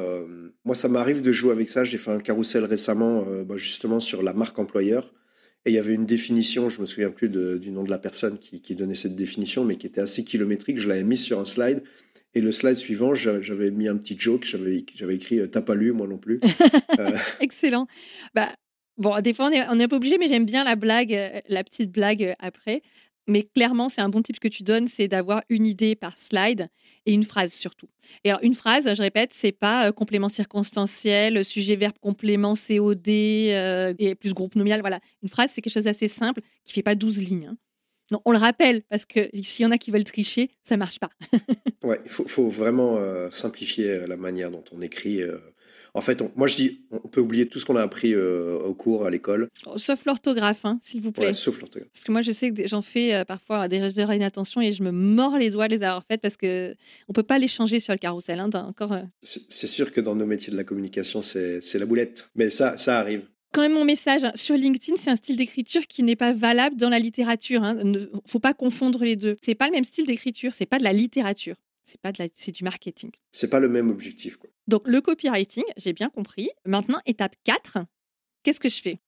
moi, 0.63 0.75
ça 0.75 0.87
m'arrive 0.87 1.23
de 1.23 1.33
jouer 1.33 1.51
avec 1.51 1.69
ça. 1.69 1.83
J'ai 1.83 1.97
fait 1.97 2.11
un 2.11 2.19
carrousel 2.19 2.63
récemment, 2.65 3.25
bah, 3.43 3.57
justement 3.57 3.99
sur 3.99 4.21
la 4.21 4.33
marque 4.33 4.59
employeur. 4.59 5.11
Et 5.65 5.71
il 5.71 5.73
y 5.73 5.79
avait 5.79 5.95
une 5.95 6.05
définition, 6.05 6.69
je 6.69 6.81
me 6.81 6.85
souviens 6.85 7.09
plus 7.09 7.29
du 7.29 7.71
nom 7.71 7.83
de 7.83 7.89
la 7.89 7.97
personne 7.97 8.37
qui, 8.37 8.61
qui, 8.61 8.75
donnait 8.75 8.95
cette 8.95 9.15
définition, 9.15 9.65
mais 9.65 9.75
qui 9.75 9.87
était 9.87 10.01
assez 10.01 10.23
kilométrique. 10.23 10.79
Je 10.79 10.87
l'avais 10.87 11.03
mise 11.03 11.23
sur 11.23 11.39
un 11.39 11.45
slide 11.45 11.83
et 12.33 12.41
le 12.41 12.51
slide 12.51 12.77
suivant, 12.77 13.13
j'avais 13.13 13.71
mis 13.71 13.89
un 13.89 13.97
petit 13.97 14.15
joke, 14.17 14.45
j'avais 14.45 15.15
écrit 15.15 15.39
euh, 15.39 15.47
T'as 15.47 15.61
pas 15.61 15.75
lu, 15.75 15.91
moi 15.91 16.07
non 16.07 16.17
plus. 16.17 16.39
Euh, 16.99 17.09
Excellent. 17.41 17.87
Bah, 18.33 18.47
bon, 19.01 19.19
des 19.19 19.33
fois, 19.33 19.49
on 19.69 19.75
n'est 19.75 19.87
pas 19.87 19.95
obligé, 19.95 20.17
mais 20.17 20.27
j'aime 20.27 20.45
bien 20.45 20.63
la 20.63 20.75
blague, 20.75 21.13
euh, 21.13 21.41
la 21.47 21.63
petite 21.63 21.91
blague 21.91 22.35
après. 22.39 22.81
Mais 23.27 23.43
clairement, 23.43 23.87
c'est 23.87 24.01
un 24.01 24.09
bon 24.09 24.21
type 24.21 24.39
que 24.39 24.47
tu 24.47 24.63
donnes, 24.63 24.87
c'est 24.87 25.07
d'avoir 25.07 25.41
une 25.49 25.65
idée 25.65 25.95
par 25.95 26.17
slide 26.17 26.69
et 27.05 27.13
une 27.13 27.23
phrase 27.23 27.53
surtout. 27.53 27.87
Et 28.23 28.29
alors, 28.29 28.41
une 28.43 28.55
phrase, 28.55 28.91
je 28.93 29.01
répète, 29.01 29.31
c'est 29.31 29.51
pas 29.51 29.91
complément 29.91 30.27
circonstanciel, 30.27 31.45
sujet 31.45 31.75
verbe 31.75 31.97
complément 32.01 32.55
COD 32.55 33.07
et 33.07 34.15
plus 34.19 34.33
groupe 34.33 34.55
nominal. 34.55 34.81
Voilà, 34.81 34.99
une 35.21 35.29
phrase, 35.29 35.51
c'est 35.53 35.61
quelque 35.61 35.73
chose 35.73 35.83
d'assez 35.83 36.07
simple 36.07 36.41
qui 36.65 36.73
fait 36.73 36.81
pas 36.81 36.95
12 36.95 37.21
lignes. 37.21 37.47
Hein. 37.51 37.55
Non, 38.11 38.19
on 38.25 38.31
le 38.31 38.37
rappelle 38.37 38.83
parce 38.89 39.05
que 39.05 39.29
s'il 39.41 39.63
y 39.63 39.65
en 39.65 39.71
a 39.71 39.77
qui 39.77 39.89
veulent 39.89 40.03
tricher, 40.03 40.51
ça 40.63 40.75
marche 40.75 40.99
pas. 40.99 41.09
ouais, 41.83 41.99
il 42.03 42.11
faut, 42.11 42.49
vraiment 42.49 42.97
euh, 42.97 43.29
simplifier 43.31 43.89
euh, 43.89 44.07
la 44.07 44.17
manière 44.17 44.51
dont 44.51 44.63
on 44.73 44.81
écrit. 44.81 45.21
Euh. 45.21 45.37
En 45.93 46.01
fait, 46.01 46.23
moi 46.35 46.47
je 46.47 46.55
dis, 46.55 46.81
on 46.91 46.99
peut 46.99 47.21
oublier 47.21 47.47
tout 47.47 47.59
ce 47.59 47.65
qu'on 47.65 47.75
a 47.75 47.81
appris 47.81 48.15
au 48.15 48.73
cours, 48.73 49.05
à 49.05 49.09
l'école. 49.09 49.49
Oh, 49.65 49.77
sauf 49.77 50.05
l'orthographe, 50.05 50.65
hein, 50.65 50.79
s'il 50.81 51.01
vous 51.01 51.11
plaît. 51.11 51.27
Ouais, 51.27 51.33
sauf 51.33 51.59
l'orthographe. 51.59 51.89
Parce 51.93 52.05
que 52.05 52.11
moi, 52.11 52.21
je 52.21 52.31
sais 52.31 52.51
que 52.51 52.67
j'en 52.67 52.81
fais 52.81 53.25
parfois 53.25 53.67
des 53.67 53.99
erreurs 53.99 54.13
d'inattention 54.13 54.61
et 54.61 54.71
je 54.71 54.83
me 54.83 54.91
mords 54.91 55.37
les 55.37 55.49
doigts 55.49 55.67
de 55.67 55.75
les 55.75 55.83
avoir 55.83 56.03
faites 56.05 56.21
parce 56.21 56.37
que 56.37 56.75
on 57.09 57.13
peut 57.13 57.23
pas 57.23 57.39
les 57.39 57.47
changer 57.47 57.79
sur 57.79 57.93
le 57.93 57.99
carrousel. 57.99 58.39
Hein, 58.39 58.49
encore. 58.53 58.95
C'est 59.21 59.67
sûr 59.67 59.91
que 59.91 60.01
dans 60.01 60.15
nos 60.15 60.25
métiers 60.25 60.51
de 60.51 60.57
la 60.57 60.63
communication, 60.63 61.21
c'est 61.21 61.79
la 61.79 61.85
boulette. 61.85 62.29
Mais 62.35 62.49
ça, 62.49 62.77
ça 62.77 62.99
arrive 62.99 63.25
quand 63.51 63.61
même 63.61 63.73
mon 63.73 63.85
message. 63.85 64.23
Hein. 64.23 64.31
Sur 64.35 64.55
LinkedIn, 64.55 64.97
c'est 64.97 65.09
un 65.09 65.15
style 65.15 65.37
d'écriture 65.37 65.85
qui 65.87 66.03
n'est 66.03 66.15
pas 66.15 66.33
valable 66.33 66.77
dans 66.77 66.89
la 66.89 66.99
littérature. 66.99 67.61
Il 67.61 67.65
hein. 67.65 67.83
ne 67.83 68.07
faut 68.25 68.39
pas 68.39 68.53
confondre 68.53 69.03
les 69.03 69.15
deux. 69.15 69.35
C'est 69.41 69.55
pas 69.55 69.67
le 69.67 69.73
même 69.73 69.83
style 69.83 70.05
d'écriture. 70.05 70.53
C'est 70.57 70.65
pas 70.65 70.79
de 70.79 70.83
la 70.83 70.93
littérature. 70.93 71.55
C'est 71.91 71.99
pas 71.99 72.11
de 72.13 72.23
la... 72.23 72.29
c'est 72.33 72.51
du 72.51 72.63
marketing. 72.63 73.11
C'est 73.31 73.49
pas 73.49 73.59
le 73.59 73.67
même 73.67 73.89
objectif. 73.89 74.37
Quoi. 74.37 74.49
Donc 74.67 74.87
le 74.87 75.01
copywriting, 75.01 75.65
j'ai 75.75 75.91
bien 75.91 76.09
compris. 76.09 76.49
Maintenant, 76.65 76.99
étape 77.05 77.35
4, 77.43 77.79
qu'est-ce 78.43 78.61
que 78.61 78.69
je 78.69 78.81
fais? 78.81 78.99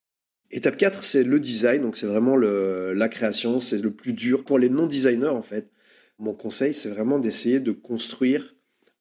Étape 0.52 0.76
4, 0.76 1.02
c'est 1.02 1.24
le 1.24 1.40
design. 1.40 1.82
Donc 1.82 1.96
c'est 1.96 2.06
vraiment 2.06 2.36
le... 2.36 2.94
la 2.94 3.08
création. 3.08 3.62
C'est 3.62 3.82
le 3.82 3.92
plus 3.92 4.14
dur 4.14 4.44
pour 4.44 4.60
les 4.60 4.70
non-designers 4.70 5.28
en 5.28 5.42
fait. 5.42 5.72
Mon 6.20 6.34
conseil, 6.34 6.74
c'est 6.74 6.90
vraiment 6.90 7.20
d'essayer 7.20 7.60
de 7.60 7.72
construire 7.72 8.56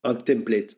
un 0.05 0.15
template. 0.15 0.77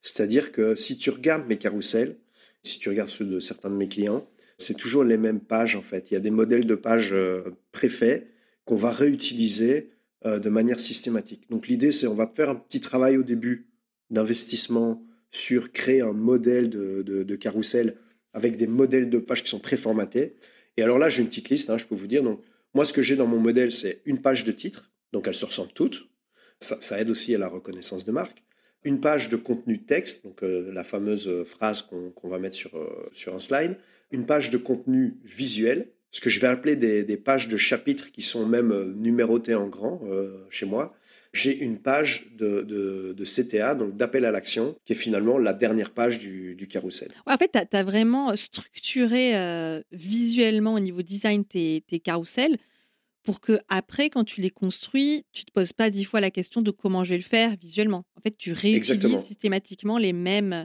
C'est-à-dire 0.00 0.52
que 0.52 0.74
si 0.74 0.96
tu 0.96 1.10
regardes 1.10 1.46
mes 1.46 1.58
carousels, 1.58 2.16
si 2.62 2.78
tu 2.78 2.88
regardes 2.88 3.10
ceux 3.10 3.26
de 3.26 3.40
certains 3.40 3.70
de 3.70 3.76
mes 3.76 3.88
clients, 3.88 4.26
c'est 4.58 4.76
toujours 4.76 5.04
les 5.04 5.16
mêmes 5.16 5.40
pages 5.40 5.76
en 5.76 5.82
fait. 5.82 6.10
Il 6.10 6.14
y 6.14 6.16
a 6.16 6.20
des 6.20 6.30
modèles 6.30 6.66
de 6.66 6.74
pages 6.74 7.12
euh, 7.12 7.42
préfaits 7.72 8.26
qu'on 8.64 8.76
va 8.76 8.90
réutiliser 8.90 9.90
euh, 10.26 10.38
de 10.38 10.48
manière 10.48 10.80
systématique. 10.80 11.48
Donc 11.50 11.68
l'idée 11.68 11.92
c'est 11.92 12.06
on 12.06 12.14
va 12.14 12.26
faire 12.26 12.50
un 12.50 12.56
petit 12.56 12.80
travail 12.80 13.16
au 13.16 13.22
début 13.22 13.68
d'investissement 14.10 15.02
sur 15.30 15.72
créer 15.72 16.00
un 16.00 16.12
modèle 16.12 16.70
de, 16.70 17.02
de, 17.02 17.36
carrousel 17.36 17.96
avec 18.32 18.56
des 18.56 18.66
modèles 18.66 19.10
de 19.10 19.18
pages 19.18 19.42
qui 19.44 19.50
sont 19.50 19.60
préformatés. 19.60 20.34
Et 20.76 20.82
alors 20.82 20.98
là 20.98 21.08
j'ai 21.08 21.22
une 21.22 21.28
petite 21.28 21.50
liste, 21.50 21.70
hein, 21.70 21.78
je 21.78 21.86
peux 21.86 21.94
vous 21.94 22.06
dire. 22.06 22.22
Donc 22.22 22.42
moi 22.74 22.84
ce 22.84 22.92
que 22.92 23.02
j'ai 23.02 23.16
dans 23.16 23.26
mon 23.26 23.38
modèle 23.38 23.70
c'est 23.70 24.02
une 24.06 24.20
page 24.20 24.44
de 24.44 24.52
titre, 24.52 24.90
donc 25.12 25.28
elles 25.28 25.34
se 25.34 25.46
ressemblent 25.46 25.72
toutes. 25.72 26.08
ça 26.60 27.00
aide 27.00 27.10
aussi 27.10 27.34
à 27.34 27.38
la 27.38 27.48
reconnaissance 27.48 28.04
de 28.04 28.12
marque 28.12 28.42
une 28.84 29.00
page 29.00 29.28
de 29.28 29.36
contenu 29.36 29.82
texte, 29.82 30.24
donc 30.24 30.42
euh, 30.42 30.72
la 30.72 30.84
fameuse 30.84 31.26
euh, 31.26 31.44
phrase 31.44 31.82
qu'on 31.82 32.28
va 32.28 32.38
mettre 32.38 32.56
sur, 32.56 32.70
sur 33.12 33.34
un 33.34 33.40
slide, 33.40 33.76
une 34.12 34.24
page 34.24 34.50
de 34.50 34.58
contenu 34.58 35.18
visuel, 35.24 35.92
ce 36.18 36.20
que 36.20 36.30
je 36.30 36.40
vais 36.40 36.48
appeler 36.48 36.74
des, 36.74 37.04
des 37.04 37.16
pages 37.16 37.46
de 37.46 37.56
chapitres 37.56 38.10
qui 38.10 38.22
sont 38.22 38.44
même 38.44 38.92
numérotées 38.96 39.54
en 39.54 39.68
grand 39.68 40.00
chez 40.50 40.66
moi. 40.66 40.96
J'ai 41.32 41.56
une 41.62 41.78
page 41.78 42.26
de, 42.36 42.62
de, 42.62 43.14
de 43.16 43.24
CTA, 43.24 43.76
donc 43.76 43.96
d'appel 43.96 44.24
à 44.24 44.32
l'action, 44.32 44.74
qui 44.84 44.94
est 44.94 44.96
finalement 44.96 45.38
la 45.38 45.52
dernière 45.52 45.92
page 45.92 46.18
du, 46.18 46.56
du 46.56 46.66
carrousel. 46.66 47.10
en 47.24 47.36
fait, 47.36 47.52
tu 47.52 47.76
as, 47.76 47.82
vraiment 47.84 48.34
structuré 48.34 49.80
visuellement 49.92 50.74
au 50.74 50.80
niveau 50.80 51.02
design 51.02 51.44
tes, 51.44 51.84
tes 51.86 52.00
carousels 52.00 52.56
pour 53.28 53.40
que 53.40 53.60
après, 53.68 54.08
quand 54.08 54.24
tu 54.24 54.40
les 54.40 54.48
construis, 54.48 55.26
tu 55.32 55.44
te 55.44 55.52
poses 55.52 55.74
pas 55.74 55.90
dix 55.90 56.04
fois 56.04 56.18
la 56.18 56.30
question 56.30 56.62
de 56.62 56.70
comment 56.70 57.04
je 57.04 57.10
vais 57.10 57.18
le 57.18 57.22
faire 57.22 57.54
visuellement. 57.60 58.06
En 58.16 58.20
fait, 58.22 58.34
tu 58.34 58.52
réutilises 58.52 59.22
systématiquement 59.22 59.98
les 59.98 60.14
mêmes 60.14 60.64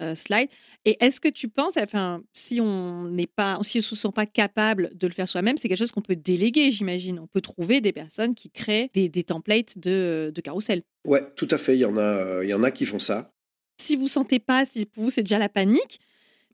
euh, 0.00 0.14
slides. 0.14 0.50
Et 0.84 0.96
est-ce 1.00 1.20
que 1.20 1.28
tu 1.28 1.48
penses, 1.48 1.76
enfin, 1.76 2.22
si 2.32 2.60
on 2.60 3.04
n'est 3.04 3.26
pas, 3.26 3.58
si 3.62 3.78
on 3.78 3.82
se 3.82 3.96
sent 3.96 4.12
pas 4.14 4.26
capable 4.26 4.90
de 4.96 5.06
le 5.06 5.12
faire 5.12 5.28
soi-même, 5.28 5.56
c'est 5.56 5.68
quelque 5.68 5.78
chose 5.78 5.92
qu'on 5.92 6.02
peut 6.02 6.16
déléguer, 6.16 6.70
j'imagine. 6.70 7.18
On 7.18 7.26
peut 7.26 7.40
trouver 7.40 7.80
des 7.80 7.92
personnes 7.92 8.34
qui 8.34 8.50
créent 8.50 8.90
des, 8.94 9.10
templates 9.24 9.78
de, 9.78 10.30
de 10.34 10.40
carrousel. 10.40 10.82
Ouais, 11.06 11.22
tout 11.36 11.48
à 11.50 11.58
fait. 11.58 11.74
Il 11.76 11.80
y 11.80 11.84
en 11.84 11.96
a, 11.96 12.42
il 12.42 12.48
y 12.48 12.54
en 12.54 12.62
a 12.62 12.70
qui 12.70 12.84
font 12.84 12.98
ça. 12.98 13.32
Si 13.80 13.96
vous 13.96 14.08
sentez 14.08 14.38
pas, 14.38 14.64
si 14.64 14.86
pour 14.86 15.04
vous 15.04 15.10
c'est 15.10 15.22
déjà 15.22 15.38
la 15.38 15.48
panique, 15.48 16.00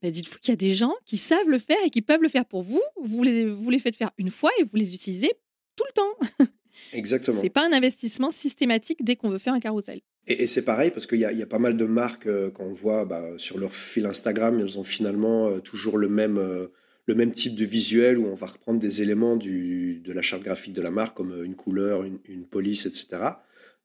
bah, 0.03 0.11
dites-vous 0.11 0.39
qu'il 0.39 0.51
y 0.51 0.53
a 0.53 0.57
des 0.57 0.75
gens 0.75 0.95
qui 1.07 1.17
savent 1.17 1.49
le 1.49 1.59
faire 1.59 1.79
et 1.85 1.91
qui 1.91 2.03
peuvent 2.03 2.23
le 2.23 2.29
faire 2.29 2.45
pour 2.45 2.63
vous. 2.63 2.83
Vous 3.01 3.23
les, 3.23 3.47
vous 3.47 3.71
les 3.71 3.79
faites 3.79 3.97
faire 3.97 4.11
une 4.19 4.31
fois 4.31 4.51
et 4.59 4.65
vous 4.65 4.77
les 4.77 4.95
utilisez 4.95 5.33
tout 5.77 5.85
le 5.89 5.93
temps. 5.95 6.49
Exactement. 6.93 7.41
C'est 7.41 7.51
pas 7.51 7.67
un 7.67 7.73
investissement 7.73 8.31
systématique 8.31 9.05
dès 9.05 9.17
qu'on 9.17 9.31
veut 9.31 9.39
faire 9.39 9.55
un 9.55 9.61
carrousel. 9.61 10.01
Et, 10.27 10.47
c'est 10.47 10.65
pareil 10.65 10.91
parce 10.91 11.07
qu'il 11.07 11.19
y, 11.19 11.23
y, 11.23 11.43
a 11.43 11.47
pas 11.47 11.59
mal 11.59 11.77
de 11.77 11.85
marques 11.85 12.27
euh, 12.27 12.51
quand 12.51 12.65
on 12.65 12.73
voit 12.73 13.05
bah, 13.05 13.25
sur 13.39 13.59
leur 13.59 13.75
fil 13.75 14.07
Instagram, 14.07 14.61
elles 14.61 14.79
ont 14.79 14.85
finalement 14.85 15.49
euh, 15.49 15.59
toujours 15.59 15.99
le 15.99 16.09
même, 16.09 16.39
euh, 16.39 16.69
le 17.07 17.15
même 17.15 17.33
type 17.33 17.57
de 17.57 17.65
visuel 17.65 18.19
où 18.19 18.27
on 18.27 18.35
va 18.35 18.47
reprendre 18.47 18.79
des 18.79 19.03
éléments 19.03 19.37
du, 19.37 20.01
de 20.01 20.13
la 20.13 20.23
charte 20.23 20.45
graphique 20.45 20.75
de 20.75 20.83
la 20.83 20.93
marque 20.93 21.17
comme 21.17 21.45
une 21.45 21.57
couleur, 21.57 22.05
une, 22.05 22.47
police, 22.47 22.87
etc. 22.87 23.07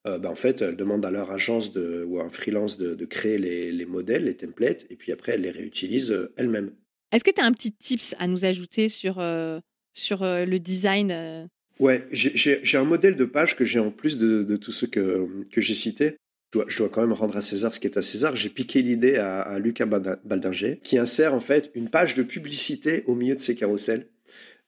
Bah, 0.06 0.30
en 0.30 0.36
fait, 0.36 0.62
elles 0.62 0.78
demandent 0.78 1.06
à 1.06 1.12
leur 1.12 1.32
agence 1.32 1.74
de, 1.74 2.06
ou 2.06 2.22
à 2.22 2.24
un 2.24 2.30
freelance 2.30 2.78
de, 2.78 2.96
de 2.96 3.06
créer 3.06 3.38
les, 3.38 3.74
les, 3.74 3.86
modèles, 3.86 4.24
les 4.24 4.38
templates, 4.38 4.86
et 4.90 4.96
puis 4.96 5.12
après, 5.12 5.34
elles 5.34 5.42
les 5.42 5.52
réutilisent 5.52 6.30
elles-mêmes. 6.38 6.72
Est-ce 7.12 7.26
que 7.26 7.32
tu 7.32 7.42
as 7.42 7.44
un 7.44 7.52
petit 7.52 7.74
tips 7.74 8.16
à 8.18 8.26
nous 8.28 8.46
ajouter 8.46 8.88
sur, 8.88 9.16
sur 9.92 10.20
le 10.22 10.58
design 10.60 11.50
Ouais, 11.80 12.06
j'ai 12.12 12.78
un 12.78 12.86
modèle 12.86 13.18
de 13.18 13.26
page 13.26 13.58
que 13.58 13.66
j'ai 13.66 13.80
en 13.80 13.92
plus 13.92 14.18
de, 14.18 14.44
de 14.44 14.56
tous 14.56 14.72
ceux 14.72 14.88
que, 14.88 15.28
que 15.52 15.60
j'ai 15.60 15.74
cités. 15.74 16.16
Je 16.54 16.78
dois, 16.78 16.90
quand 16.90 17.02
même 17.02 17.14
rendre 17.14 17.36
à 17.36 17.42
César 17.42 17.74
ce 17.74 17.80
qui 17.80 17.88
est 17.88 17.98
à 17.98 18.02
César. 18.02 18.36
J'ai 18.36 18.50
piqué 18.50 18.82
l'idée 18.82 19.16
à, 19.18 19.60
Lucas 19.60 19.86
Baldinger, 19.86 20.80
qui 20.82 20.98
insère 20.98 21.34
en 21.34 21.42
fait 21.42 21.72
une 21.76 21.90
page 21.90 22.14
de 22.14 22.24
publicité 22.24 23.04
au 23.06 23.16
milieu 23.16 23.36
de 23.36 23.40
ses 23.40 23.56
carousels. 23.56 24.08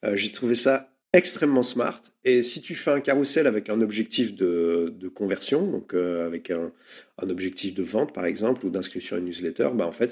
Euh, 0.04 0.16
j'ai 0.16 0.32
trouvé 0.32 0.56
ça 0.56 0.94
extrêmement 1.14 1.64
smart. 1.64 2.02
Et 2.26 2.44
si 2.44 2.62
tu 2.62 2.76
fais 2.76 2.92
un 2.92 3.00
carrousel 3.00 3.48
avec 3.48 3.70
un 3.70 3.82
objectif 3.82 4.36
de, 4.36 5.08
conversion, 5.16 5.66
donc 5.72 5.94
euh, 5.94 6.26
avec 6.26 6.52
un, 6.52 6.72
objectif 7.22 7.74
de 7.74 7.84
vente 7.84 8.14
par 8.14 8.26
exemple, 8.26 8.66
ou 8.66 8.70
d'inscription 8.70 9.16
à 9.16 9.20
une 9.20 9.26
newsletter, 9.26 9.70
bah 9.74 9.88
en 9.88 9.92
fait 9.94 10.12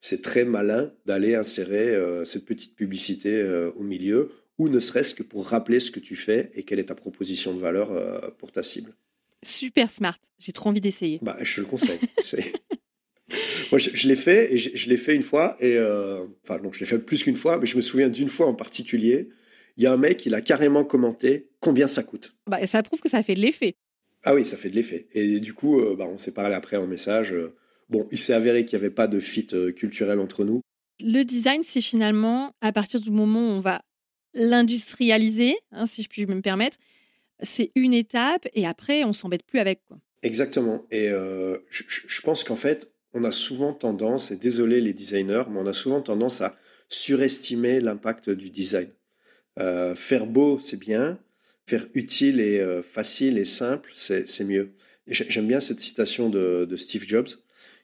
c'est 0.00 0.22
très 0.22 0.44
malin 0.44 0.92
d'aller 1.06 1.36
insérer 1.36 1.94
euh, 1.94 2.24
cette 2.24 2.44
petite 2.44 2.74
publicité 2.74 3.42
au 3.76 3.84
milieu, 3.84 4.30
ou 4.58 4.68
ne 4.68 4.80
serait-ce 4.80 5.14
que 5.14 5.22
pour 5.22 5.46
rappeler 5.46 5.78
ce 5.78 5.92
que 5.92 6.00
tu 6.00 6.16
fais 6.16 6.50
et 6.54 6.64
quelle 6.64 6.80
est 6.80 6.86
ta 6.86 6.96
proposition 6.96 7.54
de 7.54 7.60
valeur 7.60 8.34
pour 8.38 8.50
ta 8.50 8.64
cible. 8.64 8.92
Super 9.44 9.90
smart, 9.90 10.18
j'ai 10.38 10.52
trop 10.52 10.70
envie 10.70 10.80
d'essayer. 10.80 11.18
Bah, 11.22 11.36
je 11.40 11.56
te 11.56 11.60
le 11.60 11.66
conseille. 11.66 11.98
Moi, 13.70 13.78
je, 13.78 14.08
l'ai 14.08 14.16
fait 14.16 14.54
et 14.54 14.58
je, 14.58 14.88
l'ai 14.88 14.96
fait 14.96 15.14
une 15.14 15.22
fois 15.22 15.56
et 15.60 15.78
enfin 16.42 16.58
non, 16.62 16.72
je 16.72 16.80
l'ai 16.80 16.86
fait 16.86 16.98
plus 16.98 17.22
qu'une 17.22 17.36
fois, 17.36 17.58
mais 17.58 17.66
je 17.66 17.76
me 17.76 17.82
souviens 17.82 18.08
d'une 18.08 18.28
fois 18.28 18.46
en 18.46 18.54
particulier. 18.54 19.28
Il 19.76 19.84
y 19.84 19.86
a 19.86 19.92
un 19.92 19.98
mec, 19.98 20.24
il 20.24 20.34
a 20.34 20.40
carrément 20.40 20.84
commenté 20.84 21.50
combien 21.60 21.86
ça 21.86 22.02
coûte. 22.02 22.34
Bah, 22.46 22.66
ça 22.66 22.82
prouve 22.82 23.00
que 23.00 23.10
ça 23.10 23.22
fait 23.22 23.34
de 23.34 23.40
l'effet. 23.40 23.74
Ah 24.24 24.34
oui, 24.34 24.46
ça 24.46 24.56
fait 24.56 24.70
de 24.70 24.74
l'effet. 24.74 25.08
Et 25.12 25.40
du 25.40 25.52
coup, 25.52 25.80
bah, 25.96 26.08
on 26.10 26.16
s'est 26.16 26.32
parlé 26.32 26.54
après 26.54 26.78
en 26.78 26.86
message. 26.86 27.34
Bon, 27.88 28.06
il 28.10 28.18
s'est 28.18 28.34
avéré 28.34 28.64
qu'il 28.64 28.78
n'y 28.78 28.84
avait 28.84 28.94
pas 28.94 29.06
de 29.06 29.18
fit 29.18 29.46
euh, 29.54 29.72
culturel 29.72 30.20
entre 30.20 30.44
nous. 30.44 30.60
Le 31.00 31.22
design, 31.22 31.62
c'est 31.64 31.80
finalement, 31.80 32.52
à 32.60 32.72
partir 32.72 33.00
du 33.00 33.10
moment 33.10 33.40
où 33.40 33.52
on 33.52 33.60
va 33.60 33.82
l'industrialiser, 34.34 35.56
hein, 35.72 35.86
si 35.86 36.02
je 36.02 36.08
puis 36.08 36.26
me 36.26 36.42
permettre, 36.42 36.76
c'est 37.42 37.70
une 37.74 37.94
étape 37.94 38.46
et 38.54 38.66
après, 38.66 39.04
on 39.04 39.12
s'embête 39.12 39.44
plus 39.44 39.58
avec. 39.58 39.80
Quoi. 39.86 39.98
Exactement. 40.22 40.86
Et 40.90 41.08
euh, 41.10 41.58
je, 41.70 42.20
pense 42.22 42.44
qu'en 42.44 42.56
fait, 42.56 42.90
on 43.14 43.24
a 43.24 43.30
souvent 43.30 43.72
tendance, 43.72 44.30
et 44.30 44.36
désolé 44.36 44.80
les 44.80 44.92
designers, 44.92 45.44
mais 45.50 45.60
on 45.60 45.66
a 45.66 45.72
souvent 45.72 46.00
tendance 46.00 46.40
à 46.40 46.56
surestimer 46.88 47.80
l'impact 47.80 48.30
du 48.30 48.50
design. 48.50 48.88
Euh, 49.58 49.94
faire 49.94 50.26
beau, 50.26 50.58
c'est 50.60 50.78
bien. 50.78 51.18
Faire 51.66 51.86
utile 51.94 52.40
et 52.40 52.80
facile 52.82 53.36
et 53.36 53.44
simple, 53.44 53.90
c'est 53.94 54.44
mieux. 54.44 54.72
J'aime 55.06 55.46
bien 55.46 55.60
cette 55.60 55.80
citation 55.80 56.30
de 56.30 56.76
Steve 56.76 57.04
Jobs 57.06 57.28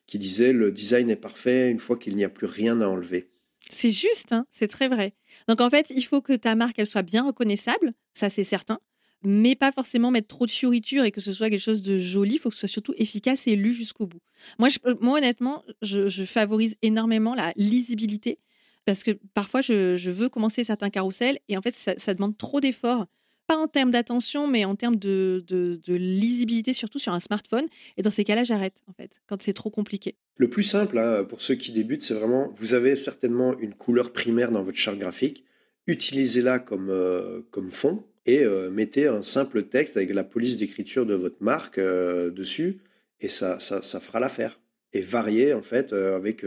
qui 0.07 0.19
disait 0.19 0.53
le 0.53 0.71
design 0.71 1.11
est 1.11 1.17
parfait 1.17 1.71
une 1.71 1.79
fois 1.79 1.97
qu'il 1.97 2.17
n'y 2.17 2.25
a 2.25 2.29
plus 2.29 2.47
rien 2.47 2.81
à 2.81 2.87
enlever. 2.87 3.31
C'est 3.71 3.91
juste, 3.91 4.33
hein, 4.33 4.47
c'est 4.51 4.69
très 4.69 4.89
vrai. 4.89 5.15
Donc 5.49 5.61
en 5.61 5.71
fait, 5.71 5.91
il 5.91 6.03
faut 6.03 6.21
que 6.21 6.35
ta 6.35 6.55
marque 6.55 6.79
elle 6.79 6.87
soit 6.87 7.03
bien 7.03 7.25
reconnaissable, 7.25 7.95
ça 8.13 8.29
c'est 8.29 8.45
certain, 8.45 8.79
mais 9.25 9.55
pas 9.55 9.73
forcément 9.73 10.11
mettre 10.11 10.29
trop 10.29 10.47
de 10.47 10.51
fioritures 10.51 11.05
et 11.05 11.11
que 11.11 11.21
ce 11.21 11.33
soit 11.33 11.51
quelque 11.51 11.61
chose 11.61 11.83
de 11.83 11.99
joli. 11.99 12.35
Il 12.35 12.39
faut 12.39 12.49
que 12.49 12.55
ce 12.55 12.61
soit 12.61 12.69
surtout 12.69 12.95
efficace 12.97 13.47
et 13.47 13.57
lu 13.57 13.73
jusqu'au 13.73 14.07
bout. 14.07 14.21
Moi, 14.59 14.69
moi 15.01 15.19
honnêtement, 15.19 15.65
je, 15.83 16.25
favorise 16.25 16.77
énormément 16.83 17.35
la 17.35 17.53
lisibilité 17.57 18.39
parce 18.85 19.03
que 19.03 19.13
parfois 19.35 19.61
je, 19.61 20.11
veux 20.11 20.29
commencer 20.29 20.65
certains 20.65 20.91
carousels 20.91 21.39
et 21.49 21.57
en 21.57 21.63
fait 21.63 21.75
ça, 21.75 22.15
demande 22.15 22.37
trop 22.37 22.61
d'efforts 22.61 23.07
pas 23.47 23.57
en 23.59 23.69
termes 23.69 23.91
d'attention, 23.91 24.49
mais 24.49 24.65
en 24.65 24.75
termes 24.75 24.97
de, 24.97 25.45
de, 25.47 25.95
lisibilité, 25.95 26.73
surtout 26.73 26.99
sur 26.99 27.13
un 27.13 27.21
smartphone. 27.21 27.67
Et 27.99 28.03
dans 28.03 28.11
ces 28.11 28.25
cas-là, 28.25 28.43
j'arrête, 28.43 28.77
en 28.87 28.95
fait, 28.95 29.21
quand 29.27 29.43
c'est 29.43 29.53
trop 29.53 29.69
compliqué. 29.69 30.15
Le 30.39 30.49
plus 30.49 30.63
simple, 30.63 30.97
hein, 30.97 31.25
pour 31.25 31.43
ceux 31.43 31.55
qui 31.55 31.71
débutent, 31.71 32.03
c'est 32.03 32.15
vraiment, 32.15 32.51
vous 32.57 32.73
avez 32.73 32.97
certainement 32.97 33.55
une 33.59 33.75
couleur 33.75 34.15
primaire 34.15 34.51
dans 34.51 34.63
votre 34.63 34.79
charte 34.79 34.97
graphique, 34.97 35.45
utilisez-la 35.87 36.59
comme, 36.59 36.89
euh, 36.89 37.43
comme 37.51 37.71
fond 37.71 38.07
et 38.27 38.43
euh, 38.43 38.71
mettez 38.71 39.07
un 39.07 39.23
simple 39.23 39.65
texte 39.65 39.97
avec 39.97 40.11
la 40.11 40.25
police 40.25 40.57
d'écriture 40.57 41.07
de 41.07 41.15
votre 41.15 41.43
marque 41.43 41.79
euh, 41.79 42.31
dessus, 42.31 42.79
et 43.21 43.29
ça, 43.29 43.61
ça, 43.61 43.83
ça 43.83 44.01
fera 44.01 44.21
l'affaire. 44.21 44.61
Et 44.93 45.01
variez, 45.01 45.55
en 45.55 45.63
fait, 45.63 45.93
avec 45.93 46.45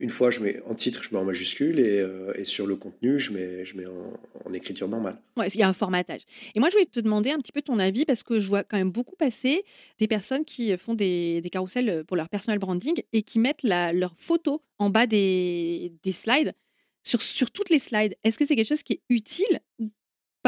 une 0.00 0.10
fois, 0.10 0.30
je 0.30 0.40
mets 0.40 0.62
en 0.64 0.74
titre, 0.74 1.02
je 1.02 1.10
mets 1.12 1.18
en 1.18 1.24
majuscule 1.24 1.80
et, 1.80 1.98
euh, 1.98 2.32
et 2.36 2.44
sur 2.44 2.66
le 2.66 2.76
contenu, 2.76 3.18
je 3.18 3.32
mets, 3.32 3.64
je 3.64 3.76
mets 3.76 3.86
en, 3.86 4.52
écriture 4.54 4.88
normale. 4.88 5.20
Il 5.36 5.56
y 5.56 5.62
a 5.62 5.68
un 5.68 5.74
formatage. 5.74 6.22
Et 6.54 6.60
moi, 6.60 6.70
je 6.70 6.74
voulais 6.76 6.86
te 6.86 7.00
demander 7.00 7.30
un 7.30 7.38
petit 7.38 7.52
peu 7.52 7.60
ton 7.60 7.78
avis 7.78 8.06
parce 8.06 8.22
que 8.22 8.40
je 8.40 8.48
vois 8.48 8.64
quand 8.64 8.78
même 8.78 8.90
beaucoup 8.90 9.14
passer 9.14 9.62
des 9.98 10.08
personnes 10.08 10.44
qui 10.46 10.74
font 10.78 10.94
des, 10.94 11.42
des 11.42 11.50
carousels 11.50 12.02
pour 12.06 12.16
leur 12.16 12.30
personal 12.30 12.58
branding 12.58 13.02
et 13.12 13.22
qui 13.22 13.38
mettent 13.38 13.62
la, 13.62 13.92
leur 13.92 14.14
photo 14.16 14.62
en 14.78 14.88
bas 14.88 15.06
des, 15.06 15.92
des 16.02 16.12
slides. 16.12 16.54
Sur, 17.02 17.20
sur 17.20 17.50
toutes 17.50 17.68
les 17.68 17.78
slides, 17.78 18.14
est-ce 18.24 18.38
que 18.38 18.46
c'est 18.46 18.56
quelque 18.56 18.68
chose 18.68 18.82
qui 18.82 18.94
est 18.94 19.02
utile 19.10 19.60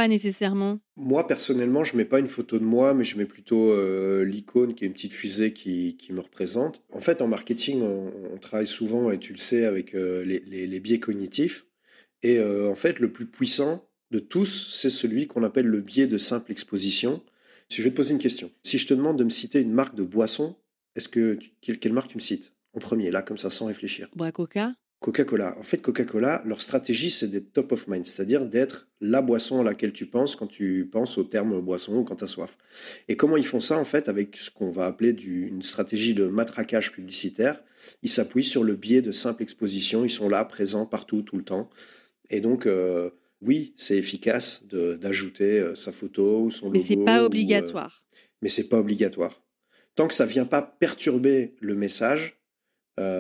pas 0.01 0.09
nécessairement. 0.09 0.81
Moi, 0.97 1.27
personnellement, 1.27 1.85
je 1.85 1.95
mets 1.95 2.07
pas 2.07 2.21
une 2.21 2.27
photo 2.27 2.59
de 2.59 2.65
moi, 2.65 2.95
mais 2.95 3.05
je 3.05 3.19
mets 3.19 3.27
plutôt 3.27 3.71
euh, 3.71 4.25
l'icône 4.25 4.75
qui 4.75 4.85
est 4.85 4.87
une 4.87 4.95
petite 4.95 5.13
fusée 5.13 5.53
qui, 5.53 5.99
qui, 5.99 6.15
me 6.15 6.21
représente. 6.21 6.83
En 6.91 7.03
fait, 7.03 7.21
en 7.21 7.27
marketing, 7.27 7.83
on, 7.83 8.39
travaille 8.39 8.67
souvent, 8.67 9.11
et 9.11 9.19
tu 9.19 9.35
le 9.35 9.39
sais, 9.39 9.67
avec 9.67 9.95
euh, 9.95 10.25
les, 10.25 10.41
les, 10.41 10.81
biais 10.81 11.01
cognitifs. 11.01 11.67
Et 12.23 12.39
euh, 12.39 12.71
en 12.71 12.77
fait, 12.77 12.99
le 12.99 13.13
plus 13.13 13.27
puissant 13.27 13.87
de 14.11 14.21
tous, 14.21 14.71
c'est 14.71 14.89
celui 14.89 15.27
qu'on 15.27 15.43
appelle 15.43 15.67
le 15.67 15.83
biais 15.83 16.07
de 16.07 16.17
simple 16.17 16.51
exposition. 16.51 17.23
Si 17.69 17.77
je 17.77 17.83
vais 17.83 17.91
te 17.91 17.97
poser 17.97 18.15
une 18.15 18.21
question, 18.21 18.51
si 18.63 18.79
je 18.79 18.87
te 18.87 18.95
demande 18.95 19.19
de 19.19 19.25
me 19.25 19.31
citer 19.31 19.61
une 19.61 19.73
marque 19.73 19.97
de 19.97 20.05
boisson, 20.05 20.57
est-ce 20.97 21.11
que 21.11 21.39
quelle, 21.61 21.79
quelle, 21.79 21.93
marque 21.93 22.09
tu 22.09 22.17
me 22.17 22.23
cites 22.23 22.55
en 22.73 22.79
premier, 22.79 23.11
là, 23.11 23.21
comme 23.21 23.37
ça, 23.37 23.51
sans 23.51 23.67
réfléchir? 23.67 24.09
Bois 24.17 24.33
Coca. 24.33 24.73
Coca-Cola. 25.01 25.57
En 25.59 25.63
fait, 25.63 25.81
Coca-Cola, 25.81 26.43
leur 26.45 26.61
stratégie, 26.61 27.09
c'est 27.09 27.29
d'être 27.29 27.55
top 27.55 27.73
of 27.73 27.89
mind, 27.89 28.05
c'est-à-dire 28.05 28.45
d'être 28.45 28.87
la 29.01 29.23
boisson 29.23 29.59
à 29.61 29.65
laquelle 29.65 29.95
tu 29.95 30.05
penses 30.05 30.37
quand 30.37 30.47
tu 30.47 30.87
penses 30.93 31.17
au 31.17 31.25
terme 31.25 31.59
boisson 31.63 31.97
ou 31.97 32.05
quand 32.05 32.17
tu 32.17 32.25
as 32.25 32.27
soif. 32.27 32.59
Et 33.09 33.17
comment 33.17 33.39
ils 33.39 33.47
font 33.47 33.61
ça, 33.61 33.79
en 33.79 33.87
fait, 33.87 34.11
avec 34.11 34.37
ce 34.37 34.51
qu'on 34.51 34.71
va 34.71 34.85
appeler 34.85 35.11
une 35.11 35.63
stratégie 35.63 36.13
de 36.13 36.27
matraquage 36.27 36.93
publicitaire? 36.93 37.63
Ils 38.03 38.11
s'appuient 38.11 38.45
sur 38.45 38.63
le 38.63 38.75
biais 38.75 39.01
de 39.01 39.11
simple 39.11 39.43
exposition, 39.43 40.05
ils 40.05 40.11
sont 40.11 40.29
là, 40.29 40.45
présents 40.45 40.85
partout, 40.85 41.23
tout 41.23 41.39
le 41.39 41.45
temps. 41.45 41.71
Et 42.29 42.43
donc, 42.43 42.67
euh, 42.67 43.09
oui, 43.41 43.73
c'est 43.79 43.97
efficace 43.97 44.65
d'ajouter 44.67 45.61
euh, 45.61 45.75
sa 45.75 45.93
photo 45.93 46.43
ou 46.43 46.51
son 46.51 46.67
logo. 46.67 46.79
Mais 46.79 46.85
c'est 46.85 47.05
pas 47.05 47.23
euh, 47.23 47.27
obligatoire. 47.27 48.05
mais 48.43 48.51
c'est 48.51 48.69
pas 48.69 48.79
obligatoire. 48.79 49.43
Tant 49.95 50.09
que 50.09 50.15
ça 50.15 50.27
vient 50.27 50.45
pas 50.45 50.61
perturber 50.61 51.55
le 51.61 51.75
message, 51.75 52.37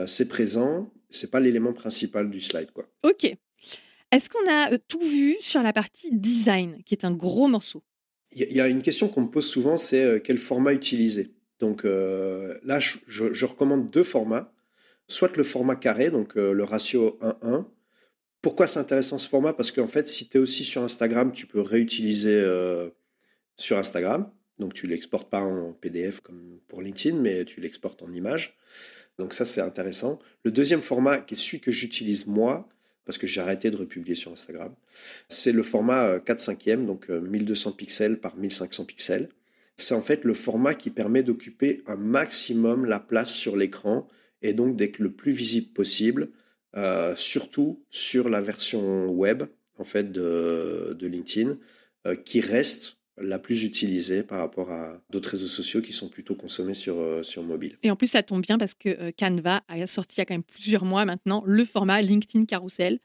c'est 0.06 0.28
présent 0.28 0.92
c'est 1.10 1.30
pas 1.30 1.40
l'élément 1.40 1.72
principal 1.72 2.30
du 2.30 2.40
slide, 2.40 2.70
quoi. 2.72 2.88
Ok. 3.02 3.32
Est-ce 4.12 4.28
qu'on 4.28 4.50
a 4.50 4.72
euh, 4.72 4.78
tout 4.88 5.00
vu 5.00 5.36
sur 5.40 5.62
la 5.62 5.72
partie 5.72 6.10
design, 6.12 6.82
qui 6.84 6.94
est 6.94 7.04
un 7.04 7.12
gros 7.12 7.46
morceau? 7.46 7.82
Il 8.32 8.52
y, 8.52 8.60
a 8.60 8.68
une 8.68 8.82
question 8.82 9.08
qu'on 9.08 9.22
me 9.22 9.30
pose 9.30 9.46
souvent, 9.46 9.76
c'est 9.76 10.04
euh, 10.04 10.20
quel 10.22 10.38
format 10.38 10.72
utiliser? 10.72 11.34
Donc 11.58 11.84
euh, 11.84 12.56
là, 12.62 12.78
je, 12.78 13.44
recommande 13.44 13.90
deux 13.90 14.04
formats. 14.04 14.52
Soit 15.08 15.36
le 15.36 15.42
format 15.42 15.74
carré, 15.74 16.10
donc 16.10 16.36
le 16.36 16.62
ratio 16.62 17.18
1-1. 17.20 17.64
Pourquoi 18.42 18.68
c'est 18.68 18.78
intéressant 18.78 19.18
ce 19.18 19.28
format? 19.28 19.52
Parce 19.52 19.72
qu'en 19.72 19.88
fait, 19.88 20.06
si 20.06 20.28
tu 20.28 20.38
es 20.38 20.40
aussi 20.40 20.62
sur 20.62 20.84
Instagram, 20.84 21.32
tu 21.32 21.48
peux 21.48 21.60
réutiliser 21.60 22.40
sur 23.56 23.76
Instagram. 23.76 24.30
Donc 24.60 24.72
tu 24.72 24.86
l'exportes 24.86 25.28
pas 25.28 25.40
en 25.40 25.72
PDF 25.72 26.20
comme 26.20 26.60
pour 26.68 26.80
LinkedIn, 26.80 27.18
mais 27.18 27.44
tu 27.44 27.60
l'exportes 27.60 28.04
en 28.04 28.12
image. 28.12 28.56
Donc 29.20 29.34
ça, 29.34 29.44
c'est 29.44 29.60
intéressant. 29.60 30.18
Le 30.44 30.50
deuxième 30.50 30.80
format, 30.80 31.18
qui 31.18 31.34
est 31.34 31.36
celui 31.36 31.60
que 31.60 31.70
j'utilise 31.70 32.26
moi, 32.26 32.68
parce 33.04 33.18
que 33.18 33.26
j'ai 33.26 33.40
arrêté 33.40 33.70
de 33.70 33.76
republier 33.76 34.14
sur 34.14 34.32
Instagram, 34.32 34.74
c'est 35.28 35.52
le 35.52 35.62
format 35.62 36.20
4 36.20 36.40
5 36.40 36.68
e 36.68 36.76
donc 36.76 37.08
1200 37.08 37.70
euh, 37.70 37.72
pixels 37.74 38.18
par 38.18 38.36
1500 38.36 38.84
pixels. 38.84 39.28
C'est 39.76 39.94
en 39.94 40.02
fait 40.02 40.24
le 40.24 40.34
format 40.34 40.74
qui 40.74 40.90
permet 40.90 41.22
d'occuper 41.22 41.82
un 41.86 41.96
maximum 41.96 42.86
la 42.86 42.98
place 42.98 43.32
sur 43.32 43.56
l'écran 43.56 44.08
et 44.42 44.52
donc 44.52 44.76
d'être 44.76 44.98
le 44.98 45.10
plus 45.10 45.32
visible 45.32 45.68
possible, 45.68 46.30
euh, 46.76 47.14
surtout 47.16 47.82
sur 47.90 48.28
la 48.28 48.40
version 48.40 49.08
web 49.08 49.42
en 49.78 49.84
fait 49.84 50.12
de, 50.12 50.96
LinkedIn, 51.00 51.58
euh, 52.06 52.14
qui 52.14 52.40
reste 52.40 52.96
la 53.20 53.38
plus 53.38 53.64
utilisée 53.64 54.22
par 54.22 54.38
rapport 54.38 54.70
à 54.70 55.00
d'autres 55.10 55.30
réseaux 55.30 55.46
sociaux 55.46 55.80
qui 55.80 55.92
sont 55.92 56.08
plutôt 56.08 56.34
consommés 56.34 56.74
sur, 56.74 56.98
euh, 56.98 57.22
sur 57.22 57.42
mobile. 57.42 57.76
Et 57.82 57.90
en 57.90 57.96
plus, 57.96 58.08
ça 58.08 58.22
tombe 58.22 58.42
bien 58.42 58.58
parce 58.58 58.74
que 58.74 58.88
euh, 58.88 59.12
Canva 59.16 59.62
a 59.68 59.86
sorti 59.86 60.16
il 60.16 60.20
y 60.20 60.22
a 60.22 60.24
quand 60.24 60.34
même 60.34 60.42
plusieurs 60.42 60.84
mois 60.84 61.04
maintenant 61.04 61.42
le 61.46 61.64
format 61.64 62.02
LinkedIn 62.02 62.44
Carousel, 62.44 62.98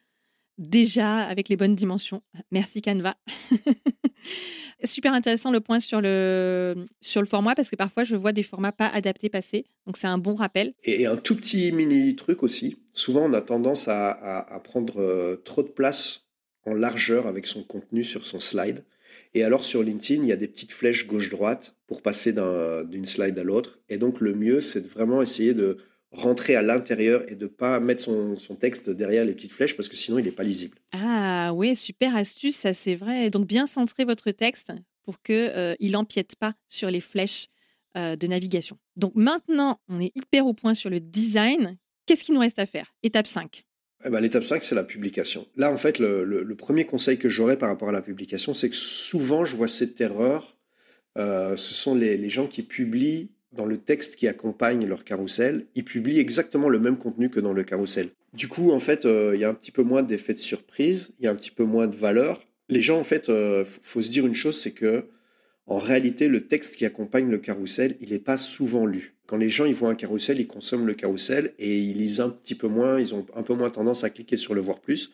déjà 0.58 1.20
avec 1.20 1.50
les 1.50 1.58
bonnes 1.58 1.76
dimensions. 1.76 2.22
Merci 2.52 2.82
Canva. 2.82 3.16
Super 4.84 5.14
intéressant 5.14 5.52
le 5.52 5.62
point 5.62 5.80
sur 5.80 6.02
le, 6.02 6.76
sur 7.02 7.22
le 7.22 7.28
format 7.28 7.56
parce 7.56 7.70
que 7.70 7.76
parfois 7.76 8.04
je 8.04 8.16
vois 8.16 8.34
des 8.34 8.44
formats 8.44 8.74
pas 8.74 8.88
adaptés 8.88 9.30
passer. 9.30 9.66
Donc 9.86 9.98
c'est 9.98 10.08
un 10.08 10.18
bon 10.18 10.36
rappel. 10.36 10.74
Et, 10.84 11.06
un 11.06 11.18
tout 11.18 11.36
petit 11.36 11.72
mini 11.72 12.16
truc 12.16 12.44
aussi. 12.44 12.78
Souvent 12.94 13.22
on 13.22 13.34
a 13.34 13.42
tendance 13.42 13.88
à, 13.88 14.10
à 14.10 14.60
prendre 14.60 15.00
euh, 15.00 15.38
trop 15.38 15.64
de 15.64 15.70
place 15.70 16.26
en 16.66 16.74
largeur 16.74 17.28
avec 17.28 17.48
son 17.48 17.64
contenu 17.64 18.04
sur 18.04 18.26
son 18.26 18.40
slide. 18.40 18.84
Et 19.36 19.44
alors 19.44 19.66
sur 19.66 19.84
LinkedIn, 19.84 20.24
il 20.24 20.30
y 20.30 20.32
a 20.32 20.38
des 20.38 20.48
petites 20.48 20.72
flèches 20.72 21.08
gauche-droite 21.08 21.76
pour 21.88 22.02
passer 22.02 22.34
d'une 22.34 23.06
slide 23.06 23.38
à 23.38 23.44
l'autre. 23.44 23.80
Et 23.90 23.98
donc 23.98 24.22
le 24.22 24.34
mieux, 24.34 24.62
c'est 24.62 24.82
de 24.82 24.88
vraiment 24.88 25.22
essayer 25.22 25.54
de 25.54 25.78
rentrer 26.12 26.56
à 26.56 26.62
l'intérieur 26.62 27.30
et 27.30 27.36
de 27.36 27.46
pas 27.46 27.82
mettre 27.82 28.02
son, 28.02 28.38
son, 28.38 28.56
texte 28.56 28.90
derrière 28.90 29.26
les 29.26 29.34
petites 29.34 29.52
flèches 29.52 29.76
parce 29.76 29.90
que 29.90 29.98
sinon 29.98 30.18
il 30.18 30.24
n'est 30.24 30.32
pas 30.32 30.44
lisible. 30.44 30.78
Ah 30.94 31.52
oui, 31.54 31.76
super 31.76 32.16
astuce, 32.16 32.56
ça 32.56 32.72
c'est 32.74 32.96
vrai. 32.96 33.30
Donc 33.30 33.46
bien 33.46 33.68
centrer 33.68 34.06
votre 34.06 34.32
texte 34.32 34.72
pour 35.04 35.22
qu'il 35.22 35.36
euh, 35.36 35.76
n'empiète 35.82 36.38
pas 36.38 36.54
sur 36.70 36.90
les 36.90 37.02
flèches 37.02 37.48
euh, 37.98 38.16
de 38.16 38.28
navigation. 38.28 38.78
Donc 38.96 39.16
maintenant, 39.16 39.82
on 39.90 40.00
est 40.00 40.12
hyper 40.16 40.46
au 40.46 40.54
point 40.54 40.74
sur 40.74 40.90
le 40.90 41.02
design. 41.02 41.78
Qu'est-ce 42.06 42.24
qu'il 42.24 42.36
nous 42.36 42.42
reste 42.42 42.60
à 42.60 42.66
faire? 42.66 42.94
Étape 43.04 43.28
5. 43.28 43.66
Eh 44.04 44.10
ben, 44.10 44.20
L'étape 44.20 44.44
5, 44.44 44.64
c'est 44.64 44.76
la 44.76 44.84
publication. 44.84 45.48
Là, 45.56 45.72
en 45.72 45.78
fait, 45.78 46.00
le, 46.00 46.24
le, 46.26 46.56
premier 46.56 46.86
conseil 46.86 47.18
que 47.18 47.30
j'aurais 47.30 47.58
par 47.58 47.70
rapport 47.70 47.90
à 47.90 47.94
la 47.94 48.02
publication, 48.02 48.54
c'est 48.54 48.70
que 48.70 48.76
souvent, 48.76 49.46
je 49.46 49.56
vois 49.56 49.68
cette 49.68 50.00
erreur. 50.02 50.58
Euh, 51.18 51.56
ce 51.56 51.74
sont 51.74 51.96
les, 51.96 52.18
les 52.18 52.30
gens 52.30 52.48
qui 52.48 52.62
publient 52.62 53.30
dans 53.56 53.66
le 53.66 53.78
texte 53.78 54.16
qui 54.18 54.28
accompagne 54.28 54.86
leur 54.86 55.04
carrousel, 55.04 55.66
ils 55.76 55.86
publient 55.86 56.20
exactement 56.20 56.70
le 56.70 56.80
même 56.80 56.98
contenu 56.98 57.30
que 57.30 57.40
dans 57.40 57.54
le 57.54 57.64
carrousel. 57.64 58.10
Du 58.34 58.48
coup, 58.48 58.72
en 58.72 58.80
fait, 58.80 59.06
euh, 59.06 59.32
il 59.34 59.40
y 59.40 59.46
a 59.46 59.50
un 59.50 59.54
petit 59.54 59.72
peu 59.72 59.84
moins 59.84 60.04
d'effet 60.04 60.34
de 60.34 60.40
surprise, 60.40 61.14
il 61.20 61.26
y 61.26 61.28
a 61.28 61.32
un 61.32 61.36
petit 61.36 61.52
peu 61.52 61.64
moins 61.64 61.88
de 61.88 61.96
valeur. 61.96 62.46
Les 62.70 62.82
gens, 62.82 63.00
en 63.00 63.04
fait, 63.04 63.30
euh, 63.30 63.64
faut 63.66 64.02
se 64.02 64.12
dire 64.12 64.28
une 64.28 64.36
chose, 64.36 64.60
c'est 64.60 64.74
que 64.74 65.08
en 65.68 65.80
réalité, 65.80 66.28
le 66.28 66.46
texte 66.46 66.76
qui 66.76 66.86
accompagne 66.86 67.30
le 67.30 67.40
carrousel, 67.40 67.96
il 68.00 68.12
n'est 68.12 68.20
pas 68.20 68.38
souvent 68.38 68.86
lu. 68.86 69.15
Quand 69.28 69.38
les 69.38 69.50
gens 69.50 69.66
ils 69.66 69.74
voient 69.74 69.90
un 69.90 69.96
carrousel, 69.96 70.40
ils 70.40 70.48
consomment 70.48 70.86
le 70.86 70.94
carrousel 70.94 71.54
et 71.58 71.78
ils 71.80 71.98
lisent 71.98 72.22
un 72.22 72.30
petit 72.30 72.56
peu 72.56 72.68
moins, 72.68 73.00
ils 73.00 73.14
ont 73.14 73.26
un 73.36 73.44
peu 73.44 73.54
moins 73.54 73.70
tendance 73.70 74.04
à 74.04 74.10
cliquer 74.10 74.38
sur 74.38 74.54
le 74.54 74.62
voir 74.62 74.80
plus. 74.80 75.12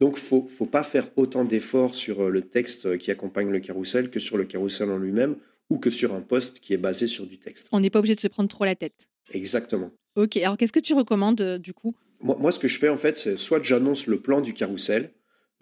Donc, 0.00 0.16
faut, 0.16 0.46
faut 0.48 0.66
pas 0.66 0.82
faire 0.82 1.08
autant 1.16 1.44
d'efforts 1.44 1.94
sur 1.94 2.22
euh, 2.22 2.30
le 2.30 2.42
texte 2.42 2.98
qui 2.98 3.10
accompagne 3.10 3.50
le 3.50 3.60
carrousel 3.60 4.10
que 4.10 4.18
sur 4.18 4.36
le 4.36 4.44
carrousel 4.44 4.90
en 4.90 4.98
lui-même 4.98 5.36
ou 5.70 5.78
que 5.78 5.90
sur 5.90 6.14
un 6.14 6.22
poste 6.22 6.58
qui 6.58 6.72
est 6.72 6.78
basé 6.78 7.06
sur 7.06 7.26
du 7.26 7.38
texte. 7.38 7.68
On 7.72 7.80
n'est 7.80 7.90
pas 7.90 8.00
obligé 8.00 8.14
de 8.14 8.20
se 8.20 8.28
prendre 8.28 8.48
trop 8.48 8.64
la 8.64 8.74
tête. 8.74 9.06
Exactement. 9.30 9.90
Ok, 10.16 10.36
alors 10.38 10.56
qu'est-ce 10.56 10.72
que 10.72 10.80
tu 10.80 10.94
recommandes 10.94 11.40
euh, 11.40 11.58
du 11.58 11.72
coup? 11.72 11.94
Moi, 12.22 12.36
moi, 12.38 12.52
ce 12.52 12.58
que 12.58 12.68
je 12.68 12.78
fais 12.78 12.88
en 12.88 12.96
fait, 12.96 13.16
c'est 13.16 13.36
soit 13.36 13.62
j'annonce 13.62 14.06
le 14.06 14.20
plan 14.20 14.40
du 14.40 14.52
carrousel. 14.54 15.10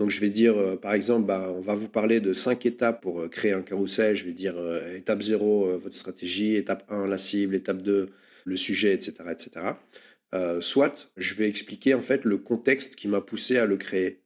Donc 0.00 0.08
je 0.10 0.18
vais 0.20 0.30
dire, 0.30 0.56
euh, 0.56 0.76
par 0.76 0.94
exemple, 0.94 1.26
bah, 1.26 1.52
on 1.54 1.60
va 1.60 1.74
vous 1.74 1.90
parler 1.90 2.20
de 2.20 2.32
cinq 2.32 2.64
étapes 2.64 3.02
pour 3.02 3.20
euh, 3.20 3.28
créer 3.28 3.52
un 3.52 3.60
carrousel. 3.60 4.16
Je 4.16 4.24
vais 4.24 4.32
dire 4.32 4.56
étape 4.96 5.20
0, 5.20 5.78
votre 5.78 5.94
stratégie, 5.94 6.56
étape 6.56 6.90
1, 6.90 7.06
la 7.06 7.18
cible, 7.18 7.54
étape 7.54 7.82
2, 7.82 8.08
le 8.46 8.56
sujet, 8.56 8.94
etc. 8.94 9.12
etc. 9.30 9.66
soit 10.60 11.12
je 11.16 11.34
vais 11.34 11.48
expliquer 11.48 11.94
en 11.94 12.00
fait 12.00 12.24
le 12.24 12.38
contexte 12.38 12.96
qui 12.96 13.08
m'a 13.08 13.20
poussé 13.20 13.58
à 13.58 13.66
le 13.66 13.76
créer 13.76 14.22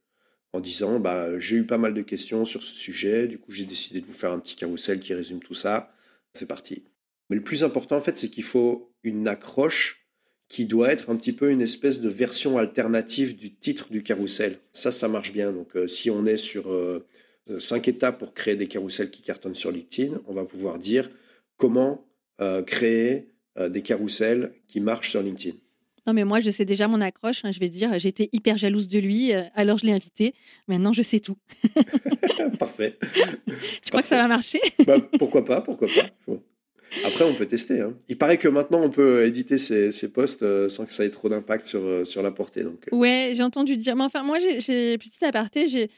en 0.52 0.60
disant 0.60 1.00
bah, 1.00 1.38
j'ai 1.40 1.56
eu 1.56 1.66
pas 1.66 1.78
mal 1.78 1.92
de 1.92 2.02
questions 2.02 2.44
sur 2.44 2.62
ce 2.62 2.74
sujet, 2.74 3.26
du 3.26 3.38
coup 3.38 3.50
j'ai 3.50 3.64
décidé 3.64 4.00
de 4.00 4.06
vous 4.06 4.12
faire 4.12 4.30
un 4.30 4.38
petit 4.38 4.54
carrousel 4.54 5.00
qui 5.00 5.12
résume 5.12 5.40
tout 5.40 5.54
ça. 5.54 5.92
C'est 6.32 6.46
parti. 6.46 6.84
Mais 7.28 7.36
le 7.36 7.42
plus 7.42 7.64
important 7.64 7.96
en 7.96 8.00
fait, 8.00 8.16
c'est 8.16 8.28
qu'il 8.28 8.44
faut 8.44 8.94
une 9.02 9.26
accroche 9.26 10.03
qui 10.48 10.66
doit 10.66 10.92
être 10.92 11.10
un 11.10 11.16
petit 11.16 11.32
peu 11.32 11.50
une 11.50 11.62
espèce 11.62 12.00
de 12.00 12.08
version 12.08 12.58
alternative 12.58 13.36
du 13.36 13.54
titre 13.54 13.90
du 13.90 14.02
carrousel. 14.02 14.58
Ça, 14.72 14.90
ça 14.90 15.08
marche 15.08 15.32
bien. 15.32 15.52
Donc 15.52 15.76
euh, 15.76 15.86
si 15.86 16.10
on 16.10 16.26
est 16.26 16.36
sur 16.36 16.70
euh, 16.70 17.06
cinq 17.58 17.88
étapes 17.88 18.18
pour 18.18 18.34
créer 18.34 18.56
des 18.56 18.68
carousels 18.68 19.10
qui 19.10 19.22
cartonnent 19.22 19.54
sur 19.54 19.70
LinkedIn, 19.70 20.20
on 20.26 20.34
va 20.34 20.44
pouvoir 20.44 20.78
dire 20.78 21.10
comment 21.56 22.06
euh, 22.40 22.62
créer 22.62 23.28
des 23.70 23.82
carousels 23.82 24.52
qui 24.66 24.80
marchent 24.80 25.10
sur 25.10 25.22
LinkedIn. 25.22 25.56
Non, 26.06 26.12
mais 26.12 26.24
moi, 26.24 26.40
je 26.40 26.50
sais 26.50 26.64
déjà 26.64 26.86
mon 26.86 27.00
accroche. 27.00 27.44
Hein, 27.44 27.52
je 27.52 27.60
vais 27.60 27.70
dire, 27.70 27.98
j'étais 27.98 28.28
hyper 28.32 28.58
jalouse 28.58 28.88
de 28.88 28.98
lui, 28.98 29.32
euh, 29.32 29.42
alors 29.54 29.78
je 29.78 29.86
l'ai 29.86 29.92
invité. 29.92 30.34
Maintenant, 30.68 30.92
je 30.92 31.02
sais 31.02 31.20
tout. 31.20 31.36
Parfait. 32.58 32.98
Tu 33.82 33.90
crois 33.90 34.02
que 34.02 34.08
ça 34.08 34.16
va 34.16 34.28
marcher? 34.28 34.60
Bah, 34.86 34.96
Pourquoi 35.18 35.44
pas 35.44 35.60
Pourquoi 35.60 35.88
pas 35.88 36.34
Après, 37.04 37.24
on 37.24 37.34
peut 37.34 37.46
tester. 37.46 37.80
Hein. 37.80 37.94
Il 38.08 38.18
paraît 38.18 38.38
que 38.38 38.48
maintenant, 38.48 38.82
on 38.82 38.90
peut 38.90 39.24
éditer 39.24 39.58
ses, 39.58 39.92
ses 39.92 40.12
posts 40.12 40.42
euh, 40.42 40.68
sans 40.68 40.86
que 40.86 40.92
ça 40.92 41.04
ait 41.04 41.10
trop 41.10 41.28
d'impact 41.28 41.66
sur, 41.66 41.80
euh, 41.80 42.04
sur 42.04 42.22
la 42.22 42.30
portée. 42.30 42.62
Donc, 42.62 42.86
Ouais, 42.92 43.32
j'ai 43.34 43.42
entendu 43.42 43.76
dire. 43.76 43.96
Mais 43.96 44.04
enfin, 44.04 44.22
moi, 44.22 44.38
j'ai 44.38 44.98
petit 44.98 45.24
aparté, 45.24 45.66
j'ai 45.66 45.90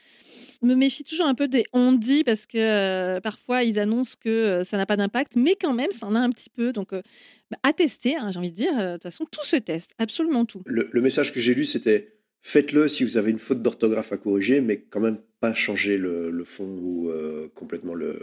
me 0.63 0.73
méfie 0.73 1.03
toujours 1.03 1.27
un 1.27 1.35
peu 1.35 1.47
des 1.47 1.65
on 1.71 1.91
dit 1.91 2.23
parce 2.23 2.47
que 2.47 3.19
parfois 3.19 3.61
ils 3.61 3.77
annoncent 3.77 4.15
que 4.19 4.63
ça 4.65 4.77
n'a 4.77 4.87
pas 4.87 4.97
d'impact, 4.97 5.35
mais 5.35 5.53
quand 5.53 5.73
même 5.73 5.91
ça 5.91 6.07
en 6.07 6.15
a 6.15 6.19
un 6.19 6.31
petit 6.31 6.49
peu. 6.49 6.73
Donc 6.73 6.93
bah, 6.93 7.57
à 7.61 7.73
tester, 7.73 8.15
hein, 8.15 8.31
j'ai 8.31 8.39
envie 8.39 8.49
de 8.49 8.55
dire. 8.55 8.75
De 8.75 8.93
toute 8.93 9.03
façon, 9.03 9.25
tout 9.25 9.45
se 9.45 9.55
teste, 9.57 9.91
absolument 9.99 10.45
tout. 10.45 10.63
Le, 10.65 10.89
message 10.99 11.31
que 11.31 11.39
j'ai 11.39 11.53
lu, 11.53 11.63
c'était 11.63 12.16
faites-le 12.41 12.87
si 12.87 13.03
vous 13.03 13.17
avez 13.17 13.31
une 13.31 13.39
faute 13.39 13.61
d'orthographe 13.61 14.11
à 14.11 14.17
corriger, 14.17 14.61
mais 14.61 14.77
quand 14.77 14.99
même 14.99 15.19
pas 15.39 15.53
changer 15.53 15.97
le, 15.97 16.43
fond 16.43 16.67
ou 16.81 17.09
euh, 17.09 17.47
complètement 17.53 17.93
le, 17.93 18.19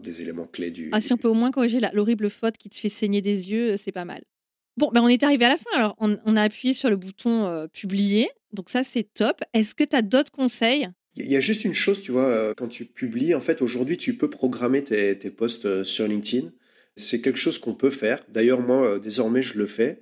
des 0.00 0.22
éléments 0.22 0.46
clés 0.46 0.70
du. 0.70 0.90
Ah, 0.92 1.00
si 1.00 1.12
on 1.12 1.16
peut 1.16 1.28
au 1.28 1.34
moins 1.34 1.50
corriger 1.50 1.80
l'horrible 1.92 2.30
faute 2.30 2.58
qui 2.58 2.68
te 2.68 2.76
fait 2.76 2.88
saigner 2.88 3.22
des 3.22 3.50
yeux, 3.50 3.76
c'est 3.76 3.92
pas 3.92 4.04
mal. 4.04 4.22
Bon, 4.76 4.90
ben 4.92 5.02
on 5.02 5.08
est 5.08 5.22
arrivé 5.24 5.44
à 5.44 5.48
la 5.48 5.56
fin. 5.56 5.70
Alors, 5.74 5.96
on, 5.98 6.36
a 6.36 6.42
appuyé 6.42 6.72
sur 6.72 6.88
le 6.88 6.96
bouton 6.96 7.46
euh, 7.46 7.66
publier. 7.66 8.28
Donc, 8.52 8.70
ça, 8.70 8.84
c'est 8.84 9.02
top. 9.02 9.40
Est-ce 9.52 9.74
que 9.74 9.82
tu 9.82 9.96
as 9.96 10.02
d'autres 10.02 10.30
conseils? 10.30 10.86
Il 11.16 11.26
y 11.26 11.36
a 11.36 11.40
juste 11.40 11.64
une 11.64 11.74
chose, 11.74 12.00
tu 12.00 12.12
vois, 12.12 12.26
euh, 12.26 12.54
quand 12.56 12.68
tu 12.68 12.84
publies, 12.84 13.34
en 13.34 13.40
fait, 13.40 13.60
aujourd'hui, 13.60 13.96
tu 13.96 14.16
peux 14.16 14.30
programmer 14.30 14.84
tes, 14.84 15.18
tes 15.18 15.30
posts 15.30 15.82
sur 15.82 16.06
LinkedIn. 16.06 16.52
C'est 16.94 17.20
quelque 17.20 17.38
chose 17.38 17.58
qu'on 17.58 17.74
peut 17.74 17.90
faire. 17.90 18.24
D'ailleurs, 18.28 18.60
moi, 18.60 18.86
euh, 18.86 18.98
désormais, 19.00 19.42
je 19.42 19.58
le 19.58 19.66
fais, 19.66 20.00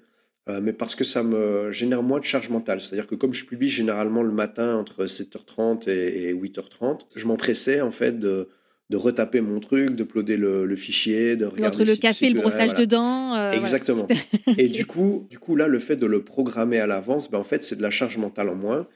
euh, 0.48 0.60
mais 0.62 0.72
parce 0.72 0.94
que 0.94 1.04
ça 1.04 1.22
me 1.22 1.72
génère 1.72 2.02
moins 2.02 2.20
de 2.20 2.24
charge 2.24 2.50
mentale. 2.50 2.80
C'est-à-dire 2.80 3.06
que 3.06 3.16
comme 3.16 3.34
je 3.34 3.44
publie 3.44 3.68
généralement 3.68 4.22
le 4.22 4.32
matin 4.32 4.76
entre 4.76 5.06
7h30 5.06 5.88
et 5.90 6.32
8h30, 6.34 7.00
je 7.16 7.26
m'empressais 7.26 7.80
en 7.80 7.90
fait 7.90 8.18
de, 8.18 8.48
de 8.88 8.96
retaper 8.96 9.40
mon 9.40 9.58
truc, 9.58 9.96
de 9.96 10.34
le, 10.34 10.64
le 10.64 10.76
fichier, 10.76 11.36
de 11.36 11.46
regarder. 11.46 11.82
Entre 11.82 11.90
le 11.90 11.96
café 11.96 12.26
et 12.26 12.30
le 12.30 12.40
brossage 12.40 12.74
de 12.74 12.84
dents. 12.84 13.34
Euh, 13.34 13.50
Exactement. 13.52 14.06
et 14.58 14.68
du 14.68 14.86
coup, 14.86 15.26
du 15.28 15.38
coup, 15.38 15.56
là, 15.56 15.66
le 15.66 15.80
fait 15.80 15.96
de 15.96 16.06
le 16.06 16.22
programmer 16.22 16.78
à 16.78 16.86
l'avance, 16.86 17.28
ben, 17.30 17.38
en 17.38 17.44
fait, 17.44 17.64
c'est 17.64 17.76
de 17.76 17.82
la 17.82 17.90
charge 17.90 18.16
mentale 18.16 18.48
en 18.48 18.54
moins. 18.54 18.86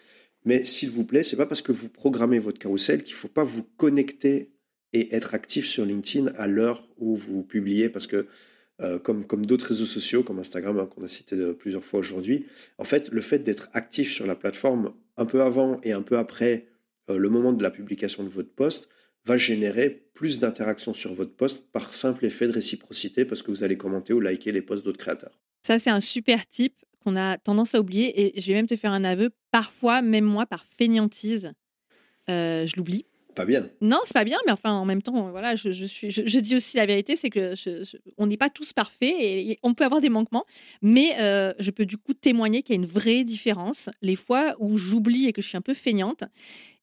Mais 0.44 0.64
s'il 0.64 0.90
vous 0.90 1.04
plaît, 1.04 1.24
c'est 1.24 1.36
pas 1.36 1.46
parce 1.46 1.62
que 1.62 1.72
vous 1.72 1.88
programmez 1.88 2.38
votre 2.38 2.58
carrousel 2.58 3.02
qu'il 3.02 3.14
faut 3.14 3.28
pas 3.28 3.44
vous 3.44 3.64
connecter 3.76 4.52
et 4.92 5.14
être 5.14 5.34
actif 5.34 5.66
sur 5.66 5.84
LinkedIn 5.84 6.32
à 6.36 6.46
l'heure 6.46 6.88
où 6.98 7.16
vous 7.16 7.42
publiez 7.42 7.88
parce 7.88 8.06
que 8.06 8.26
euh, 8.82 8.98
comme, 8.98 9.46
d'autres 9.46 9.66
réseaux 9.66 9.86
sociaux, 9.86 10.22
comme 10.22 10.38
Instagram 10.38 10.78
hein, 10.78 10.86
qu'on 10.86 11.04
a 11.04 11.08
cité 11.08 11.36
plusieurs 11.54 11.84
fois 11.84 12.00
aujourd'hui, 12.00 12.46
en 12.78 12.84
fait, 12.84 13.10
le 13.10 13.20
fait 13.20 13.40
d'être 13.40 13.68
actif 13.72 14.12
sur 14.12 14.26
la 14.26 14.36
plateforme 14.36 14.92
un 15.16 15.26
peu 15.26 15.42
avant 15.42 15.78
et 15.82 15.92
un 15.92 16.02
peu 16.02 16.16
après 16.16 16.66
euh, 17.10 17.18
le 17.18 17.28
moment 17.28 17.52
de 17.52 17.62
la 17.62 17.70
publication 17.70 18.22
de 18.22 18.28
votre 18.28 18.50
poste 18.50 18.88
va 19.26 19.36
générer 19.36 19.90
plus 20.14 20.38
d'interactions 20.38 20.94
sur 20.94 21.12
votre 21.12 21.34
poste 21.34 21.70
par 21.72 21.92
simple 21.92 22.24
effet 22.24 22.46
de 22.46 22.52
réciprocité 22.52 23.24
parce 23.24 23.42
que 23.42 23.50
vous 23.50 23.62
allez 23.62 23.76
commenter 23.76 24.12
ou 24.14 24.20
liker 24.20 24.52
les 24.52 24.62
posts 24.62 24.84
d'autres 24.84 24.98
créateurs. 24.98 25.38
Ça, 25.62 25.78
c'est 25.78 25.90
un 25.90 26.00
super 26.00 26.46
type 26.46 26.74
qu'on 27.04 27.16
a 27.16 27.36
tendance 27.36 27.74
à 27.74 27.80
oublier 27.80 28.36
et 28.36 28.40
je 28.40 28.46
vais 28.46 28.54
même 28.54 28.66
te 28.66 28.76
faire 28.76 28.92
un 28.92 29.04
aveu. 29.04 29.30
Parfois, 29.50 30.00
même 30.00 30.24
moi, 30.24 30.46
par 30.46 30.64
fainéantise, 30.64 31.52
euh, 32.30 32.66
je 32.66 32.76
l'oublie 32.76 33.04
pas 33.34 33.44
bien. 33.44 33.68
Non, 33.80 33.98
c'est 34.04 34.14
pas 34.14 34.24
bien, 34.24 34.38
mais 34.46 34.52
enfin, 34.52 34.72
en 34.72 34.84
même 34.84 35.02
temps, 35.02 35.30
voilà, 35.30 35.56
je, 35.56 35.70
suis, 35.70 36.10
je, 36.10 36.40
dis 36.40 36.56
aussi 36.56 36.76
la 36.76 36.86
vérité, 36.86 37.16
c'est 37.16 37.30
que 37.30 37.54
on 38.18 38.26
n'est 38.26 38.36
pas 38.36 38.50
tous 38.50 38.72
parfaits 38.72 39.14
et, 39.18 39.58
on 39.62 39.74
peut 39.74 39.84
avoir 39.84 40.00
des 40.00 40.08
manquements, 40.08 40.44
mais 40.82 41.14
euh, 41.18 41.52
je 41.58 41.70
peux 41.70 41.86
du 41.86 41.96
coup 41.96 42.14
témoigner 42.14 42.62
qu'il 42.62 42.74
y 42.74 42.78
a 42.78 42.80
une 42.80 42.88
vraie 42.88 43.24
différence. 43.24 43.88
Les 44.02 44.16
fois 44.16 44.54
où 44.58 44.78
j'oublie 44.78 45.26
et 45.26 45.32
que 45.32 45.42
je 45.42 45.48
suis 45.48 45.56
un 45.56 45.62
peu 45.62 45.74
feignante, 45.74 46.24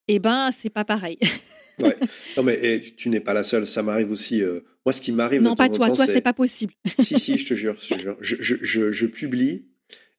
eh 0.08 0.20
ben, 0.20 0.52
c'est 0.52 0.70
pas 0.70 0.86
pareil. 0.86 1.18
ouais. 1.80 1.96
Non, 2.38 2.44
mais 2.44 2.82
tu, 2.96 3.10
n'es 3.10 3.20
pas 3.20 3.34
la 3.34 3.44
seule. 3.44 3.68
Ça 3.68 3.84
m'arrive 3.84 4.12
aussi. 4.12 4.42
Euh, 4.42 4.62
moi, 4.86 4.94
ce 4.94 5.02
qui 5.02 5.12
m'arrive. 5.12 5.42
Non, 5.42 5.56
pas 5.56 5.70
toi. 5.70 5.92
toi, 5.92 6.06
c'est 6.06 6.22
pas 6.22 6.34
possible. 6.34 6.74
si, 7.00 7.20
si, 7.20 7.38
je 7.38 7.46
te 7.46 7.54
jure. 7.54 7.76
Je 7.80 9.06
publie 9.06 9.66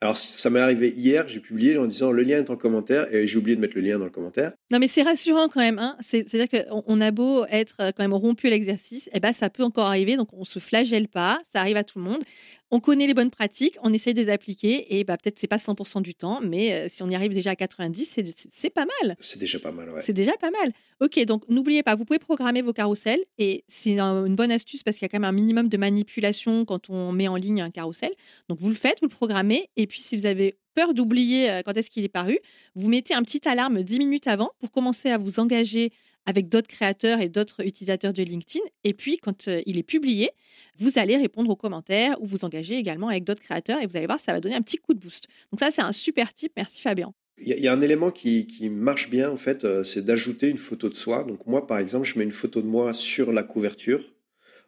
alors, 0.00 0.16
ça 0.16 0.48
m'est 0.48 0.60
arrivé 0.60 0.94
hier, 0.96 1.26
j'ai 1.26 1.40
publié 1.40 1.76
en 1.76 1.86
disant 1.86 2.12
le 2.12 2.22
lien 2.22 2.38
est 2.38 2.50
en 2.50 2.56
commentaire 2.56 3.12
et 3.12 3.26
j'ai 3.26 3.36
oublié 3.36 3.56
de 3.56 3.60
mettre 3.60 3.74
le 3.74 3.82
lien 3.82 3.98
dans 3.98 4.04
le 4.04 4.12
commentaire. 4.12 4.52
Non, 4.70 4.78
mais 4.78 4.86
c'est 4.86 5.02
rassurant 5.02 5.48
quand 5.48 5.58
même. 5.58 5.80
Hein 5.80 5.96
C'est-à-dire 6.00 6.46
qu'on 6.48 7.00
a 7.00 7.10
beau 7.10 7.44
être 7.46 7.90
quand 7.96 8.04
même 8.04 8.12
rompu 8.12 8.46
à 8.46 8.50
l'exercice, 8.50 9.08
et 9.08 9.12
eh 9.14 9.20
ben, 9.20 9.32
ça 9.32 9.50
peut 9.50 9.64
encore 9.64 9.86
arriver. 9.86 10.16
Donc, 10.16 10.28
on 10.34 10.44
se 10.44 10.60
flagelle 10.60 11.08
pas. 11.08 11.38
Ça 11.52 11.60
arrive 11.60 11.76
à 11.76 11.82
tout 11.82 11.98
le 11.98 12.04
monde 12.04 12.22
on 12.70 12.80
connaît 12.80 13.06
les 13.06 13.14
bonnes 13.14 13.30
pratiques, 13.30 13.76
on 13.82 13.92
essaye 13.92 14.14
de 14.14 14.20
les 14.20 14.28
appliquer 14.28 14.98
et 14.98 15.04
bah, 15.04 15.16
peut-être 15.16 15.38
c'est 15.38 15.46
pas 15.46 15.56
100% 15.56 16.02
du 16.02 16.14
temps, 16.14 16.40
mais 16.42 16.72
euh, 16.72 16.86
si 16.88 17.02
on 17.02 17.08
y 17.08 17.14
arrive 17.14 17.32
déjà 17.32 17.50
à 17.50 17.56
90, 17.56 18.20
c'est 18.50 18.70
pas 18.70 18.86
mal. 19.02 19.16
C'est 19.20 19.38
déjà 19.38 19.58
pas 19.58 19.72
mal, 19.72 19.90
ouais. 19.90 20.00
C'est 20.02 20.12
déjà 20.12 20.32
pas 20.38 20.50
mal. 20.50 20.72
Ok, 21.00 21.18
donc 21.24 21.48
n'oubliez 21.48 21.82
pas, 21.82 21.94
vous 21.94 22.04
pouvez 22.04 22.18
programmer 22.18 22.60
vos 22.60 22.72
carousels 22.72 23.20
et 23.38 23.64
c'est 23.68 23.98
une 23.98 24.34
bonne 24.34 24.52
astuce 24.52 24.82
parce 24.82 24.96
qu'il 24.96 25.04
y 25.04 25.06
a 25.06 25.08
quand 25.08 25.20
même 25.20 25.28
un 25.28 25.32
minimum 25.32 25.68
de 25.68 25.76
manipulation 25.76 26.64
quand 26.64 26.90
on 26.90 27.12
met 27.12 27.28
en 27.28 27.36
ligne 27.36 27.62
un 27.62 27.70
carrousel. 27.70 28.10
Donc 28.48 28.58
vous 28.58 28.68
le 28.68 28.74
faites, 28.74 29.00
vous 29.00 29.06
le 29.06 29.14
programmez 29.14 29.70
et 29.76 29.86
puis 29.86 30.00
si 30.00 30.16
vous 30.16 30.26
avez 30.26 30.54
peur 30.74 30.94
d'oublier 30.94 31.50
euh, 31.50 31.62
quand 31.64 31.76
est-ce 31.76 31.90
qu'il 31.90 32.04
est 32.04 32.08
paru, 32.08 32.38
vous 32.74 32.88
mettez 32.88 33.14
un 33.14 33.22
petit 33.22 33.48
alarme 33.48 33.82
10 33.82 33.98
minutes 33.98 34.26
avant 34.26 34.50
pour 34.60 34.70
commencer 34.70 35.10
à 35.10 35.18
vous 35.18 35.40
engager 35.40 35.92
avec 36.28 36.50
d'autres 36.50 36.68
créateurs 36.68 37.22
et 37.22 37.30
d'autres 37.30 37.66
utilisateurs 37.66 38.12
de 38.12 38.22
LinkedIn. 38.22 38.62
Et 38.84 38.92
puis, 38.92 39.16
quand 39.16 39.48
euh, 39.48 39.62
il 39.64 39.78
est 39.78 39.82
publié, 39.82 40.30
vous 40.76 40.98
allez 40.98 41.16
répondre 41.16 41.50
aux 41.50 41.56
commentaires 41.56 42.20
ou 42.20 42.26
vous 42.26 42.44
engager 42.44 42.74
également 42.74 43.08
avec 43.08 43.24
d'autres 43.24 43.40
créateurs 43.40 43.80
et 43.80 43.86
vous 43.86 43.96
allez 43.96 44.04
voir, 44.04 44.20
ça 44.20 44.32
va 44.32 44.40
donner 44.40 44.54
un 44.54 44.60
petit 44.60 44.76
coup 44.76 44.92
de 44.92 44.98
boost. 44.98 45.26
Donc 45.50 45.58
ça, 45.58 45.70
c'est 45.70 45.80
un 45.80 45.90
super 45.90 46.34
tip. 46.34 46.52
Merci 46.54 46.82
Fabien. 46.82 47.14
Il 47.38 47.58
y, 47.58 47.66
a 47.66 47.72
un 47.72 47.80
élément 47.80 48.10
qui, 48.10 48.46
marche 48.70 49.08
bien, 49.08 49.30
en 49.30 49.38
fait, 49.38 49.64
euh, 49.64 49.84
c'est 49.84 50.04
d'ajouter 50.04 50.50
une 50.50 50.58
photo 50.58 50.90
de 50.90 50.94
soi. 50.94 51.24
Donc 51.24 51.46
moi, 51.46 51.66
par 51.66 51.78
exemple, 51.78 52.06
je 52.06 52.18
mets 52.18 52.24
une 52.24 52.30
photo 52.30 52.60
de 52.60 52.66
moi 52.66 52.92
sur 52.92 53.32
la 53.32 53.42
couverture. 53.42 54.02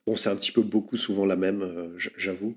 Bon, 0.07 0.17
c'est 0.17 0.31
un 0.31 0.37
petit 0.37 0.53
peu 0.53 0.63
beaucoup 0.63 0.97
souvent 0.97 1.27
la 1.27 1.37
même, 1.37 1.61
euh, 1.61 1.89
j'avoue. 2.17 2.57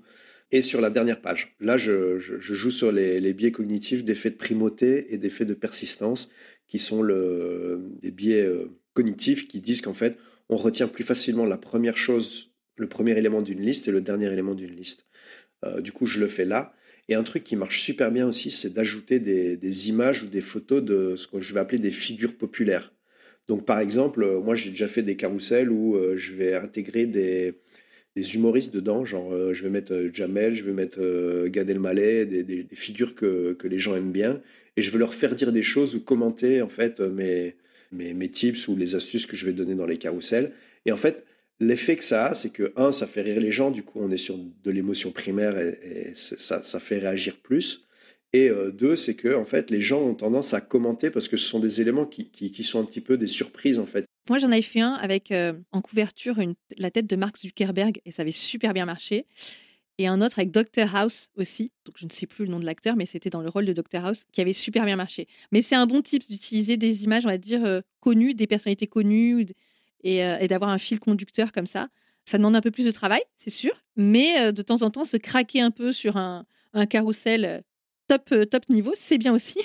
et 0.50 0.62
sur 0.62 0.80
la 0.80 0.88
dernière 0.88 1.20
page. 1.20 1.54
Là, 1.60 1.76
je, 1.76 2.18
joue 2.18 2.70
sur 2.70 2.90
les, 2.90 3.34
biais 3.34 3.50
cognitifs 3.50 4.02
d'effet 4.02 4.30
de 4.30 4.36
primauté 4.36 5.12
et 5.12 5.18
d'effet 5.18 5.44
de 5.44 5.52
persistance, 5.52 6.30
qui 6.68 6.78
sont 6.78 7.02
le, 7.02 7.90
des 8.00 8.10
biais 8.12 8.48
cognitifs 8.94 9.46
qui 9.46 9.60
disent 9.60 9.80
qu'en 9.80 9.94
fait, 9.94 10.16
on 10.48 10.56
retient 10.56 10.88
plus 10.88 11.04
facilement 11.04 11.46
la 11.46 11.58
première 11.58 11.96
chose, 11.96 12.50
le 12.78 12.88
premier 12.88 13.16
élément 13.16 13.42
d'une 13.42 13.60
liste 13.60 13.88
et 13.88 13.90
le 13.90 14.00
dernier 14.00 14.32
élément 14.32 14.54
d'une 14.54 14.74
liste. 14.74 15.06
Euh, 15.64 15.80
du 15.80 15.92
coup, 15.92 16.06
je 16.06 16.20
le 16.20 16.28
fais 16.28 16.44
là. 16.44 16.74
Et 17.08 17.14
un 17.14 17.22
truc 17.22 17.44
qui 17.44 17.54
marche 17.54 17.80
super 17.80 18.10
bien 18.10 18.26
aussi, 18.26 18.50
c'est 18.50 18.72
d'ajouter 18.72 19.20
des, 19.20 19.88
images 19.88 20.22
ou 20.22 20.26
des 20.28 20.40
photos 20.40 20.82
de 20.82 21.16
ce 21.16 21.26
que 21.26 21.40
je 21.40 21.52
vais 21.52 21.60
appeler 21.60 21.78
des 21.78 21.90
figures 21.90 22.36
populaires. 22.36 22.94
Donc, 23.46 23.66
par 23.66 23.78
exemple, 23.78 24.22
euh, 24.22 24.40
moi, 24.40 24.54
j'ai 24.54 24.70
déjà 24.70 24.88
fait 24.88 25.02
des 25.02 25.16
carousels 25.16 25.70
où 25.70 25.98
je 26.16 26.34
vais 26.34 26.54
intégrer 26.54 27.06
des, 27.06 27.54
humoristes 28.34 28.72
dedans, 28.72 29.04
genre 29.04 29.32
euh, 29.32 29.54
je 29.54 29.64
vais 29.64 29.70
mettre 29.70 29.92
euh, 29.92 30.10
Jamel, 30.12 30.54
je 30.54 30.62
vais 30.62 30.72
mettre 30.72 30.98
euh, 31.00 31.48
Gad 31.48 31.68
Elmaleh, 31.68 32.26
des, 32.26 32.66
figures 32.72 33.14
que, 33.14 33.54
que, 33.54 33.66
les 33.66 33.78
gens 33.78 33.96
aiment 33.96 34.12
bien, 34.12 34.40
et 34.76 34.82
je 34.82 34.90
vais 34.90 34.98
leur 34.98 35.14
faire 35.14 35.34
dire 35.34 35.52
des 35.52 35.62
choses 35.62 35.94
ou 35.94 36.00
commenter 36.00 36.62
en 36.62 36.68
fait 36.68 37.00
mes, 37.00 37.56
mes, 37.94 38.14
mes 38.14 38.28
tips 38.28 38.68
ou 38.68 38.76
les 38.76 38.94
astuces 38.94 39.26
que 39.26 39.36
je 39.36 39.46
vais 39.46 39.52
donner 39.52 39.74
dans 39.74 39.86
les 39.86 39.98
carousels. 39.98 40.52
Et 40.86 40.92
en 40.92 40.96
fait, 40.96 41.24
l'effet 41.60 41.96
que 41.96 42.04
ça 42.04 42.26
a, 42.26 42.34
c'est 42.34 42.50
que 42.50 42.72
un, 42.76 42.92
ça 42.92 43.06
fait 43.06 43.22
rire 43.22 43.40
les 43.40 43.52
gens, 43.52 43.70
du 43.70 43.82
coup 43.82 44.00
on 44.00 44.10
est 44.10 44.16
sur 44.16 44.36
de 44.36 44.70
l'émotion 44.70 45.10
primaire 45.10 45.58
et, 45.58 46.12
ça, 46.14 46.62
ça, 46.62 46.80
fait 46.80 46.98
réagir 46.98 47.38
plus. 47.38 47.86
Et 48.32 48.50
deux, 48.72 48.96
c'est 48.96 49.14
que 49.14 49.34
en 49.34 49.44
fait 49.44 49.70
les 49.70 49.80
gens 49.80 50.02
ont 50.02 50.14
tendance 50.14 50.54
à 50.54 50.60
commenter 50.60 51.10
parce 51.10 51.28
que 51.28 51.36
ce 51.36 51.46
sont 51.46 51.60
des 51.60 51.80
éléments 51.80 52.04
qui, 52.04 52.30
qui, 52.30 52.64
sont 52.64 52.80
un 52.80 52.84
petit 52.84 53.00
peu 53.00 53.16
des 53.16 53.28
surprises 53.28 53.78
en 53.78 53.86
fait. 53.86 54.04
Moi, 54.28 54.38
j'en 54.38 54.50
avais 54.50 54.62
fait 54.62 54.80
un 54.80 54.94
avec 54.94 55.30
euh, 55.32 55.52
en 55.70 55.82
couverture 55.82 56.38
la 56.78 56.90
tête 56.90 57.08
de 57.08 57.16
Mark 57.16 57.36
Zuckerberg 57.36 58.00
et 58.06 58.10
ça 58.10 58.22
avait 58.22 58.32
super 58.32 58.72
bien 58.72 58.86
marché. 58.86 59.26
Et 59.98 60.08
un 60.08 60.20
autre 60.20 60.40
avec 60.40 60.50
Dr 60.50 60.94
House 60.96 61.28
aussi, 61.36 61.70
donc 61.84 61.96
je 61.98 62.04
ne 62.04 62.10
sais 62.10 62.26
plus 62.26 62.46
le 62.46 62.50
nom 62.50 62.58
de 62.58 62.64
l'acteur, 62.64 62.96
mais 62.96 63.06
c'était 63.06 63.30
dans 63.30 63.42
le 63.42 63.48
rôle 63.48 63.64
de 63.64 63.72
Dr 63.72 64.04
House 64.04 64.24
qui 64.32 64.40
avait 64.40 64.52
super 64.52 64.84
bien 64.84 64.96
marché. 64.96 65.28
Mais 65.52 65.62
c'est 65.62 65.76
un 65.76 65.86
bon 65.86 66.02
type 66.02 66.22
d'utiliser 66.28 66.76
des 66.76 67.04
images, 67.04 67.24
on 67.24 67.28
va 67.28 67.38
dire, 67.38 67.64
euh, 67.64 67.80
connues, 68.00 68.34
des 68.34 68.48
personnalités 68.48 68.88
connues 68.88 69.46
euh, 70.04 70.38
et, 70.38 70.48
d'avoir 70.48 70.70
un 70.70 70.78
fil 70.78 70.98
conducteur 70.98 71.52
comme 71.52 71.66
ça. 71.66 71.88
Ça 72.24 72.38
demande 72.38 72.56
un 72.56 72.60
peu 72.60 72.72
plus 72.72 72.86
de 72.86 72.90
travail, 72.90 73.22
c'est 73.36 73.50
sûr, 73.50 73.72
mais 73.96 74.50
de 74.52 74.62
temps 74.62 74.82
en 74.82 74.90
temps, 74.90 75.04
se 75.04 75.18
craquer 75.18 75.60
un 75.60 75.70
peu 75.70 75.92
sur 75.92 76.16
un, 76.16 76.46
un 76.72 76.86
carrousel 76.86 77.62
top, 78.08 78.34
top 78.50 78.68
niveau, 78.70 78.92
c'est 78.96 79.18
bien 79.18 79.34
aussi. 79.34 79.58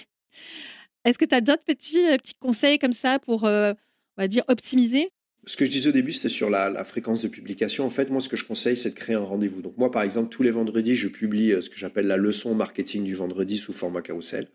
Est-ce 1.05 1.17
que 1.17 1.23
tu 1.23 1.33
as 1.33 1.41
d'autres 1.41 1.63
petits, 1.63 2.03
petits 2.17 2.35
conseils 2.35 2.77
comme 2.77 2.91
ça 2.91 3.17
pour 3.17 3.45
on 3.45 4.21
va 4.21 4.27
dire, 4.27 4.43
optimiser 4.49 5.13
ce 5.45 5.57
que 5.57 5.65
je 5.65 5.71
disais 5.71 5.89
au 5.89 5.93
début, 5.93 6.11
c'était 6.11 6.29
sur 6.29 6.49
la, 6.49 6.83
fréquence 6.83 7.21
de 7.21 7.27
publication. 7.27 7.85
En 7.85 7.89
fait, 7.89 8.09
moi, 8.09 8.21
ce 8.21 8.29
que 8.29 8.37
je 8.37 8.45
conseille, 8.45 8.77
c'est 8.77 8.91
de 8.91 8.95
créer 8.95 9.15
un 9.15 9.23
rendez-vous. 9.23 9.61
Donc, 9.61 9.77
moi, 9.77 9.91
par 9.91 10.03
exemple, 10.03 10.29
tous 10.29 10.43
les 10.43 10.51
vendredis, 10.51 10.95
je 10.95 11.07
publie 11.07 11.53
euh, 11.53 11.61
ce 11.61 11.69
que 11.69 11.77
j'appelle 11.77 12.07
la 12.07 12.17
leçon 12.17 12.53
marketing 12.53 13.03
du 13.03 13.15
vendredi 13.15 13.57
sous 13.57 13.73
format 13.73 14.01
carousel. 14.01 14.47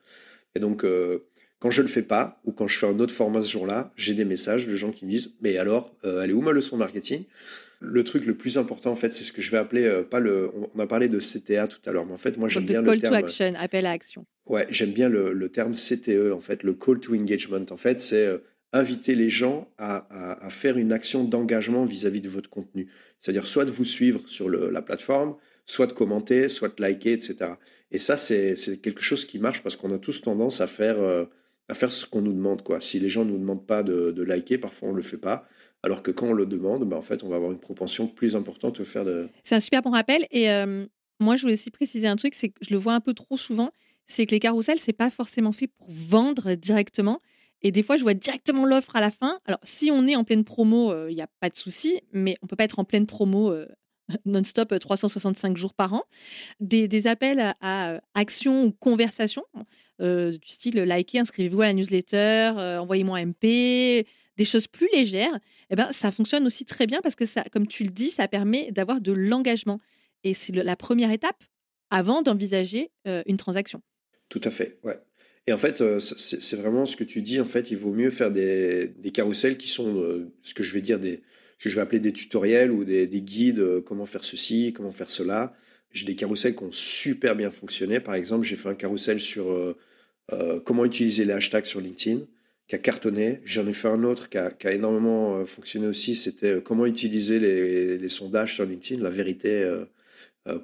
Et 0.54 0.60
donc, 0.60 0.84
euh, 0.84 1.20
quand 1.58 1.70
je 1.70 1.80
ne 1.80 1.86
le 1.86 1.92
fais 1.92 2.02
pas, 2.02 2.40
ou 2.44 2.52
quand 2.52 2.68
je 2.68 2.78
fais 2.78 2.86
un 2.86 2.98
autre 2.98 3.14
format 3.14 3.42
ce 3.42 3.50
jour-là, 3.50 3.92
j'ai 3.96 4.14
des 4.14 4.24
messages 4.24 4.66
de 4.66 4.74
gens 4.74 4.90
qui 4.90 5.06
me 5.06 5.10
disent 5.10 5.32
Mais 5.40 5.56
alors, 5.56 5.96
euh, 6.04 6.22
elle 6.22 6.30
est 6.30 6.34
où 6.34 6.42
ma 6.42 6.52
leçon 6.52 6.76
marketing? 6.76 7.24
Le 7.80 8.04
truc 8.04 8.24
le 8.24 8.34
plus 8.34 8.56
important, 8.56 8.92
en 8.92 8.96
fait, 8.96 9.12
c'est 9.12 9.24
ce 9.24 9.32
que 9.32 9.42
je 9.42 9.50
vais 9.50 9.58
appeler, 9.58 10.02
pas 10.10 10.20
le. 10.20 10.50
On 10.74 10.78
a 10.78 10.86
parlé 10.86 11.08
de 11.08 11.18
CTA 11.18 11.66
tout 11.66 11.80
à 11.84 11.92
l'heure, 11.92 12.06
mais 12.06 12.14
en 12.14 12.18
fait, 12.18 12.38
moi, 12.38 12.48
j'aime 12.48 12.64
bien 12.64 12.80
le 12.80 12.98
terme. 12.98 13.12
Call 13.12 13.22
to 13.22 13.26
action, 13.26 13.50
appel 13.58 13.84
à 13.84 13.90
action. 13.90 14.24
Ouais, 14.48 14.66
j'aime 14.70 14.92
bien 14.92 15.10
le, 15.10 15.34
le, 15.34 15.48
terme 15.50 15.74
CTE, 15.74 16.32
en 16.32 16.40
fait, 16.40 16.62
le 16.62 16.72
call 16.72 17.00
to 17.00 17.14
engagement. 17.14 17.66
En 17.70 17.76
fait, 17.76 18.00
c'est 18.00 18.40
inviter 18.74 19.14
les 19.14 19.30
gens 19.30 19.68
à, 19.78 20.48
faire 20.50 20.76
une 20.76 20.92
action 20.92 21.24
d'engagement 21.24 21.86
vis-à-vis 21.86 22.20
de 22.20 22.28
votre 22.28 22.50
contenu. 22.50 22.88
C'est-à-dire 23.20 23.46
soit 23.46 23.64
de 23.64 23.70
vous 23.70 23.84
suivre 23.84 24.20
sur 24.26 24.50
la 24.50 24.82
plateforme, 24.82 25.36
soit 25.64 25.86
de 25.86 25.92
commenter, 25.92 26.48
soit 26.48 26.68
de 26.76 26.82
liker, 26.82 27.12
etc. 27.12 27.52
Et 27.92 27.98
ça, 27.98 28.16
c'est 28.16 28.56
quelque 28.82 29.00
chose 29.00 29.24
qui 29.24 29.38
marche 29.38 29.62
parce 29.62 29.76
qu'on 29.76 29.94
a 29.94 29.98
tous 29.98 30.20
tendance 30.20 30.60
à 30.60 30.66
faire, 30.66 31.00
euh, 31.00 31.24
à 31.68 31.74
faire 31.74 31.92
ce 31.92 32.04
qu'on 32.04 32.20
nous 32.20 32.32
demande. 32.32 32.62
Quoi. 32.62 32.80
Si 32.80 32.98
les 32.98 33.08
gens 33.08 33.24
ne 33.24 33.30
nous 33.30 33.38
demandent 33.38 33.64
pas 33.64 33.84
de, 33.84 34.22
liker, 34.22 34.58
parfois 34.58 34.88
on 34.88 34.92
ne 34.92 34.96
le 34.96 35.02
fait 35.02 35.18
pas. 35.18 35.46
Alors 35.84 36.02
que 36.02 36.10
quand 36.10 36.26
on 36.26 36.32
le 36.32 36.46
demande, 36.46 36.88
ben, 36.88 36.96
en 36.96 37.02
fait, 37.02 37.22
on 37.22 37.28
va 37.28 37.36
avoir 37.36 37.52
une 37.52 37.60
propension 37.60 38.08
plus 38.08 38.34
importante 38.34 38.80
de 38.80 38.84
faire 38.84 39.04
de... 39.04 39.28
C'est 39.44 39.54
un 39.54 39.60
super 39.60 39.82
bon 39.82 39.90
rappel. 39.90 40.26
Et 40.32 40.50
euh, 40.50 40.84
moi, 41.20 41.36
je 41.36 41.42
voulais 41.42 41.54
aussi 41.54 41.70
préciser 41.70 42.08
un 42.08 42.16
truc, 42.16 42.34
c'est 42.34 42.48
que 42.48 42.58
je 42.60 42.70
le 42.70 42.76
vois 42.76 42.94
un 42.94 43.00
peu 43.00 43.14
trop 43.14 43.36
souvent, 43.36 43.70
c'est 44.06 44.26
que 44.26 44.32
les 44.32 44.40
carousels, 44.40 44.80
c'est 44.80 44.92
pas 44.92 45.10
forcément 45.10 45.52
fait 45.52 45.68
pour 45.68 45.86
vendre 45.90 46.54
directement. 46.54 47.20
Et 47.64 47.72
des 47.72 47.82
fois, 47.82 47.96
je 47.96 48.02
vois 48.02 48.12
directement 48.12 48.66
l'offre 48.66 48.94
à 48.94 49.00
la 49.00 49.10
fin. 49.10 49.40
Alors, 49.46 49.58
si 49.64 49.90
on 49.90 50.06
est 50.06 50.16
en 50.16 50.22
pleine 50.22 50.44
promo, 50.44 50.92
il 50.92 50.96
euh, 50.96 51.12
n'y 51.12 51.22
a 51.22 51.28
pas 51.40 51.48
de 51.48 51.56
souci, 51.56 51.98
mais 52.12 52.36
on 52.42 52.46
peut 52.46 52.56
pas 52.56 52.64
être 52.64 52.78
en 52.78 52.84
pleine 52.84 53.06
promo 53.06 53.50
euh, 53.50 53.66
non-stop 54.26 54.78
365 54.78 55.52
euh, 55.52 55.56
jours 55.56 55.72
par 55.72 55.94
an. 55.94 56.02
Des, 56.60 57.06
appels 57.06 57.40
à, 57.40 57.56
à 57.62 58.00
action 58.14 58.64
ou 58.64 58.70
conversation, 58.70 59.44
du 59.98 60.38
style 60.44 60.76
liker, 60.76 61.20
inscrivez-vous 61.20 61.62
à 61.62 61.66
la 61.66 61.72
newsletter, 61.72 62.52
envoyez-moi 62.80 63.18
un 63.18 63.26
MP, 63.26 64.06
des 64.36 64.44
choses 64.44 64.66
plus 64.66 64.88
légères, 64.92 65.38
eh 65.70 65.76
ben, 65.76 65.90
ça 65.92 66.10
fonctionne 66.10 66.44
aussi 66.44 66.66
très 66.66 66.86
bien 66.86 67.00
parce 67.00 67.14
que, 67.14 67.24
ça, 67.24 67.44
comme 67.44 67.66
tu 67.66 67.84
le 67.84 67.90
dis, 67.90 68.10
ça 68.10 68.28
permet 68.28 68.72
d'avoir 68.72 69.00
de 69.00 69.12
l'engagement. 69.12 69.80
Et 70.24 70.34
c'est 70.34 70.52
la 70.52 70.76
première 70.76 71.12
étape 71.12 71.42
avant 71.90 72.20
d'envisager 72.20 72.90
une 73.04 73.36
transaction. 73.36 73.80
Tout 74.28 74.40
à 74.44 74.50
fait, 74.50 74.78
ouais. 74.82 74.98
Et 75.46 75.52
en 75.52 75.58
fait, 75.58 75.80
euh, 75.80 76.00
c'est 76.00 76.56
vraiment 76.56 76.86
ce 76.86 76.96
que 76.96 77.04
tu 77.04 77.20
dis. 77.20 77.40
En 77.40 77.44
fait, 77.44 77.70
il 77.70 77.76
vaut 77.76 77.92
mieux 77.92 78.10
faire 78.10 78.30
des, 78.30 78.88
des 78.88 79.10
carousels 79.10 79.58
qui 79.58 79.68
sont 79.68 80.00
euh, 80.00 80.32
ce 80.42 80.54
que 80.54 80.62
je 80.62 80.72
vais 80.72 80.80
dire 80.80 80.98
des, 80.98 81.22
ce 81.58 81.64
que 81.64 81.70
je 81.70 81.76
vais 81.76 81.82
appeler 81.82 82.00
des 82.00 82.12
tutoriels 82.12 82.70
ou 82.70 82.84
des, 82.84 83.06
des 83.06 83.20
guides, 83.20 83.58
euh, 83.58 83.82
comment 83.82 84.06
faire 84.06 84.24
ceci, 84.24 84.72
comment 84.72 84.92
faire 84.92 85.10
cela. 85.10 85.54
J'ai 85.92 86.06
des 86.06 86.16
carousels 86.16 86.56
qui 86.56 86.64
ont 86.64 86.72
super 86.72 87.36
bien 87.36 87.50
fonctionné. 87.50 88.00
Par 88.00 88.14
exemple, 88.14 88.46
j'ai 88.46 88.56
fait 88.56 88.68
un 88.68 88.74
carrousel 88.74 89.20
sur 89.20 89.76
comment 90.64 90.84
utiliser 90.84 91.24
les 91.24 91.32
hashtags 91.32 91.66
sur 91.66 91.80
LinkedIn, 91.80 92.26
qui 92.66 92.74
a 92.74 92.78
cartonné. 92.78 93.40
J'en 93.44 93.64
ai 93.68 93.72
fait 93.72 93.86
un 93.86 94.02
autre 94.02 94.28
qui 94.28 94.38
a, 94.38 94.50
qui 94.50 94.66
a 94.66 94.72
énormément 94.72 95.46
fonctionné 95.46 95.86
aussi. 95.86 96.16
C'était 96.16 96.60
comment 96.62 96.84
utiliser 96.84 97.38
les, 97.38 97.96
les, 97.96 98.08
sondages 98.08 98.54
sur 98.54 98.64
LinkedIn, 98.64 99.00
la 99.00 99.10
vérité, 99.10 99.72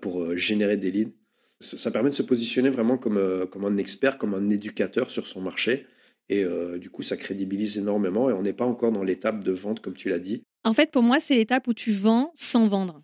pour 0.01 0.37
générer 0.37 0.77
des 0.77 0.91
leads 0.91 1.13
ça 1.61 1.91
permet 1.91 2.11
de 2.11 2.15
se 2.15 2.23
positionner 2.23 2.71
vraiment 2.71 2.97
comme, 2.97 3.19
euh, 3.19 3.47
comme 3.47 3.65
un 3.65 3.77
expert, 3.77 4.19
comme 4.19 4.35
un 4.35 4.49
éducateur 4.51 5.11
sur 5.11 5.27
son 5.27 5.41
marché. 5.41 5.87
Et 6.29 6.45
euh, 6.45 6.79
du 6.79 6.91
coup, 6.91 7.03
ça 7.03 7.17
crédibilise 7.17 7.77
énormément 7.77 8.31
et 8.31 8.33
on 8.33 8.43
n'est 8.43 8.53
pas 8.53 8.65
encore 8.65 8.93
dans 8.93 9.03
l'étape 9.03 9.45
de 9.45 9.53
vente, 9.53 9.81
comme 9.81 9.97
tu 9.97 10.09
l'as 10.09 10.19
dit. 10.19 10.43
En 10.65 10.73
fait, 10.73 10.91
pour 10.91 11.03
moi, 11.03 11.21
c'est 11.21 11.35
l'étape 11.35 11.67
où 11.67 11.75
tu 11.75 11.93
vends 11.93 12.33
sans 12.35 12.67
vendre. 12.67 13.03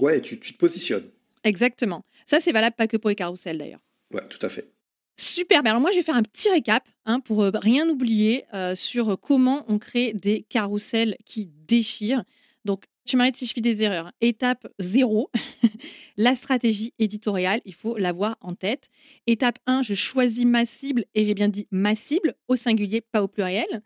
Ouais, 0.00 0.20
tu, 0.20 0.38
tu 0.38 0.52
te 0.54 0.58
positionnes. 0.58 1.10
Exactement. 1.44 2.02
Ça, 2.26 2.40
c'est 2.40 2.52
valable 2.52 2.76
pas 2.76 2.86
que 2.86 2.96
pour 2.96 3.10
les 3.10 3.16
carousels 3.16 3.58
d'ailleurs. 3.58 3.82
Ouais, 4.12 4.26
tout 4.28 4.44
à 4.44 4.48
fait. 4.48 4.72
Super. 5.18 5.60
Alors 5.64 5.80
moi, 5.80 5.90
je 5.90 5.96
vais 5.96 6.02
faire 6.02 6.16
un 6.16 6.22
petit 6.22 6.48
récap 6.48 6.88
hein, 7.04 7.20
pour 7.20 7.42
euh, 7.42 7.50
rien 7.54 7.88
oublier 7.88 8.44
sur 8.74 9.18
comment 9.20 9.64
on 9.68 9.78
crée 9.78 10.12
des 10.14 10.42
carousels 10.48 11.16
qui 11.26 11.46
déchirent. 11.46 12.24
Donc, 12.64 12.84
tu 13.06 13.16
m'arrêtes 13.16 13.36
si 13.36 13.46
je 13.46 13.52
fais 13.52 13.60
des 13.60 13.82
erreurs. 13.82 14.12
Étape 14.20 14.66
0, 14.78 15.30
la 16.16 16.34
stratégie 16.34 16.94
éditoriale, 16.98 17.60
il 17.64 17.74
faut 17.74 17.96
l'avoir 17.96 18.36
en 18.40 18.54
tête. 18.54 18.88
Étape 19.26 19.58
1, 19.66 19.82
je 19.82 19.94
choisis 19.94 20.44
ma 20.44 20.64
cible 20.64 21.04
et 21.14 21.24
j'ai 21.24 21.34
bien 21.34 21.48
dit 21.48 21.66
ma 21.70 21.94
cible 21.94 22.34
au 22.48 22.56
singulier, 22.56 23.00
pas 23.00 23.22
au 23.22 23.28
pluriel. 23.28 23.82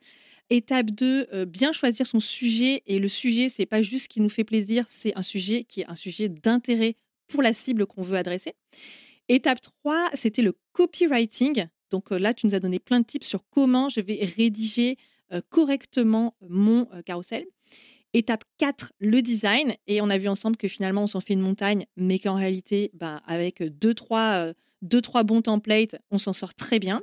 Étape 0.50 0.90
2, 0.90 1.28
euh, 1.32 1.44
bien 1.44 1.72
choisir 1.72 2.06
son 2.06 2.20
sujet 2.20 2.82
et 2.86 2.98
le 2.98 3.08
sujet, 3.08 3.48
c'est 3.48 3.66
pas 3.66 3.82
juste 3.82 4.04
ce 4.04 4.08
qui 4.08 4.20
nous 4.20 4.28
fait 4.28 4.44
plaisir, 4.44 4.84
c'est 4.88 5.16
un 5.16 5.22
sujet 5.22 5.64
qui 5.64 5.80
est 5.80 5.88
un 5.88 5.96
sujet 5.96 6.28
d'intérêt 6.28 6.94
pour 7.26 7.42
la 7.42 7.52
cible 7.52 7.86
qu'on 7.86 8.02
veut 8.02 8.16
adresser. 8.16 8.54
Étape 9.28 9.60
3, 9.60 10.10
c'était 10.14 10.42
le 10.42 10.52
copywriting. 10.72 11.66
Donc 11.90 12.12
euh, 12.12 12.18
là, 12.18 12.32
tu 12.32 12.46
nous 12.46 12.54
as 12.54 12.60
donné 12.60 12.78
plein 12.78 13.00
de 13.00 13.06
tips 13.06 13.26
sur 13.26 13.48
comment 13.48 13.88
je 13.88 14.00
vais 14.00 14.24
rédiger 14.36 14.98
euh, 15.32 15.40
correctement 15.48 16.36
mon 16.48 16.86
carrousel. 17.04 17.46
Étape 18.16 18.44
4, 18.56 18.92
le 18.98 19.20
design. 19.20 19.74
Et 19.86 20.00
on 20.00 20.08
a 20.08 20.16
vu 20.16 20.28
ensemble 20.28 20.56
que 20.56 20.68
finalement, 20.68 21.02
on 21.02 21.06
s'en 21.06 21.20
fait 21.20 21.34
une 21.34 21.40
montagne, 21.40 21.84
mais 21.96 22.18
qu'en 22.18 22.36
réalité, 22.36 22.90
bah, 22.94 23.20
avec 23.26 23.60
2-3 23.60 24.54
deux, 24.82 25.00
trois, 25.00 25.22
bons 25.22 25.42
templates, 25.42 25.96
on 26.10 26.18
s'en 26.18 26.32
sort 26.32 26.54
très 26.54 26.78
bien. 26.78 27.02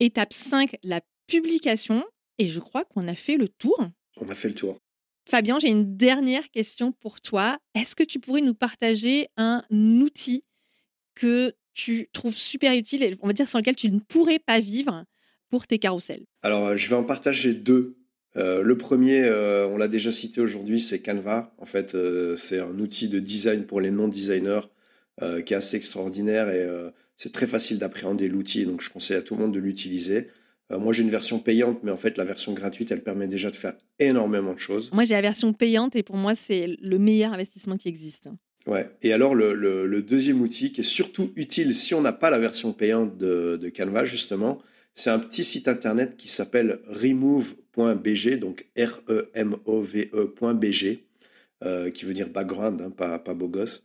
Étape 0.00 0.32
5, 0.32 0.76
la 0.82 1.00
publication. 1.26 2.04
Et 2.38 2.46
je 2.46 2.58
crois 2.58 2.84
qu'on 2.84 3.06
a 3.06 3.14
fait 3.14 3.36
le 3.36 3.48
tour. 3.48 3.78
On 4.16 4.28
a 4.28 4.34
fait 4.34 4.48
le 4.48 4.54
tour. 4.54 4.78
Fabien, 5.28 5.58
j'ai 5.58 5.68
une 5.68 5.96
dernière 5.96 6.50
question 6.50 6.92
pour 6.92 7.20
toi. 7.20 7.58
Est-ce 7.74 7.94
que 7.94 8.02
tu 8.02 8.18
pourrais 8.18 8.40
nous 8.40 8.54
partager 8.54 9.28
un 9.36 9.62
outil 9.70 10.42
que 11.14 11.54
tu 11.74 12.08
trouves 12.12 12.34
super 12.34 12.72
utile, 12.74 13.16
on 13.20 13.26
va 13.26 13.32
dire 13.32 13.48
sans 13.48 13.58
lequel 13.58 13.76
tu 13.76 13.90
ne 13.90 13.98
pourrais 13.98 14.38
pas 14.38 14.60
vivre 14.60 15.04
pour 15.48 15.66
tes 15.66 15.78
carousels? 15.78 16.24
Alors, 16.42 16.76
je 16.76 16.88
vais 16.88 16.96
en 16.96 17.04
partager 17.04 17.54
deux 17.54 18.03
euh, 18.36 18.62
le 18.62 18.76
premier, 18.76 19.22
euh, 19.24 19.68
on 19.68 19.76
l'a 19.76 19.88
déjà 19.88 20.10
cité 20.10 20.40
aujourd'hui, 20.40 20.80
c'est 20.80 21.00
Canva. 21.00 21.52
En 21.58 21.66
fait, 21.66 21.94
euh, 21.94 22.34
c'est 22.36 22.58
un 22.58 22.78
outil 22.78 23.08
de 23.08 23.18
design 23.18 23.64
pour 23.64 23.80
les 23.80 23.90
non-designers 23.90 24.60
qui 25.46 25.54
est 25.54 25.56
assez 25.56 25.76
extraordinaire 25.76 26.50
et 26.50 26.68
c'est 27.14 27.30
très 27.30 27.46
facile 27.46 27.78
d'appréhender 27.78 28.26
l'outil. 28.26 28.66
Donc, 28.66 28.80
je 28.80 28.90
conseille 28.90 29.16
à 29.16 29.22
tout 29.22 29.36
le 29.36 29.42
monde 29.42 29.54
de 29.54 29.60
l'utiliser. 29.60 30.26
moi, 30.70 30.92
j'ai 30.92 31.04
une 31.04 31.10
version 31.10 31.38
payante, 31.38 31.84
mais 31.84 31.92
en 31.92 31.96
fait, 31.96 32.18
la 32.18 32.24
version 32.24 32.52
gratuite, 32.52 32.90
elle 32.90 33.04
permet 33.04 33.28
déjà 33.28 33.52
de 33.52 33.54
faire 33.54 33.74
énormément 34.00 34.54
de 34.54 34.58
choses. 34.58 34.90
Moi, 34.92 35.04
j'ai 35.04 35.14
la 35.14 35.20
version 35.20 35.52
payante 35.52 35.94
et 35.94 36.02
pour 36.02 36.16
moi, 36.16 36.34
c'est 36.34 36.76
le 36.80 36.98
meilleur 36.98 37.32
investissement 37.32 37.76
qui 37.76 37.86
existe. 37.86 38.28
Ouais. 38.66 38.90
Et 39.02 39.12
alors, 39.12 39.36
le, 39.36 40.02
deuxième 40.02 40.40
outil 40.40 40.72
qui 40.72 40.80
est 40.80 40.84
surtout 40.84 41.30
utile 41.36 41.76
si 41.76 41.94
on 41.94 42.00
n'a 42.00 42.12
pas 42.12 42.30
la 42.30 42.40
version 42.40 42.72
payante 42.72 43.16
de, 43.16 43.56
de 43.56 43.68
Canva, 43.68 44.02
justement, 44.04 44.60
c'est 44.94 45.10
un 45.10 45.18
petit 45.18 45.44
site 45.44 45.68
internet 45.68 46.16
qui 46.16 46.28
s'appelle 46.28 46.78
remove.bg, 46.86 48.38
donc 48.38 48.66
R-E-M-O-V-E.bg, 48.76 49.08
euh, 51.64 51.90
qui 51.90 52.04
veut 52.04 52.14
dire 52.14 52.30
background, 52.30 52.80
hein, 52.80 52.90
pas, 52.90 53.18
pas 53.18 53.34
beau 53.34 53.48
gosse. 53.48 53.82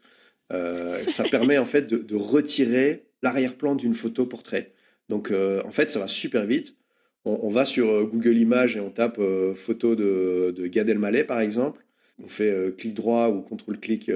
Euh, 0.53 1.03
ça 1.07 1.23
permet 1.31 1.57
en 1.57 1.65
fait 1.65 1.87
de, 1.87 2.15
retirer 2.15 3.07
l'arrière-plan 3.23 3.75
d'une 3.75 3.95
photo 3.95 4.27
portrait. 4.27 4.73
Donc 5.09 5.31
euh, 5.31 5.61
en 5.65 5.71
fait, 5.71 5.89
ça 5.89 5.99
va 5.99 6.07
super 6.07 6.45
vite. 6.45 6.75
On, 7.25 7.49
va 7.49 7.65
sur 7.65 8.07
Google 8.07 8.37
Images 8.37 8.77
et 8.77 8.79
on 8.79 8.89
tape 8.89 9.19
photo 9.53 9.93
de, 9.95 10.53
de 10.55 10.67
Gad 10.67 10.87
Elmaleh 10.89 11.25
par 11.25 11.41
exemple. 11.41 11.85
On 12.23 12.27
fait 12.27 12.73
clic 12.77 12.93
droit 12.95 13.27
ou 13.27 13.41
contrôle-clic 13.41 14.09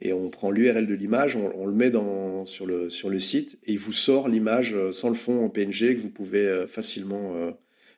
et 0.00 0.12
on 0.12 0.30
prend 0.30 0.50
l'URL 0.50 0.86
de 0.86 0.94
l'image, 0.94 1.36
on, 1.36 1.66
le 1.66 1.74
met 1.74 1.92
sur, 2.46 2.66
le, 2.66 2.88
sur 2.88 3.10
le 3.10 3.20
site 3.20 3.58
et 3.64 3.72
il 3.72 3.78
vous 3.78 3.92
sort 3.92 4.28
l'image 4.28 4.74
euh, 4.74 4.92
sans 4.92 5.08
le 5.08 5.14
fond 5.14 5.44
en 5.44 5.50
PNG 5.50 5.94
que 5.94 6.00
vous 6.00 6.10
pouvez 6.10 6.46
euh, 6.46 6.66
facilement, 6.66 7.34
euh, 7.36 7.50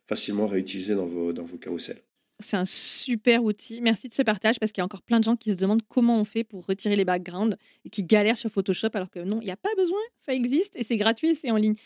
facilement 0.06 0.46
réutiliser 0.46 0.94
dans 0.94 1.06
vos, 1.06 1.32
dans 1.32 1.44
vos 1.44 1.58
carousels. 1.58 2.02
C'est 2.40 2.56
un 2.56 2.64
super 2.64 3.44
outil. 3.44 3.80
Merci 3.80 4.08
de 4.08 4.14
ce 4.14 4.22
partage 4.22 4.58
parce 4.58 4.72
qu'il 4.72 4.80
y 4.80 4.82
a 4.82 4.84
encore 4.84 5.02
plein 5.02 5.20
de 5.20 5.24
gens 5.24 5.36
qui 5.36 5.50
se 5.52 5.56
demandent 5.56 5.82
comment 5.88 6.20
on 6.20 6.24
fait 6.24 6.42
pour 6.42 6.66
retirer 6.66 6.96
les 6.96 7.04
backgrounds 7.04 7.56
et 7.84 7.90
qui 7.90 8.02
galèrent 8.02 8.36
sur 8.36 8.50
Photoshop 8.50 8.88
alors 8.94 9.10
que 9.10 9.20
non, 9.20 9.40
il 9.40 9.44
n'y 9.44 9.52
a 9.52 9.56
pas 9.56 9.72
besoin, 9.76 10.00
ça 10.18 10.34
existe 10.34 10.74
et 10.74 10.82
c'est 10.82 10.96
gratuit 10.96 11.36
c'est 11.36 11.52
en 11.52 11.56
ligne. 11.56 11.76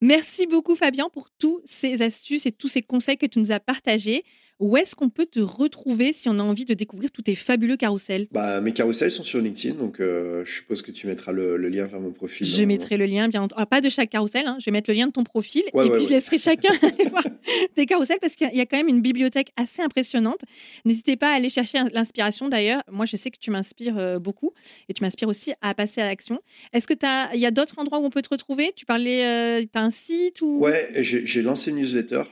Merci 0.00 0.46
beaucoup 0.46 0.74
Fabien 0.74 1.10
pour 1.10 1.28
tous 1.30 1.60
ces 1.66 2.00
astuces 2.00 2.46
et 2.46 2.52
tous 2.52 2.68
ces 2.68 2.80
conseils 2.80 3.18
que 3.18 3.26
tu 3.26 3.38
nous 3.38 3.52
as 3.52 3.60
partagés. 3.60 4.24
Où 4.60 4.76
est-ce 4.76 4.94
qu'on 4.94 5.08
peut 5.08 5.24
te 5.24 5.40
retrouver 5.40 6.12
si 6.12 6.28
on 6.28 6.38
a 6.38 6.42
envie 6.42 6.66
de 6.66 6.74
découvrir 6.74 7.10
tous 7.10 7.22
tes 7.22 7.34
fabuleux 7.34 7.78
carousels? 7.78 8.28
Bah, 8.30 8.60
Mes 8.60 8.74
carousels 8.74 9.10
sont 9.10 9.22
sur 9.22 9.40
LinkedIn, 9.40 9.76
donc 9.76 10.00
euh, 10.00 10.44
je 10.44 10.52
suppose 10.56 10.82
que 10.82 10.90
tu 10.90 11.06
mettras 11.06 11.32
le, 11.32 11.56
lien 11.56 11.86
vers 11.86 11.98
mon 11.98 12.12
profil. 12.12 12.46
Je 12.46 12.62
mettrai 12.64 12.98
le 12.98 13.06
lien, 13.06 13.28
bien 13.28 13.42
entendu. 13.42 13.60
Ah, 13.62 13.64
pas 13.64 13.80
de 13.80 13.88
chaque 13.88 14.10
carrousel, 14.10 14.46
hein. 14.46 14.58
je 14.60 14.66
vais 14.66 14.70
mettre 14.70 14.90
le 14.90 14.96
lien 14.96 15.06
de 15.06 15.12
ton 15.12 15.24
profil 15.24 15.62
et 15.66 15.70
puis 15.70 16.04
je 16.04 16.10
laisserai 16.10 16.36
chacun 16.36 16.68
voir 17.10 17.24
tes 17.74 17.86
carousels 17.86 18.18
parce 18.20 18.36
qu'il 18.36 18.54
y 18.54 18.60
a 18.60 18.66
quand 18.66 18.76
même 18.76 18.88
une 18.88 19.00
bibliothèque 19.00 19.50
assez 19.56 19.80
impressionnante. 19.80 20.40
N'hésitez 20.84 21.16
pas 21.16 21.32
à 21.32 21.36
aller 21.36 21.48
chercher 21.48 21.78
l'inspiration 21.94 22.50
d'ailleurs. 22.50 22.82
Moi, 22.90 23.06
je 23.06 23.16
sais 23.16 23.30
que 23.30 23.38
tu 23.38 23.50
m'inspires 23.50 23.96
euh, 23.98 24.18
beaucoup 24.18 24.52
et 24.90 24.92
tu 24.92 25.02
m'inspires 25.02 25.28
aussi 25.28 25.54
à 25.62 25.72
passer 25.72 26.02
à 26.02 26.04
l'action. 26.04 26.38
Est-ce 26.74 26.86
que 26.86 26.94
il 27.34 27.40
y 27.40 27.46
a 27.46 27.50
d'autres 27.50 27.78
endroits 27.78 27.98
où 27.98 28.04
on 28.04 28.10
peut 28.10 28.20
te 28.20 28.28
retrouver? 28.28 28.72
Tu 28.76 28.84
parlais, 28.84 29.24
euh, 29.24 29.62
tu 29.62 29.78
as 29.78 29.82
un 29.82 29.90
site 29.90 30.42
ou... 30.42 30.60
Ouais, 30.60 30.90
j'ai 30.96 31.40
lancé 31.40 31.70
une 31.70 31.78
newsletter 31.78 32.24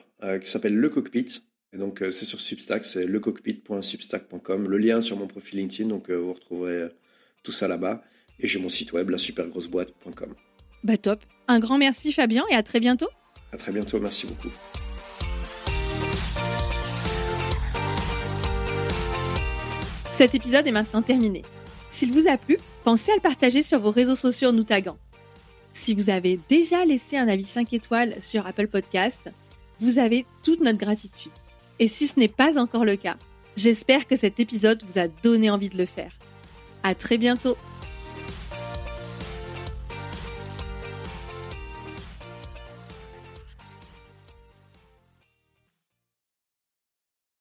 qui 0.42 0.50
s'appelle 0.50 0.74
Le 0.74 0.88
Cockpit. 0.90 1.40
Et 1.72 1.78
donc, 1.78 2.02
euh, 2.02 2.10
c'est 2.10 2.24
sur 2.24 2.40
Substack, 2.40 2.84
c'est 2.84 3.06
lecockpit.substack.com. 3.06 4.68
Le 4.68 4.78
lien 4.78 5.02
sur 5.02 5.16
mon 5.16 5.26
profil 5.26 5.58
LinkedIn, 5.58 5.88
donc 5.88 6.08
euh, 6.08 6.16
vous 6.16 6.32
retrouverez 6.32 6.74
euh, 6.74 6.88
tout 7.42 7.52
ça 7.52 7.68
là-bas. 7.68 8.02
Et 8.40 8.48
j'ai 8.48 8.58
mon 8.58 8.68
site 8.68 8.92
web, 8.92 9.10
la 9.10 9.18
supergrosseboîte.com. 9.18 10.34
Bah 10.84 10.96
top. 10.96 11.20
Un 11.48 11.58
grand 11.58 11.76
merci 11.76 12.12
Fabien 12.12 12.44
et 12.50 12.54
à 12.54 12.62
très 12.62 12.80
bientôt. 12.80 13.08
À 13.52 13.56
très 13.56 13.72
bientôt, 13.72 13.98
merci 14.00 14.26
beaucoup. 14.26 14.50
Cet 20.12 20.34
épisode 20.34 20.66
est 20.66 20.72
maintenant 20.72 21.02
terminé. 21.02 21.42
S'il 21.90 22.12
vous 22.12 22.28
a 22.28 22.36
plu, 22.36 22.58
pensez 22.84 23.12
à 23.12 23.14
le 23.14 23.20
partager 23.20 23.62
sur 23.62 23.80
vos 23.80 23.90
réseaux 23.90 24.16
sociaux 24.16 24.48
en 24.48 24.52
nous 24.52 24.64
taguant. 24.64 24.98
Si 25.72 25.94
vous 25.94 26.10
avez 26.10 26.40
déjà 26.48 26.84
laissé 26.84 27.16
un 27.16 27.28
avis 27.28 27.44
5 27.44 27.72
étoiles 27.72 28.20
sur 28.20 28.46
Apple 28.46 28.68
Podcast, 28.68 29.30
vous 29.80 29.98
avez 29.98 30.26
toute 30.42 30.60
notre 30.60 30.78
gratitude. 30.78 31.32
Et 31.78 31.88
si 31.88 32.06
ce 32.06 32.18
n'est 32.18 32.28
pas 32.28 32.58
encore 32.58 32.84
le 32.84 32.96
cas, 32.96 33.16
j'espère 33.56 34.06
que 34.06 34.16
cet 34.16 34.40
épisode 34.40 34.82
vous 34.86 34.98
a 34.98 35.08
donné 35.08 35.50
envie 35.50 35.68
de 35.68 35.78
le 35.78 35.86
faire. 35.86 36.12
À 36.82 36.94
très 36.94 37.18
bientôt! 37.18 37.56